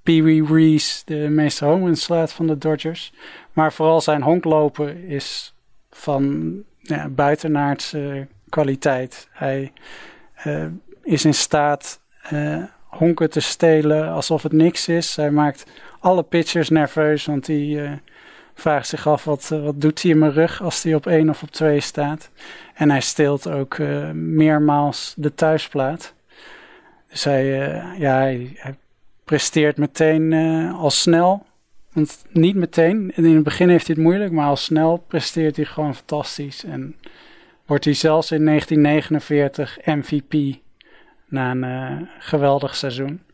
Pee 0.03 0.23
Wee 0.23 0.45
Reese 0.47 1.03
de 1.05 1.15
meeste 1.15 1.65
home 1.65 1.85
runs 1.85 2.03
slaat 2.03 2.33
van 2.33 2.47
de 2.47 2.59
Dodgers. 2.59 3.13
Maar 3.53 3.73
vooral 3.73 4.01
zijn 4.01 4.23
honklopen 4.23 5.05
is 5.05 5.55
van 5.91 6.55
ja, 6.81 7.09
buitenaardse 7.09 8.27
kwaliteit. 8.49 9.29
Hij 9.33 9.73
is 11.03 11.25
in 11.25 11.35
staat 11.35 12.01
honken 12.89 13.31
te 13.31 13.41
stelen 13.41 14.09
alsof 14.11 14.43
het 14.43 14.53
niks 14.53 14.89
is. 14.89 15.17
Hij 15.17 15.31
maakt 15.31 15.65
alle 16.01 16.23
pitchers 16.23 16.69
nerveus, 16.69 17.25
want 17.25 17.47
hij 17.47 18.01
vraagt 18.59 18.89
zich 18.89 19.07
af 19.07 19.25
wat, 19.25 19.49
wat 19.49 19.81
doet 19.81 20.03
hij 20.03 20.11
in 20.11 20.19
mijn 20.19 20.33
rug 20.33 20.63
als 20.63 20.83
hij 20.83 20.95
op 20.95 21.07
1 21.07 21.29
of 21.29 21.43
op 21.43 21.51
2 21.51 21.81
staat. 21.81 22.31
En 22.75 22.91
hij 22.91 23.01
steelt 23.01 23.49
ook 23.49 23.79
uh, 23.79 24.11
meermaals 24.11 25.15
de 25.17 25.35
thuisplaat. 25.35 26.15
Dus 27.11 27.25
hij, 27.25 27.45
uh, 27.45 27.99
ja, 27.99 28.19
hij, 28.19 28.57
presteert 29.25 29.77
meteen 29.77 30.33
al 30.73 30.91
snel. 30.91 31.47
Want 31.93 32.25
niet 32.31 32.55
meteen. 32.55 33.13
In 33.15 33.35
het 33.35 33.45
begin 33.45 33.69
heeft 33.69 33.87
hij 33.87 33.95
het 33.97 34.05
moeilijk, 34.05 34.33
maar 34.33 34.47
al 34.47 34.57
snel 34.57 34.97
presteert 34.97 35.57
hij 35.57 35.65
gewoon 35.65 35.95
fantastisch. 35.95 36.65
En 36.65 36.97
wordt 37.67 37.85
hij 37.85 37.95
zelfs 37.95 38.31
in 38.31 38.45
1949 38.45 39.79
MVP 39.85 40.59
na 41.29 41.51
een 41.51 42.09
geweldig 42.19 42.77
seizoen. 42.77 43.26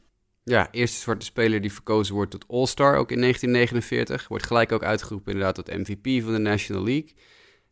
Ja, 0.44 0.68
eerste 0.70 1.00
zwarte 1.00 1.26
speler 1.26 1.60
die 1.60 1.72
verkozen 1.72 2.14
wordt 2.14 2.30
tot 2.30 2.44
All-Star, 2.48 2.96
ook 2.96 3.10
in 3.10 3.20
1949. 3.20 4.28
Wordt 4.28 4.46
gelijk 4.46 4.72
ook 4.72 4.82
uitgeroepen 4.82 5.32
inderdaad 5.32 5.54
tot 5.54 5.76
MVP 5.76 6.22
van 6.22 6.32
de 6.32 6.38
National 6.38 6.84
League. 6.84 7.12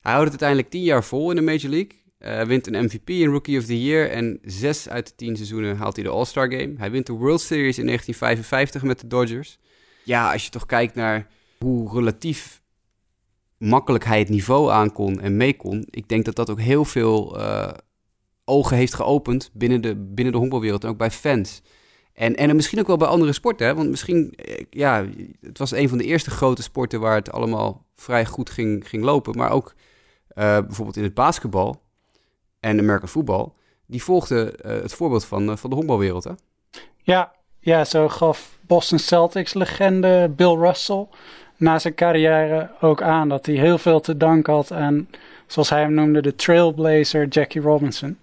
Hij 0.00 0.12
houdt 0.12 0.32
het 0.32 0.42
uiteindelijk 0.42 0.70
tien 0.70 0.82
jaar 0.82 1.04
vol 1.04 1.30
in 1.30 1.36
de 1.36 1.42
Major 1.42 1.70
League. 1.70 1.98
Uh, 2.18 2.42
wint 2.42 2.66
een 2.66 2.84
MVP, 2.84 3.08
een 3.08 3.30
Rookie 3.30 3.58
of 3.58 3.64
the 3.64 3.82
Year. 3.82 4.10
En 4.10 4.38
zes 4.42 4.88
uit 4.88 5.06
de 5.06 5.14
tien 5.16 5.36
seizoenen 5.36 5.76
haalt 5.76 5.94
hij 5.94 6.04
de 6.04 6.10
All-Star 6.10 6.52
Game. 6.52 6.74
Hij 6.76 6.90
wint 6.90 7.06
de 7.06 7.12
World 7.12 7.40
Series 7.40 7.78
in 7.78 7.86
1955 7.86 8.82
met 8.82 9.00
de 9.00 9.06
Dodgers. 9.06 9.58
Ja, 10.04 10.32
als 10.32 10.44
je 10.44 10.50
toch 10.50 10.66
kijkt 10.66 10.94
naar 10.94 11.28
hoe 11.58 11.92
relatief 11.92 12.62
makkelijk 13.58 14.04
hij 14.04 14.18
het 14.18 14.28
niveau 14.28 14.70
aankon 14.70 15.20
en 15.20 15.36
mee 15.36 15.56
kon. 15.56 15.86
Ik 15.90 16.08
denk 16.08 16.24
dat 16.24 16.36
dat 16.36 16.50
ook 16.50 16.60
heel 16.60 16.84
veel 16.84 17.38
uh, 17.38 17.70
ogen 18.44 18.76
heeft 18.76 18.94
geopend 18.94 19.50
binnen 19.52 19.80
de, 19.80 19.96
binnen 19.96 20.32
de 20.32 20.38
honkbalwereld 20.38 20.84
en 20.84 20.90
ook 20.90 20.98
bij 20.98 21.10
fans. 21.10 21.62
En, 22.20 22.36
en 22.36 22.56
misschien 22.56 22.78
ook 22.78 22.86
wel 22.86 22.96
bij 22.96 23.08
andere 23.08 23.32
sporten. 23.32 23.66
Hè? 23.66 23.74
Want 23.74 23.90
misschien, 23.90 24.32
eh, 24.36 24.64
ja, 24.70 25.06
het 25.40 25.58
was 25.58 25.70
een 25.70 25.88
van 25.88 25.98
de 25.98 26.04
eerste 26.04 26.30
grote 26.30 26.62
sporten 26.62 27.00
waar 27.00 27.14
het 27.14 27.32
allemaal 27.32 27.84
vrij 27.94 28.26
goed 28.26 28.50
ging, 28.50 28.88
ging 28.88 29.04
lopen. 29.04 29.36
Maar 29.36 29.50
ook 29.50 29.74
uh, 30.34 30.58
bijvoorbeeld 30.58 30.96
in 30.96 31.02
het 31.02 31.14
basketbal 31.14 31.82
en 32.60 32.78
American 32.78 33.08
voetbal, 33.08 33.56
die 33.86 34.02
volgden 34.02 34.46
uh, 34.46 34.72
het 34.82 34.92
voorbeeld 34.92 35.24
van, 35.24 35.58
van 35.58 35.70
de 35.70 35.76
honkbalwereld. 35.76 36.24
Hè? 36.24 36.32
Ja, 36.96 37.32
ja, 37.60 37.84
zo 37.84 38.08
gaf 38.08 38.58
Boston 38.60 38.98
Celtics 38.98 39.54
legende 39.54 40.32
Bill 40.36 40.54
Russell 40.54 41.06
na 41.56 41.78
zijn 41.78 41.94
carrière 41.94 42.70
ook 42.80 43.02
aan 43.02 43.28
dat 43.28 43.46
hij 43.46 43.54
heel 43.54 43.78
veel 43.78 44.00
te 44.00 44.16
danken 44.16 44.52
had 44.52 44.72
aan, 44.72 45.08
zoals 45.46 45.70
hij 45.70 45.80
hem 45.80 45.94
noemde, 45.94 46.22
de 46.22 46.34
trailblazer 46.34 47.26
Jackie 47.26 47.60
Robinson. 47.60 48.18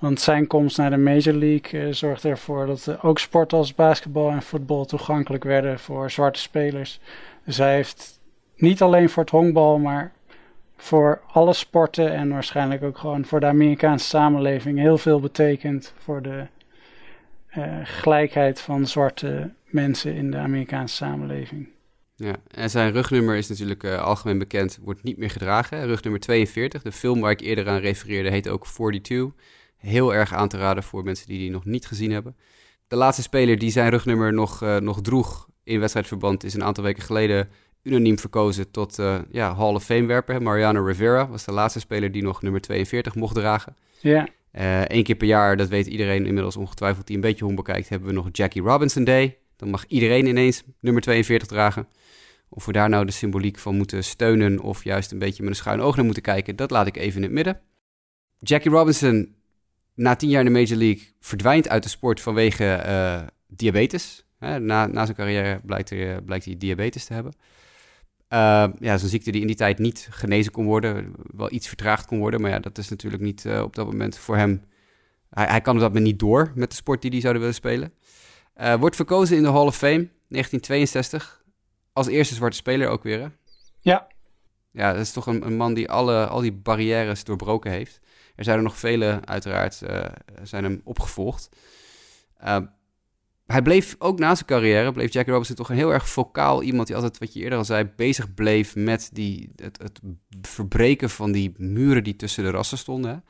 Want 0.00 0.20
zijn 0.20 0.46
komst 0.46 0.76
naar 0.76 0.90
de 0.90 0.96
Major 0.96 1.34
League 1.34 1.80
uh, 1.80 1.92
zorgde 1.92 2.28
ervoor 2.28 2.66
dat 2.66 2.86
uh, 2.88 3.04
ook 3.04 3.18
sporten 3.18 3.58
als 3.58 3.74
basketbal 3.74 4.30
en 4.30 4.42
voetbal 4.42 4.84
toegankelijk 4.84 5.44
werden 5.44 5.78
voor 5.78 6.10
zwarte 6.10 6.40
spelers. 6.40 7.00
Dus 7.44 7.56
hij 7.56 7.74
heeft 7.74 8.20
niet 8.56 8.82
alleen 8.82 9.08
voor 9.08 9.22
het 9.22 9.32
honkbal, 9.32 9.78
maar 9.78 10.12
voor 10.76 11.20
alle 11.32 11.52
sporten 11.52 12.12
en 12.12 12.28
waarschijnlijk 12.28 12.82
ook 12.82 12.98
gewoon 12.98 13.24
voor 13.24 13.40
de 13.40 13.46
Amerikaanse 13.46 14.06
samenleving 14.06 14.78
heel 14.78 14.98
veel 14.98 15.20
betekend 15.20 15.92
voor 15.98 16.22
de 16.22 16.46
uh, 17.56 17.64
gelijkheid 17.84 18.60
van 18.60 18.86
zwarte 18.86 19.52
mensen 19.64 20.14
in 20.14 20.30
de 20.30 20.36
Amerikaanse 20.36 20.94
samenleving. 20.94 21.68
Ja, 22.16 22.34
en 22.50 22.70
zijn 22.70 22.92
rugnummer 22.92 23.36
is 23.36 23.48
natuurlijk 23.48 23.84
algemeen 23.84 24.38
bekend, 24.38 24.78
wordt 24.82 25.02
niet 25.02 25.16
meer 25.16 25.30
gedragen. 25.30 25.86
Rugnummer 25.86 26.20
42, 26.20 26.82
de 26.82 26.92
film 26.92 27.20
waar 27.20 27.30
ik 27.30 27.40
eerder 27.40 27.68
aan 27.68 27.80
refereerde, 27.80 28.30
heet 28.30 28.48
ook 28.48 28.66
42. 28.66 29.32
Heel 29.80 30.14
erg 30.14 30.34
aan 30.34 30.48
te 30.48 30.56
raden 30.56 30.82
voor 30.82 31.04
mensen 31.04 31.26
die 31.26 31.38
die 31.38 31.50
nog 31.50 31.64
niet 31.64 31.86
gezien 31.86 32.10
hebben. 32.12 32.36
De 32.88 32.96
laatste 32.96 33.22
speler 33.22 33.58
die 33.58 33.70
zijn 33.70 33.90
rugnummer 33.90 34.32
nog, 34.32 34.62
uh, 34.62 34.76
nog 34.76 35.00
droeg 35.00 35.48
in 35.64 35.80
wedstrijdverband 35.80 36.44
is 36.44 36.54
een 36.54 36.64
aantal 36.64 36.84
weken 36.84 37.02
geleden 37.02 37.48
unaniem 37.82 38.18
verkozen 38.18 38.70
tot 38.70 38.96
ja, 39.30 39.54
Hall 39.56 39.74
of 39.74 39.84
Fame 39.84 40.06
werper. 40.06 40.42
Mariano 40.42 40.84
Rivera 40.84 41.28
was 41.28 41.44
de 41.44 41.52
laatste 41.52 41.80
speler 41.80 42.12
die 42.12 42.22
nog 42.22 42.42
nummer 42.42 42.60
42 42.60 43.14
mocht 43.14 43.34
dragen. 43.34 43.76
Ja. 44.00 44.28
Eén 44.86 45.02
keer 45.02 45.14
per 45.14 45.26
jaar, 45.26 45.56
dat 45.56 45.68
weet 45.68 45.86
iedereen 45.86 46.26
inmiddels 46.26 46.56
ongetwijfeld 46.56 47.06
die 47.06 47.16
een 47.16 47.22
beetje 47.22 47.44
hoe 47.44 47.54
bekijkt, 47.54 47.88
hebben 47.88 48.08
we 48.08 48.14
nog 48.14 48.28
Jackie 48.32 48.62
Robinson 48.62 49.04
Day. 49.04 49.38
Dan 49.56 49.70
mag 49.70 49.84
iedereen 49.86 50.26
ineens 50.26 50.62
nummer 50.80 51.02
42 51.02 51.48
dragen. 51.48 51.88
Of 52.48 52.66
we 52.66 52.72
daar 52.72 52.88
nou 52.88 53.04
de 53.04 53.12
symboliek 53.12 53.58
van 53.58 53.76
moeten 53.76 54.04
steunen 54.04 54.60
of 54.60 54.84
juist 54.84 55.12
een 55.12 55.18
beetje 55.18 55.42
met 55.42 55.50
een 55.52 55.58
schuin 55.58 55.80
oog 55.80 55.96
naar 55.96 56.04
moeten 56.04 56.22
kijken, 56.22 56.56
dat 56.56 56.70
laat 56.70 56.86
ik 56.86 56.96
even 56.96 57.16
in 57.16 57.22
het 57.22 57.32
midden. 57.32 57.60
Jackie 58.38 58.70
Robinson, 58.70 59.34
na 59.94 60.16
tien 60.16 60.28
jaar 60.28 60.46
in 60.46 60.52
de 60.52 60.60
Major 60.60 60.76
League, 60.76 61.02
verdwijnt 61.20 61.68
uit 61.68 61.82
de 61.82 61.88
sport 61.88 62.20
vanwege 62.20 62.84
uh, 62.86 63.26
diabetes. 63.46 64.24
na, 64.38 64.86
na 64.86 65.04
zijn 65.04 65.16
carrière 65.16 65.60
blijkt, 65.64 65.90
er, 65.90 66.22
blijkt 66.22 66.44
hij 66.44 66.56
diabetes 66.56 67.04
te 67.04 67.12
hebben. 67.12 67.32
Uh, 68.32 68.66
ja, 68.78 68.98
zo'n 68.98 69.08
ziekte 69.08 69.30
die 69.30 69.40
in 69.40 69.46
die 69.46 69.56
tijd 69.56 69.78
niet 69.78 70.08
genezen 70.10 70.52
kon 70.52 70.64
worden, 70.64 71.12
wel 71.36 71.52
iets 71.52 71.68
vertraagd 71.68 72.06
kon 72.06 72.18
worden. 72.18 72.40
Maar 72.40 72.50
ja, 72.50 72.58
dat 72.58 72.78
is 72.78 72.88
natuurlijk 72.88 73.22
niet 73.22 73.44
uh, 73.44 73.62
op 73.62 73.74
dat 73.74 73.86
moment 73.86 74.18
voor 74.18 74.36
hem. 74.36 74.64
Hij, 75.30 75.46
hij 75.46 75.60
kan 75.60 75.74
op 75.74 75.80
dat 75.80 75.88
moment 75.88 76.06
niet 76.06 76.18
door 76.18 76.52
met 76.54 76.70
de 76.70 76.76
sport 76.76 77.02
die 77.02 77.10
hij 77.10 77.20
zouden 77.20 77.42
willen 77.42 77.56
spelen. 77.56 77.92
Uh, 78.60 78.74
wordt 78.74 78.96
verkozen 78.96 79.36
in 79.36 79.42
de 79.42 79.50
Hall 79.50 79.66
of 79.66 79.76
Fame 79.76 80.08
1962. 80.28 81.42
Als 81.92 82.06
eerste 82.06 82.34
zwarte 82.34 82.56
speler 82.56 82.88
ook 82.88 83.02
weer. 83.02 83.20
Hè? 83.20 83.26
Ja. 83.80 84.06
Ja, 84.72 84.92
dat 84.92 85.00
is 85.00 85.12
toch 85.12 85.26
een, 85.26 85.46
een, 85.46 85.56
man 85.56 85.74
die 85.74 85.90
alle, 85.90 86.26
al 86.26 86.40
die 86.40 86.52
barrières 86.52 87.24
doorbroken 87.24 87.70
heeft. 87.70 88.00
Er 88.40 88.46
zijn 88.46 88.58
er 88.58 88.64
nog 88.64 88.78
vele, 88.78 89.20
uiteraard, 89.24 89.80
uh, 89.90 90.04
zijn 90.42 90.64
hem 90.64 90.80
opgevolgd. 90.84 91.48
Uh, 92.44 92.56
hij 93.46 93.62
bleef 93.62 93.96
ook 93.98 94.18
na 94.18 94.34
zijn 94.34 94.46
carrière, 94.46 94.92
bleef 94.92 95.12
Jackie 95.12 95.30
Robinson 95.30 95.56
toch 95.56 95.68
een 95.68 95.76
heel 95.76 95.92
erg 95.92 96.08
vocaal 96.08 96.62
iemand 96.62 96.86
die 96.86 96.96
altijd, 96.96 97.18
wat 97.18 97.32
je 97.32 97.40
eerder 97.40 97.58
al 97.58 97.64
zei, 97.64 97.84
bezig 97.96 98.34
bleef 98.34 98.74
met 98.76 99.10
die, 99.12 99.52
het, 99.56 99.78
het 99.82 100.00
verbreken 100.42 101.10
van 101.10 101.32
die 101.32 101.54
muren 101.56 102.04
die 102.04 102.16
tussen 102.16 102.44
de 102.44 102.50
rassen 102.50 102.78
stonden. 102.78 103.24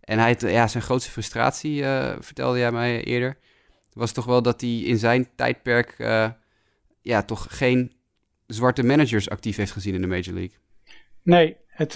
En 0.00 0.18
hij, 0.18 0.36
ja, 0.38 0.66
zijn 0.66 0.82
grootste 0.82 1.10
frustratie, 1.10 1.80
uh, 1.80 2.12
vertelde 2.20 2.58
jij 2.58 2.72
mij 2.72 3.04
eerder, 3.04 3.36
was 3.92 4.12
toch 4.12 4.24
wel 4.24 4.42
dat 4.42 4.60
hij 4.60 4.78
in 4.78 4.98
zijn 4.98 5.28
tijdperk 5.36 5.94
ja, 7.02 7.22
toch 7.22 7.46
geen 7.50 7.92
zwarte 8.46 8.82
managers 8.82 9.30
actief 9.30 9.56
heeft 9.56 9.72
gezien 9.72 9.94
in 9.94 10.00
de 10.00 10.06
Major 10.06 10.34
League. 10.34 10.56
Nee, 11.22 11.56
het, 11.66 11.94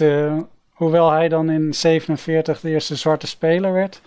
hoewel 0.79 1.11
hij 1.11 1.29
dan 1.29 1.49
in 1.49 1.73
47 1.73 2.59
de 2.59 2.69
eerste 2.69 2.95
zwarte 2.95 3.27
speler 3.27 3.73
werd, 3.73 4.01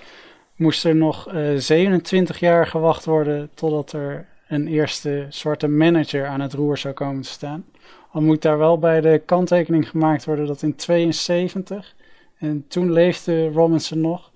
moest 0.57 0.85
er 0.85 0.97
nog 0.97 1.35
uh, 1.35 1.51
27 1.57 2.41
jaar 2.41 2.67
gewacht 2.67 3.05
worden 3.05 3.51
totdat 3.55 3.93
er 3.93 4.27
een 4.49 4.67
eerste 4.67 5.27
zwarte 5.29 5.69
manager 5.69 6.27
aan 6.27 6.41
het 6.41 6.53
roer 6.53 6.79
zou 6.79 6.95
komen 6.95 7.23
te 7.23 7.29
staan. 7.29 7.65
Al 8.11 8.21
moet 8.21 8.43
daar 8.43 8.59
wel 8.59 8.79
bij 8.79 9.01
de 9.01 9.23
kanttekening 9.27 9.89
gemaakt 9.89 10.25
worden 10.25 10.47
dat 10.47 10.63
in 10.63 10.77
72, 10.77 11.95
en 12.39 12.65
toen 12.69 12.93
leefde 12.93 13.49
Robinson 13.49 14.01
nog, 14.01 14.31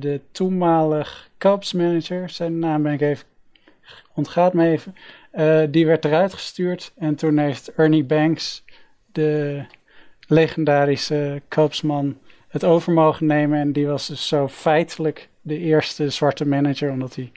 de 0.00 0.20
toenmalig 0.30 1.30
Cubs 1.38 1.72
manager, 1.72 2.30
zijn 2.30 2.58
naam 2.58 2.82
ben 2.82 2.92
ik 2.92 3.00
even, 3.00 3.26
ontgaat 4.14 4.52
me 4.52 4.66
even, 4.66 4.94
uh, 5.34 5.62
die 5.70 5.86
werd 5.86 6.04
eruit 6.04 6.32
gestuurd. 6.32 6.92
En 6.98 7.14
toen 7.14 7.38
heeft 7.38 7.74
Ernie 7.74 8.04
Banks, 8.04 8.64
de 9.12 9.64
legendarische 10.32 11.42
Cubsman, 11.48 12.16
het 12.48 12.64
over 12.64 12.92
mogen 12.92 13.26
nemen. 13.26 13.58
En 13.58 13.72
die 13.72 13.86
was 13.86 14.06
dus 14.06 14.28
zo 14.28 14.48
feitelijk 14.48 15.28
de 15.40 15.58
eerste 15.58 16.10
zwarte 16.10 16.46
manager, 16.46 16.90
omdat 16.90 17.14
hij 17.14 17.32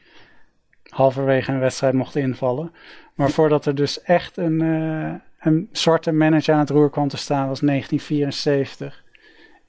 halverwege 0.89 1.51
een 1.51 1.59
wedstrijd 1.59 1.93
mocht 1.93 2.15
invallen. 2.15 2.71
Maar 3.13 3.29
voordat 3.29 3.65
er 3.65 3.75
dus 3.75 4.01
echt 4.01 4.37
een, 4.37 4.61
uh, 4.61 5.13
een 5.39 5.69
zwarte 5.71 6.11
manager 6.11 6.53
aan 6.53 6.59
het 6.59 6.69
roer 6.69 6.89
kwam 6.89 7.07
te 7.07 7.17
staan, 7.17 7.47
was 7.47 7.59
1974. 7.59 9.03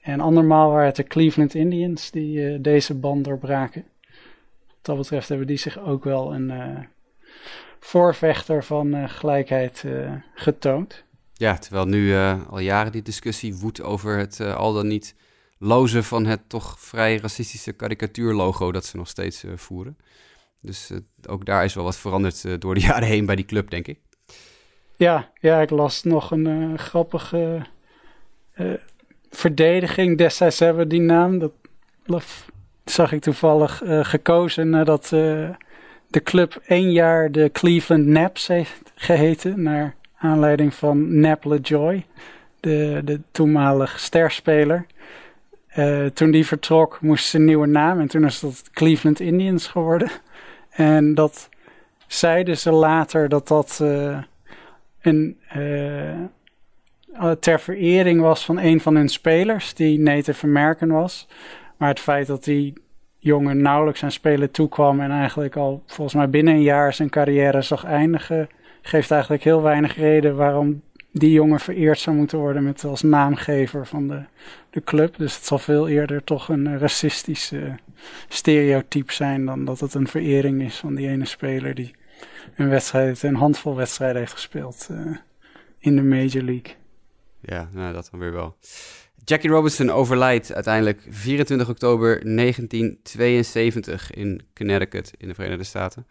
En 0.01 0.19
andermaal 0.19 0.71
waren 0.71 0.85
het 0.85 0.95
de 0.95 1.03
Cleveland 1.03 1.53
Indians 1.53 2.11
die 2.11 2.37
uh, 2.37 2.57
deze 2.61 2.93
band 2.93 3.25
doorbraken 3.25 3.85
dat 4.81 4.97
betreft 4.97 5.29
hebben 5.29 5.47
die 5.47 5.57
zich 5.57 5.79
ook 5.79 6.03
wel 6.03 6.33
een 6.33 6.49
uh, 6.49 6.79
voorvechter 7.79 8.63
van 8.63 9.09
gelijkheid 9.09 9.85
getoond. 10.33 11.03
Ja, 11.37 11.57
terwijl 11.57 11.85
nu 11.85 12.15
al 12.49 12.59
jaren 12.59 12.91
die 12.91 13.01
discussie 13.01 13.55
woedt 13.55 13.81
over 13.81 14.17
het 14.17 14.39
al 14.39 14.73
dan 14.73 14.87
niet 14.87 15.15
lozen 15.57 16.03
van 16.03 16.25
het 16.25 16.49
toch 16.49 16.79
vrij 16.79 17.17
racistische 17.17 17.71
karikatuurlogo 17.71 18.71
dat 18.71 18.85
ze 18.85 18.97
nog 18.97 19.07
steeds 19.07 19.43
voeren. 19.55 19.97
Dus 20.61 20.91
ook 21.27 21.45
daar 21.45 21.63
is 21.63 21.73
wel 21.73 21.83
wat 21.83 21.97
veranderd 21.97 22.61
door 22.61 22.73
de 22.73 22.81
jaren 22.89 23.07
heen 23.07 23.25
bij 23.25 23.35
die 23.35 23.45
club, 23.45 23.69
denk 23.69 23.87
ik. 23.87 23.99
Ja, 24.95 25.31
ja 25.39 25.61
ik 25.61 25.69
las 25.69 26.03
nog 26.03 26.31
een 26.31 26.79
grappige 26.79 27.65
verdediging. 29.29 30.17
Destijds 30.17 30.59
hebben 30.59 30.83
we 30.83 30.89
die 30.89 31.01
naam. 31.01 31.39
Dat 32.05 32.23
zag 32.85 33.11
ik 33.11 33.21
toevallig 33.21 33.81
gekozen 34.01 34.69
nadat 34.69 35.07
de 36.07 36.23
club 36.23 36.61
één 36.65 36.91
jaar 36.91 37.31
de 37.31 37.49
Cleveland 37.53 38.05
Naps 38.05 38.47
heeft 38.47 38.91
geheten. 38.95 39.61
Naar 39.61 39.95
aanleiding 40.17 40.73
van 40.73 41.19
Nap 41.19 41.43
LaJoy, 41.43 42.05
de, 42.59 43.01
de 43.03 43.21
toenmalig 43.31 43.99
sterspeler. 43.99 44.85
Uh, 45.77 46.05
toen 46.05 46.31
die 46.31 46.45
vertrok 46.45 47.01
moest 47.01 47.25
ze 47.25 47.37
een 47.37 47.45
nieuwe 47.45 47.67
naam 47.67 47.99
en 47.99 48.07
toen 48.07 48.25
is 48.25 48.39
dat 48.39 48.69
Cleveland 48.71 49.19
Indians 49.19 49.67
geworden. 49.67 50.09
En 50.69 51.15
dat 51.15 51.49
zeiden 52.07 52.57
ze 52.57 52.71
later 52.71 53.29
dat 53.29 53.47
dat 53.47 53.83
een 55.01 55.37
ter 57.39 57.59
verering 57.59 58.21
was 58.21 58.45
van 58.45 58.59
een 58.59 58.81
van 58.81 58.95
hun 58.95 59.09
spelers 59.09 59.73
die 59.73 59.99
Native 59.99 60.45
American 60.45 60.89
was. 60.89 61.27
Maar 61.77 61.89
het 61.89 61.99
feit 61.99 62.27
dat 62.27 62.43
die 62.43 62.73
jongen 63.19 63.61
nauwelijks 63.61 64.03
aan 64.03 64.11
spelen 64.11 64.51
toekwam 64.51 65.01
en 65.01 65.11
eigenlijk 65.11 65.55
al 65.55 65.83
volgens 65.85 66.15
mij 66.15 66.29
binnen 66.29 66.53
een 66.53 66.61
jaar 66.61 66.93
zijn 66.93 67.09
carrière 67.09 67.61
zag 67.61 67.83
eindigen, 67.83 68.49
geeft 68.87 69.11
eigenlijk 69.11 69.43
heel 69.43 69.61
weinig 69.61 69.95
reden 69.95 70.35
waarom 70.35 70.81
die 71.11 71.31
jongen 71.31 71.59
vereerd 71.59 71.99
zou 71.99 72.15
moeten 72.15 72.37
worden 72.37 72.63
met 72.63 72.83
als 72.83 73.01
naamgever 73.01 73.87
van 73.87 74.07
de, 74.07 74.23
de 74.69 74.83
club. 74.83 75.17
Dus 75.17 75.35
het 75.35 75.45
zal 75.45 75.59
veel 75.59 75.87
eerder 75.87 76.23
toch 76.23 76.49
een 76.49 76.79
racistische 76.79 77.75
stereotype 78.27 79.13
zijn 79.13 79.45
dan 79.45 79.65
dat 79.65 79.79
het 79.79 79.93
een 79.93 80.07
verering 80.07 80.61
is 80.61 80.75
van 80.75 80.95
die 80.95 81.07
ene 81.07 81.25
speler 81.25 81.75
die 81.75 81.95
een 82.55 82.69
wedstrijd, 82.69 83.23
een 83.23 83.35
handvol 83.35 83.75
wedstrijden 83.75 84.17
heeft 84.17 84.31
gespeeld 84.33 84.87
uh, 84.91 85.17
in 85.79 85.95
de 85.95 86.03
Major 86.03 86.43
League. 86.43 86.75
Ja, 87.39 87.69
nou, 87.71 87.93
dat 87.93 88.07
dan 88.11 88.19
weer 88.19 88.33
wel. 88.33 88.57
Jackie 89.23 89.49
Robinson 89.49 89.89
overlijdt 89.89 90.53
uiteindelijk 90.53 91.01
24 91.09 91.69
oktober 91.69 92.35
1972 92.35 94.11
in 94.11 94.41
Connecticut 94.53 95.13
in 95.17 95.27
de 95.27 95.33
Verenigde 95.33 95.63
Staten. 95.63 96.07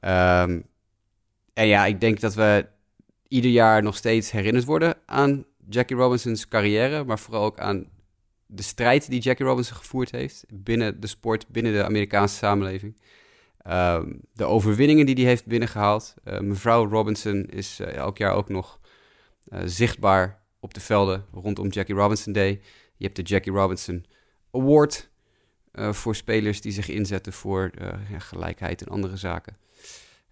Um, 0.00 0.64
en 1.54 1.66
ja, 1.66 1.86
ik 1.86 2.00
denk 2.00 2.20
dat 2.20 2.34
we 2.34 2.66
ieder 3.28 3.50
jaar 3.50 3.82
nog 3.82 3.96
steeds 3.96 4.30
herinnerd 4.30 4.64
worden 4.64 4.94
aan 5.06 5.44
Jackie 5.68 5.96
Robinson's 5.96 6.48
carrière, 6.48 7.04
maar 7.04 7.18
vooral 7.18 7.44
ook 7.44 7.58
aan 7.58 7.88
de 8.46 8.62
strijd 8.62 9.10
die 9.10 9.20
Jackie 9.20 9.46
Robinson 9.46 9.76
gevoerd 9.76 10.10
heeft 10.10 10.44
binnen 10.48 11.00
de 11.00 11.06
sport, 11.06 11.48
binnen 11.48 11.72
de 11.72 11.84
Amerikaanse 11.84 12.36
samenleving. 12.36 12.96
Um, 13.68 14.20
de 14.32 14.44
overwinningen 14.44 15.06
die 15.06 15.14
hij 15.14 15.24
heeft 15.24 15.46
binnengehaald. 15.46 16.14
Uh, 16.24 16.38
mevrouw 16.40 16.88
Robinson 16.88 17.44
is 17.44 17.80
uh, 17.80 17.94
elk 17.94 18.18
jaar 18.18 18.34
ook 18.34 18.48
nog 18.48 18.80
uh, 19.48 19.60
zichtbaar 19.64 20.42
op 20.60 20.74
de 20.74 20.80
velden 20.80 21.24
rondom 21.32 21.68
Jackie 21.68 21.94
Robinson 21.94 22.32
Day. 22.32 22.60
Je 22.96 23.04
hebt 23.04 23.16
de 23.16 23.22
Jackie 23.22 23.52
Robinson 23.52 24.06
Award 24.50 25.12
voor 25.72 26.16
spelers 26.16 26.60
die 26.60 26.72
zich 26.72 26.88
inzetten 26.88 27.32
voor 27.32 27.70
gelijkheid 28.18 28.82
en 28.82 28.88
andere 28.88 29.16
zaken. 29.16 29.56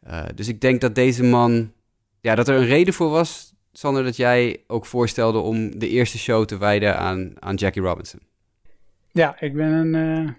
Uh, 0.07 0.22
dus 0.34 0.48
ik 0.48 0.61
denk 0.61 0.80
dat 0.80 0.94
deze 0.94 1.24
man, 1.24 1.72
ja, 2.20 2.34
dat 2.34 2.48
er 2.48 2.57
een 2.57 2.66
reden 2.66 2.94
voor 2.94 3.11
was, 3.11 3.55
Sander, 3.72 4.05
dat 4.05 4.16
jij 4.16 4.62
ook 4.66 4.86
voorstelde 4.86 5.38
om 5.38 5.78
de 5.78 5.88
eerste 5.88 6.18
show 6.18 6.44
te 6.44 6.59
wijden 6.59 6.98
aan, 6.98 7.32
aan 7.38 7.55
Jackie 7.55 7.82
Robinson. 7.82 8.20
Ja, 9.11 9.40
ik 9.40 9.55
ben 9.55 9.72
een 9.72 10.36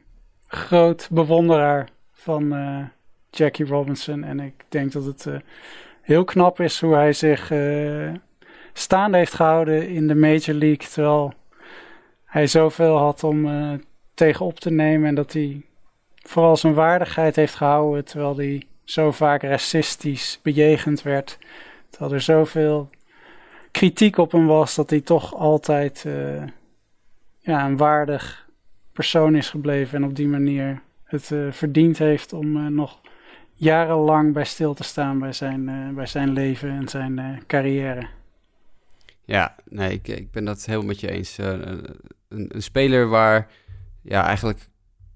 groot 0.47 1.07
bewonderaar 1.11 1.89
van 2.11 2.55
Jackie 3.29 3.65
Robinson 3.65 4.23
en 4.23 4.39
ik 4.39 4.53
denk 4.69 4.91
dat 4.91 5.05
het 5.05 5.27
heel 6.01 6.23
knap 6.23 6.59
is 6.59 6.81
hoe 6.81 6.93
hij 6.93 7.13
zich 7.13 7.51
staande 8.73 9.17
heeft 9.17 9.33
gehouden 9.33 9.89
in 9.89 10.07
de 10.07 10.15
Major 10.15 10.55
League. 10.55 10.87
Terwijl 10.89 11.33
hij 12.25 12.47
zoveel 12.47 12.97
had 12.97 13.23
om 13.23 13.45
uh, 13.45 13.73
tegenop 14.13 14.59
te 14.59 14.71
nemen. 14.71 15.07
En 15.07 15.15
dat 15.15 15.33
hij 15.33 15.61
vooral 16.15 16.57
zijn 16.57 16.73
waardigheid 16.73 17.35
heeft 17.35 17.55
gehouden. 17.55 18.05
Terwijl 18.05 18.37
hij 18.37 18.63
zo 18.83 19.11
vaak 19.11 19.41
racistisch 19.41 20.39
bejegend 20.41 21.01
werd. 21.01 21.37
Terwijl 21.89 22.13
er 22.13 22.21
zoveel 22.21 22.89
kritiek 23.71 24.17
op 24.17 24.31
hem 24.31 24.45
was. 24.45 24.75
Dat 24.75 24.89
hij 24.89 25.01
toch 25.01 25.35
altijd 25.35 26.03
uh, 26.07 26.43
ja, 27.39 27.65
een 27.65 27.77
waardig 27.77 28.47
persoon 28.91 29.35
is 29.35 29.49
gebleven. 29.49 29.97
En 29.97 30.09
op 30.09 30.15
die 30.15 30.27
manier 30.27 30.81
het 31.03 31.29
uh, 31.29 31.51
verdiend 31.51 31.97
heeft 31.97 32.33
om 32.33 32.73
nog 32.73 33.01
jarenlang 33.53 34.33
bij 34.33 34.45
stil 34.45 34.73
te 34.73 34.83
staan 34.83 35.19
bij 35.19 35.33
zijn, 35.33 35.91
bij 35.95 36.05
zijn 36.05 36.33
leven 36.33 36.69
en 36.69 36.87
zijn 36.87 37.43
carrière. 37.47 38.07
Ja, 39.25 39.55
nee, 39.69 39.91
ik, 39.91 40.07
ik 40.07 40.31
ben 40.31 40.45
dat 40.45 40.65
helemaal 40.65 40.87
met 40.87 40.99
je 40.99 41.11
eens. 41.11 41.37
Een, 41.37 41.85
een, 42.29 42.61
speler 42.61 43.07
waar, 43.07 43.47
ja, 44.01 44.25
eigenlijk, 44.25 44.69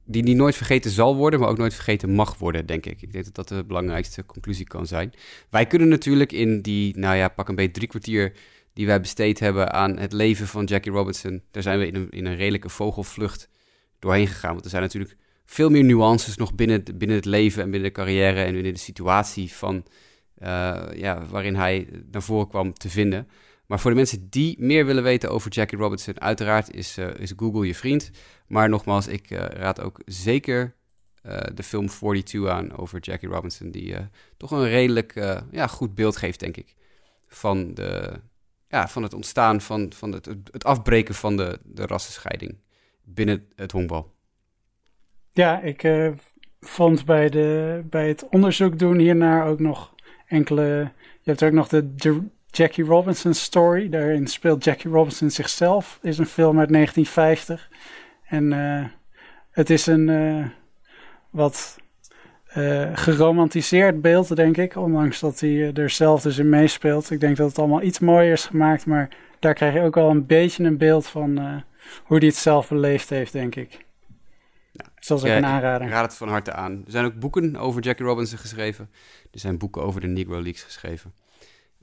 die, 0.07 0.23
die 0.23 0.35
nooit 0.35 0.55
vergeten 0.55 0.91
zal 0.91 1.15
worden, 1.15 1.39
maar 1.39 1.49
ook 1.49 1.57
nooit 1.57 1.73
vergeten 1.73 2.09
mag 2.09 2.37
worden, 2.37 2.65
denk 2.65 2.85
ik. 2.85 3.01
Ik 3.01 3.11
denk 3.11 3.25
dat 3.25 3.35
dat 3.35 3.47
de 3.47 3.63
belangrijkste 3.63 4.25
conclusie 4.25 4.65
kan 4.65 4.87
zijn. 4.87 5.13
Wij 5.49 5.65
kunnen 5.65 5.87
natuurlijk 5.87 6.31
in 6.31 6.61
die, 6.61 6.97
nou 6.97 7.15
ja, 7.15 7.27
pak 7.27 7.49
een 7.49 7.55
beetje 7.55 7.71
drie 7.71 7.87
kwartier 7.87 8.33
die 8.73 8.85
wij 8.85 9.01
besteed 9.01 9.39
hebben 9.39 9.73
aan 9.73 9.97
het 9.97 10.13
leven 10.13 10.47
van 10.47 10.65
Jackie 10.65 10.91
Robinson, 10.91 11.41
daar 11.51 11.63
zijn 11.63 11.79
we 11.79 11.87
in 11.87 11.95
een, 11.95 12.09
in 12.09 12.25
een 12.25 12.35
redelijke 12.35 12.69
vogelvlucht 12.69 13.49
doorheen 13.99 14.27
gegaan. 14.27 14.51
Want 14.51 14.63
er 14.63 14.69
zijn 14.69 14.81
natuurlijk 14.81 15.17
veel 15.45 15.69
meer 15.69 15.83
nuances 15.83 16.37
nog 16.37 16.55
binnen 16.55 16.83
binnen 16.83 17.17
het 17.17 17.25
leven 17.25 17.63
en 17.63 17.71
binnen 17.71 17.89
de 17.89 17.95
carrière 17.95 18.43
en 18.43 18.53
binnen 18.53 18.73
de 18.73 18.79
situatie 18.79 19.53
van, 19.53 19.85
uh, 20.43 20.83
ja, 20.93 21.25
waarin 21.25 21.55
hij 21.55 21.87
naar 22.11 22.21
voren 22.21 22.47
kwam 22.47 22.73
te 22.73 22.89
vinden. 22.89 23.27
Maar 23.67 23.79
voor 23.79 23.91
de 23.91 23.97
mensen 23.97 24.29
die 24.29 24.55
meer 24.59 24.85
willen 24.85 25.03
weten 25.03 25.31
over 25.31 25.51
Jackie 25.51 25.77
Robinson, 25.77 26.21
uiteraard 26.21 26.73
is, 26.73 26.97
uh, 26.97 27.15
is 27.15 27.33
Google 27.35 27.67
je 27.67 27.75
vriend. 27.75 28.11
Maar 28.47 28.69
nogmaals, 28.69 29.07
ik 29.07 29.29
uh, 29.29 29.37
raad 29.39 29.81
ook 29.81 30.01
zeker 30.05 30.75
de 31.53 31.63
film 31.63 31.87
42 31.87 32.47
aan 32.49 32.77
over 32.77 32.99
Jackie 32.99 33.29
Robinson, 33.29 33.71
die 33.71 33.95
toch 34.37 34.51
een 34.51 34.67
redelijk 34.67 35.13
ja, 35.51 35.67
goed 35.67 35.95
beeld 35.95 36.17
geeft, 36.17 36.39
denk 36.39 36.57
ik, 36.57 36.75
van, 37.27 37.73
de, 37.73 38.13
ja, 38.67 38.87
van 38.87 39.03
het 39.03 39.13
ontstaan, 39.13 39.61
van, 39.61 39.93
van 39.95 40.11
het, 40.11 40.25
het 40.51 40.63
afbreken 40.63 41.15
van 41.15 41.37
de, 41.37 41.59
de 41.63 41.85
rassenscheiding 41.85 42.57
binnen 43.03 43.47
het 43.55 43.71
honkbal. 43.71 44.13
Ja, 45.31 45.61
ik 45.61 45.83
vond 46.59 47.05
bij, 47.05 47.29
de, 47.29 47.81
bij 47.89 48.07
het 48.07 48.29
onderzoek 48.29 48.79
doen 48.79 48.97
hiernaar 48.97 49.47
ook 49.47 49.59
nog 49.59 49.93
enkele. 50.27 50.91
Je 51.21 51.29
hebt 51.29 51.43
ook 51.43 51.51
nog 51.51 51.67
de 51.67 51.95
Jackie 52.57 52.85
Robinson 52.85 53.33
story. 53.33 53.89
Daarin 53.89 54.27
speelt 54.27 54.63
Jackie 54.63 54.91
Robinson 54.91 55.29
zichzelf. 55.29 55.99
Is 56.01 56.17
een 56.17 56.25
film 56.25 56.59
uit 56.59 56.69
1950. 56.69 57.69
En 58.25 58.51
uh, 58.51 58.85
het 59.51 59.69
is 59.69 59.85
een 59.85 60.07
uh, 60.07 60.45
wat 61.29 61.77
geromantiseerd 62.93 64.01
beeld, 64.01 64.35
denk 64.35 64.57
ik. 64.57 64.75
Ondanks 64.75 65.19
dat 65.19 65.39
hij 65.39 65.73
er 65.73 65.89
zelf 65.89 66.21
dus 66.21 66.37
in 66.37 66.49
meespeelt. 66.49 67.11
Ik 67.11 67.19
denk 67.19 67.37
dat 67.37 67.49
het 67.49 67.59
allemaal 67.59 67.81
iets 67.81 67.99
mooier 67.99 68.31
is 68.31 68.45
gemaakt. 68.45 68.85
Maar 68.85 69.09
daar 69.39 69.53
krijg 69.53 69.73
je 69.73 69.81
ook 69.81 69.97
al 69.97 70.09
een 70.09 70.25
beetje 70.25 70.63
een 70.63 70.77
beeld 70.77 71.07
van 71.07 71.63
hoe 72.03 72.17
hij 72.17 72.27
het 72.27 72.35
zelf 72.35 72.69
beleefd 72.69 73.09
heeft, 73.09 73.31
denk 73.31 73.55
ik. 73.55 73.85
Zoals 74.99 75.23
ik 75.23 75.31
een 75.31 75.45
aanrader. 75.45 75.87
Ik 75.87 75.93
raad 75.93 76.05
het 76.05 76.17
van 76.17 76.29
harte 76.29 76.53
aan. 76.53 76.71
Er 76.85 76.91
zijn 76.91 77.05
ook 77.05 77.19
boeken 77.19 77.55
over 77.55 77.81
Jackie 77.81 78.05
Robinson 78.05 78.37
geschreven. 78.37 78.89
Er 79.31 79.39
zijn 79.39 79.57
boeken 79.57 79.81
over 79.81 80.01
de 80.01 80.07
Negro 80.07 80.41
Leagues 80.41 80.63
geschreven. 80.63 81.13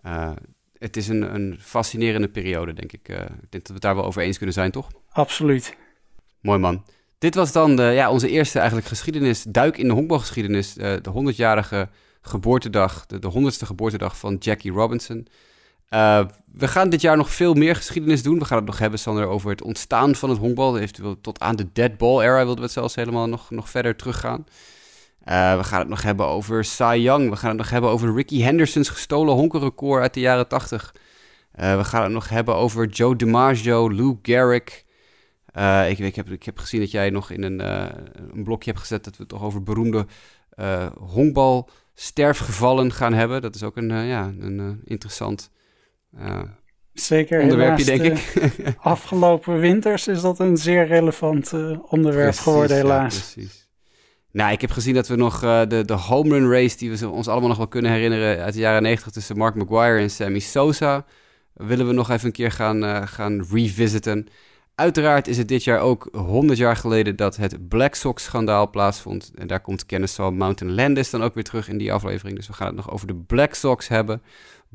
Uh, 0.06 0.30
het 0.78 0.96
is 0.96 1.08
een, 1.08 1.34
een 1.34 1.56
fascinerende 1.60 2.28
periode, 2.28 2.72
denk 2.72 2.92
ik. 2.92 3.08
Uh, 3.08 3.16
ik 3.16 3.26
denk 3.26 3.50
dat 3.50 3.66
we 3.66 3.72
het 3.72 3.82
daar 3.82 3.94
wel 3.94 4.04
over 4.04 4.22
eens 4.22 4.36
kunnen 4.36 4.54
zijn, 4.54 4.70
toch? 4.70 4.88
Absoluut. 5.10 5.76
Mooi 6.40 6.58
man. 6.58 6.84
Dit 7.18 7.34
was 7.34 7.52
dan 7.52 7.76
de, 7.76 7.82
ja, 7.82 8.10
onze 8.10 8.28
eerste 8.28 8.58
eigenlijk 8.58 8.88
geschiedenis, 8.88 9.42
duik 9.42 9.78
in 9.78 9.88
de 9.88 9.94
honkbalgeschiedenis. 9.94 10.76
Uh, 10.76 10.92
de 11.02 11.32
100-jarige 11.32 11.88
geboortedag, 12.22 13.06
de, 13.06 13.18
de 13.18 13.32
100ste 13.32 13.66
geboortedag 13.66 14.18
van 14.18 14.36
Jackie 14.38 14.72
Robinson. 14.72 15.26
Uh, 15.90 16.24
we 16.52 16.68
gaan 16.68 16.88
dit 16.88 17.00
jaar 17.00 17.16
nog 17.16 17.30
veel 17.30 17.54
meer 17.54 17.76
geschiedenis 17.76 18.22
doen. 18.22 18.38
We 18.38 18.44
gaan 18.44 18.56
het 18.58 18.66
nog 18.66 18.78
hebben, 18.78 18.98
Sander, 18.98 19.26
over 19.26 19.50
het 19.50 19.62
ontstaan 19.62 20.14
van 20.14 20.30
het 20.30 20.38
honkbal. 20.38 20.78
Eventueel 20.78 21.20
tot 21.20 21.40
aan 21.40 21.56
de 21.56 21.72
dead 21.72 21.96
ball 21.96 22.22
era 22.22 22.36
wilden 22.36 22.56
we 22.56 22.62
het 22.62 22.72
zelfs 22.72 22.94
helemaal 22.94 23.28
nog, 23.28 23.50
nog 23.50 23.70
verder 23.70 23.96
teruggaan. 23.96 24.46
Uh, 25.28 25.56
we 25.56 25.64
gaan 25.64 25.78
het 25.78 25.88
nog 25.88 26.02
hebben 26.02 26.26
over 26.26 26.64
Cy 26.64 26.96
Young. 26.98 27.30
We 27.30 27.36
gaan 27.36 27.48
het 27.48 27.58
nog 27.58 27.70
hebben 27.70 27.90
over 27.90 28.14
Ricky 28.14 28.40
Henderson's 28.40 28.88
gestolen 28.88 29.34
honkenrecord 29.34 30.02
uit 30.02 30.14
de 30.14 30.20
jaren 30.20 30.48
80. 30.48 30.94
Uh, 31.54 31.72
eh, 31.72 31.78
we 31.78 31.84
gaan 31.84 32.02
het 32.02 32.12
nog 32.12 32.28
hebben 32.28 32.54
over 32.54 32.88
Joe 32.88 33.16
DiMaggio, 33.16 33.92
Lou 33.92 34.18
Gehrig. 34.22 34.84
Uh, 35.58 35.90
ik, 35.90 35.98
ik, 35.98 36.16
heb, 36.16 36.30
ik 36.30 36.42
heb 36.42 36.58
gezien 36.58 36.80
dat 36.80 36.90
jij 36.90 37.10
nog 37.10 37.30
in 37.30 37.42
een, 37.42 37.58
een 38.34 38.44
blokje 38.44 38.70
hebt 38.70 38.82
gezet 38.82 39.04
dat 39.04 39.12
we 39.16 39.22
het 39.22 39.28
toch 39.28 39.42
over 39.42 39.62
beroemde 39.62 40.06
honkbalsterfgevallen 40.98 42.92
gaan 42.92 43.12
hebben. 43.12 43.42
Dat 43.42 43.54
is 43.54 43.62
ook 43.62 43.76
een, 43.76 44.06
ja, 44.06 44.32
een 44.40 44.80
interessant 44.84 45.50
Zeker. 46.92 47.40
Onderwerpje, 47.40 47.84
denk 47.84 48.02
ik. 48.02 48.42
afgelopen 48.78 49.58
winters 49.58 50.08
is 50.08 50.20
dat 50.20 50.38
een 50.38 50.56
zeer 50.56 50.86
relevant 50.86 51.52
onderwerp 51.88 52.34
geworden, 52.34 52.76
helaas. 52.76 53.14
Ja, 53.14 53.20
precies. 53.20 53.63
Nou, 54.34 54.52
ik 54.52 54.60
heb 54.60 54.70
gezien 54.70 54.94
dat 54.94 55.08
we 55.08 55.16
nog 55.16 55.42
uh, 55.44 55.62
de, 55.68 55.84
de 55.84 55.92
home 55.92 56.28
run 56.28 56.50
race, 56.50 56.76
die 56.76 56.90
we 56.90 57.08
ons 57.08 57.28
allemaal 57.28 57.48
nog 57.48 57.56
wel 57.56 57.68
kunnen 57.68 57.90
herinneren 57.90 58.42
uit 58.44 58.54
de 58.54 58.60
jaren 58.60 58.82
90 58.82 59.12
tussen 59.12 59.36
Mark 59.36 59.54
McGuire 59.54 60.00
en 60.00 60.10
Sammy 60.10 60.38
Sosa, 60.38 61.04
willen 61.52 61.86
we 61.86 61.92
nog 61.92 62.10
even 62.10 62.26
een 62.26 62.32
keer 62.32 62.50
gaan, 62.50 62.84
uh, 62.84 63.02
gaan 63.04 63.46
revisiten. 63.50 64.26
Uiteraard 64.74 65.28
is 65.28 65.38
het 65.38 65.48
dit 65.48 65.64
jaar 65.64 65.80
ook 65.80 66.08
100 66.12 66.58
jaar 66.58 66.76
geleden 66.76 67.16
dat 67.16 67.36
het 67.36 67.68
Black 67.68 67.94
Sox-schandaal 67.94 68.70
plaatsvond. 68.70 69.32
En 69.34 69.46
daar 69.46 69.60
komt 69.60 69.86
Kennesaw 69.86 70.34
Mountain 70.34 70.74
Landis 70.74 71.10
dan 71.10 71.22
ook 71.22 71.34
weer 71.34 71.44
terug 71.44 71.68
in 71.68 71.78
die 71.78 71.92
aflevering. 71.92 72.36
Dus 72.36 72.46
we 72.46 72.52
gaan 72.52 72.66
het 72.66 72.76
nog 72.76 72.90
over 72.90 73.06
de 73.06 73.14
Black 73.14 73.54
Sox 73.54 73.88
hebben 73.88 74.22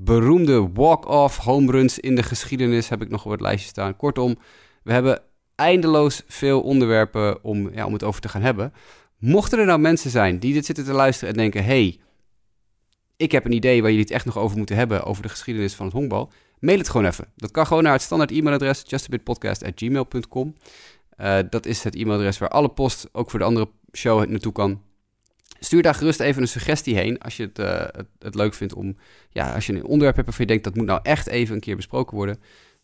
beroemde 0.01 0.69
walk-off 0.73 1.37
home 1.37 1.71
runs 1.71 1.99
in 1.99 2.15
de 2.15 2.23
geschiedenis 2.23 2.89
heb 2.89 3.01
ik 3.01 3.09
nog 3.09 3.25
op 3.25 3.31
het 3.31 3.41
lijstje 3.41 3.69
staan. 3.69 3.95
Kortom, 3.95 4.37
we 4.83 4.93
hebben 4.93 5.21
eindeloos 5.55 6.23
veel 6.27 6.61
onderwerpen 6.61 7.43
om, 7.43 7.69
ja, 7.73 7.85
om 7.85 7.93
het 7.93 8.03
over 8.03 8.21
te 8.21 8.29
gaan 8.29 8.41
hebben. 8.41 8.73
Mochten 9.19 9.59
er 9.59 9.65
nou 9.65 9.79
mensen 9.79 10.11
zijn 10.11 10.39
die 10.39 10.53
dit 10.53 10.65
zitten 10.65 10.85
te 10.85 10.91
luisteren 10.91 11.29
en 11.29 11.39
denken: 11.39 11.65
hey, 11.65 11.99
ik 13.17 13.31
heb 13.31 13.45
een 13.45 13.51
idee 13.51 13.81
waar 13.81 13.89
jullie 13.89 14.05
het 14.05 14.13
echt 14.13 14.25
nog 14.25 14.37
over 14.37 14.57
moeten 14.57 14.75
hebben, 14.75 15.03
over 15.03 15.23
de 15.23 15.29
geschiedenis 15.29 15.73
van 15.73 15.85
het 15.85 15.95
honkbal, 15.95 16.31
mail 16.59 16.77
het 16.77 16.89
gewoon 16.89 17.05
even. 17.05 17.27
Dat 17.35 17.51
kan 17.51 17.67
gewoon 17.67 17.83
naar 17.83 17.93
het 17.93 18.01
standaard 18.01 18.31
e-mailadres 18.31 18.83
justabitpodcast.gmail.com. 18.87 20.55
Uh, 21.19 21.39
dat 21.49 21.65
is 21.65 21.83
het 21.83 21.95
e-mailadres 21.95 22.37
waar 22.37 22.49
alle 22.49 22.69
post, 22.69 23.09
ook 23.11 23.29
voor 23.29 23.39
de 23.39 23.45
andere 23.45 23.69
show, 23.91 24.25
naartoe 24.25 24.51
kan. 24.51 24.81
Stuur 25.59 25.81
daar 25.81 25.95
gerust 25.95 26.19
even 26.19 26.41
een 26.41 26.47
suggestie 26.47 26.95
heen 26.95 27.19
als 27.19 27.37
je 27.37 27.43
het, 27.43 27.59
uh, 27.59 27.79
het, 27.79 28.07
het, 28.19 28.35
leuk 28.35 28.53
vindt 28.53 28.73
om, 28.73 28.97
ja, 29.29 29.53
als 29.53 29.65
je 29.65 29.73
een 29.73 29.83
onderwerp 29.83 30.15
hebt 30.15 30.27
waarvan 30.27 30.45
je 30.45 30.51
denkt 30.51 30.63
dat 30.63 30.75
moet 30.75 30.85
nou 30.85 30.99
echt 31.03 31.27
even 31.27 31.55
een 31.55 31.61
keer 31.61 31.75
besproken 31.75 32.17
worden, 32.17 32.39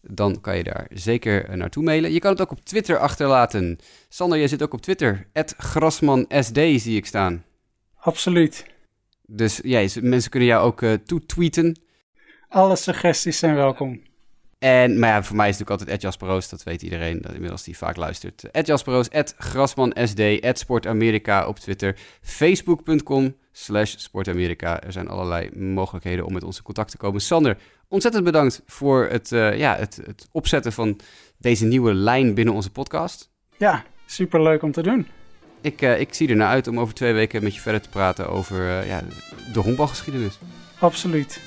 dan 0.09 0.41
kan 0.41 0.57
je 0.57 0.63
daar 0.63 0.87
zeker 0.93 1.45
eh, 1.45 1.55
naartoe 1.55 1.83
mailen. 1.83 2.11
Je 2.11 2.19
kan 2.19 2.31
het 2.31 2.41
ook 2.41 2.51
op 2.51 2.65
Twitter 2.65 2.97
achterlaten. 2.97 3.79
Sander, 4.09 4.37
jij 4.37 4.47
zit 4.47 4.63
ook 4.63 4.73
op 4.73 4.81
Twitter. 4.81 5.27
@grasmansd 5.57 6.55
zie 6.55 6.95
ik 6.95 7.05
staan. 7.05 7.43
Absoluut. 7.95 8.65
Dus 9.27 9.59
ja, 9.63 9.87
mensen 10.01 10.31
kunnen 10.31 10.49
jou 10.49 10.65
ook 10.65 10.81
uh, 10.81 10.93
toetweeten. 10.93 11.79
Alle 12.49 12.75
suggesties 12.75 13.39
zijn 13.39 13.55
welkom. 13.55 14.01
En, 14.59 14.99
maar 14.99 15.09
ja, 15.09 15.23
voor 15.23 15.35
mij 15.35 15.49
is 15.49 15.57
het 15.57 15.67
natuurlijk 15.67 15.79
altijd 15.89 15.89
Ed 15.89 16.01
Jasperoos, 16.01 16.49
dat 16.49 16.63
weet 16.63 16.81
iedereen, 16.81 17.21
dat 17.21 17.33
inmiddels 17.33 17.63
die 17.63 17.77
vaak 17.77 17.95
luistert. 17.95 18.51
Ed 18.51 18.67
Jasperoos, 18.67 19.09
Ed 19.09 19.35
Grasmansd, 19.37 20.19
Ed 20.19 20.59
Sportamerika 20.59 21.47
op 21.47 21.59
Twitter, 21.59 21.97
facebook.com 22.21 23.35
slash 23.51 23.95
sportamerika. 23.97 24.81
Er 24.81 24.91
zijn 24.91 25.07
allerlei 25.07 25.49
mogelijkheden 25.55 26.25
om 26.25 26.33
met 26.33 26.43
ons 26.43 26.57
in 26.57 26.63
contact 26.63 26.91
te 26.91 26.97
komen. 26.97 27.21
Sander, 27.21 27.57
ontzettend 27.87 28.23
bedankt 28.23 28.61
voor 28.65 29.07
het, 29.11 29.31
uh, 29.31 29.57
ja, 29.57 29.75
het, 29.75 29.99
het 30.05 30.27
opzetten 30.31 30.73
van 30.73 30.99
deze 31.37 31.65
nieuwe 31.65 31.93
lijn 31.93 32.33
binnen 32.33 32.53
onze 32.53 32.71
podcast. 32.71 33.29
Ja, 33.57 33.83
superleuk 34.05 34.61
om 34.61 34.71
te 34.71 34.83
doen. 34.83 35.07
Ik, 35.61 35.81
uh, 35.81 35.99
ik 35.99 36.13
zie 36.13 36.29
er 36.29 36.35
naar 36.35 36.47
uit 36.47 36.67
om 36.67 36.79
over 36.79 36.93
twee 36.93 37.13
weken 37.13 37.43
met 37.43 37.55
je 37.55 37.61
verder 37.61 37.81
te 37.81 37.89
praten 37.89 38.29
over 38.29 38.57
uh, 38.57 38.87
ja, 38.87 39.01
de 39.53 39.59
honkbalgeschiedenis. 39.59 40.39
Absoluut. 40.79 41.41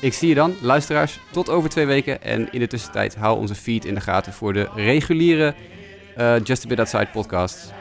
Ik 0.00 0.12
zie 0.12 0.28
je 0.28 0.34
dan, 0.34 0.54
luisteraars, 0.60 1.20
tot 1.30 1.48
over 1.48 1.70
twee 1.70 1.86
weken. 1.86 2.22
En 2.22 2.52
in 2.52 2.60
de 2.60 2.66
tussentijd 2.66 3.14
hou 3.14 3.38
onze 3.38 3.54
feed 3.54 3.84
in 3.84 3.94
de 3.94 4.00
gaten 4.00 4.32
voor 4.32 4.52
de 4.52 4.68
reguliere 4.74 5.54
Just 6.44 6.64
a 6.64 6.68
Bit 6.68 6.78
Outside 6.78 7.08
podcast. 7.12 7.72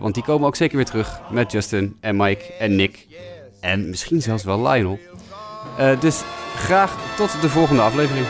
Want 0.00 0.14
die 0.14 0.22
komen 0.22 0.46
ook 0.46 0.56
zeker 0.56 0.76
weer 0.76 0.84
terug 0.84 1.20
met 1.30 1.52
Justin 1.52 1.96
en 2.00 2.16
Mike 2.16 2.52
en 2.58 2.76
Nick. 2.76 3.06
En 3.60 3.88
misschien 3.88 4.22
zelfs 4.22 4.44
wel 4.44 4.68
Lionel. 4.68 4.98
Eh, 5.76 6.00
dus 6.00 6.20
graag 6.56 6.92
tot 7.16 7.40
de 7.40 7.48
volgende 7.48 7.82
aflevering. 7.82 8.26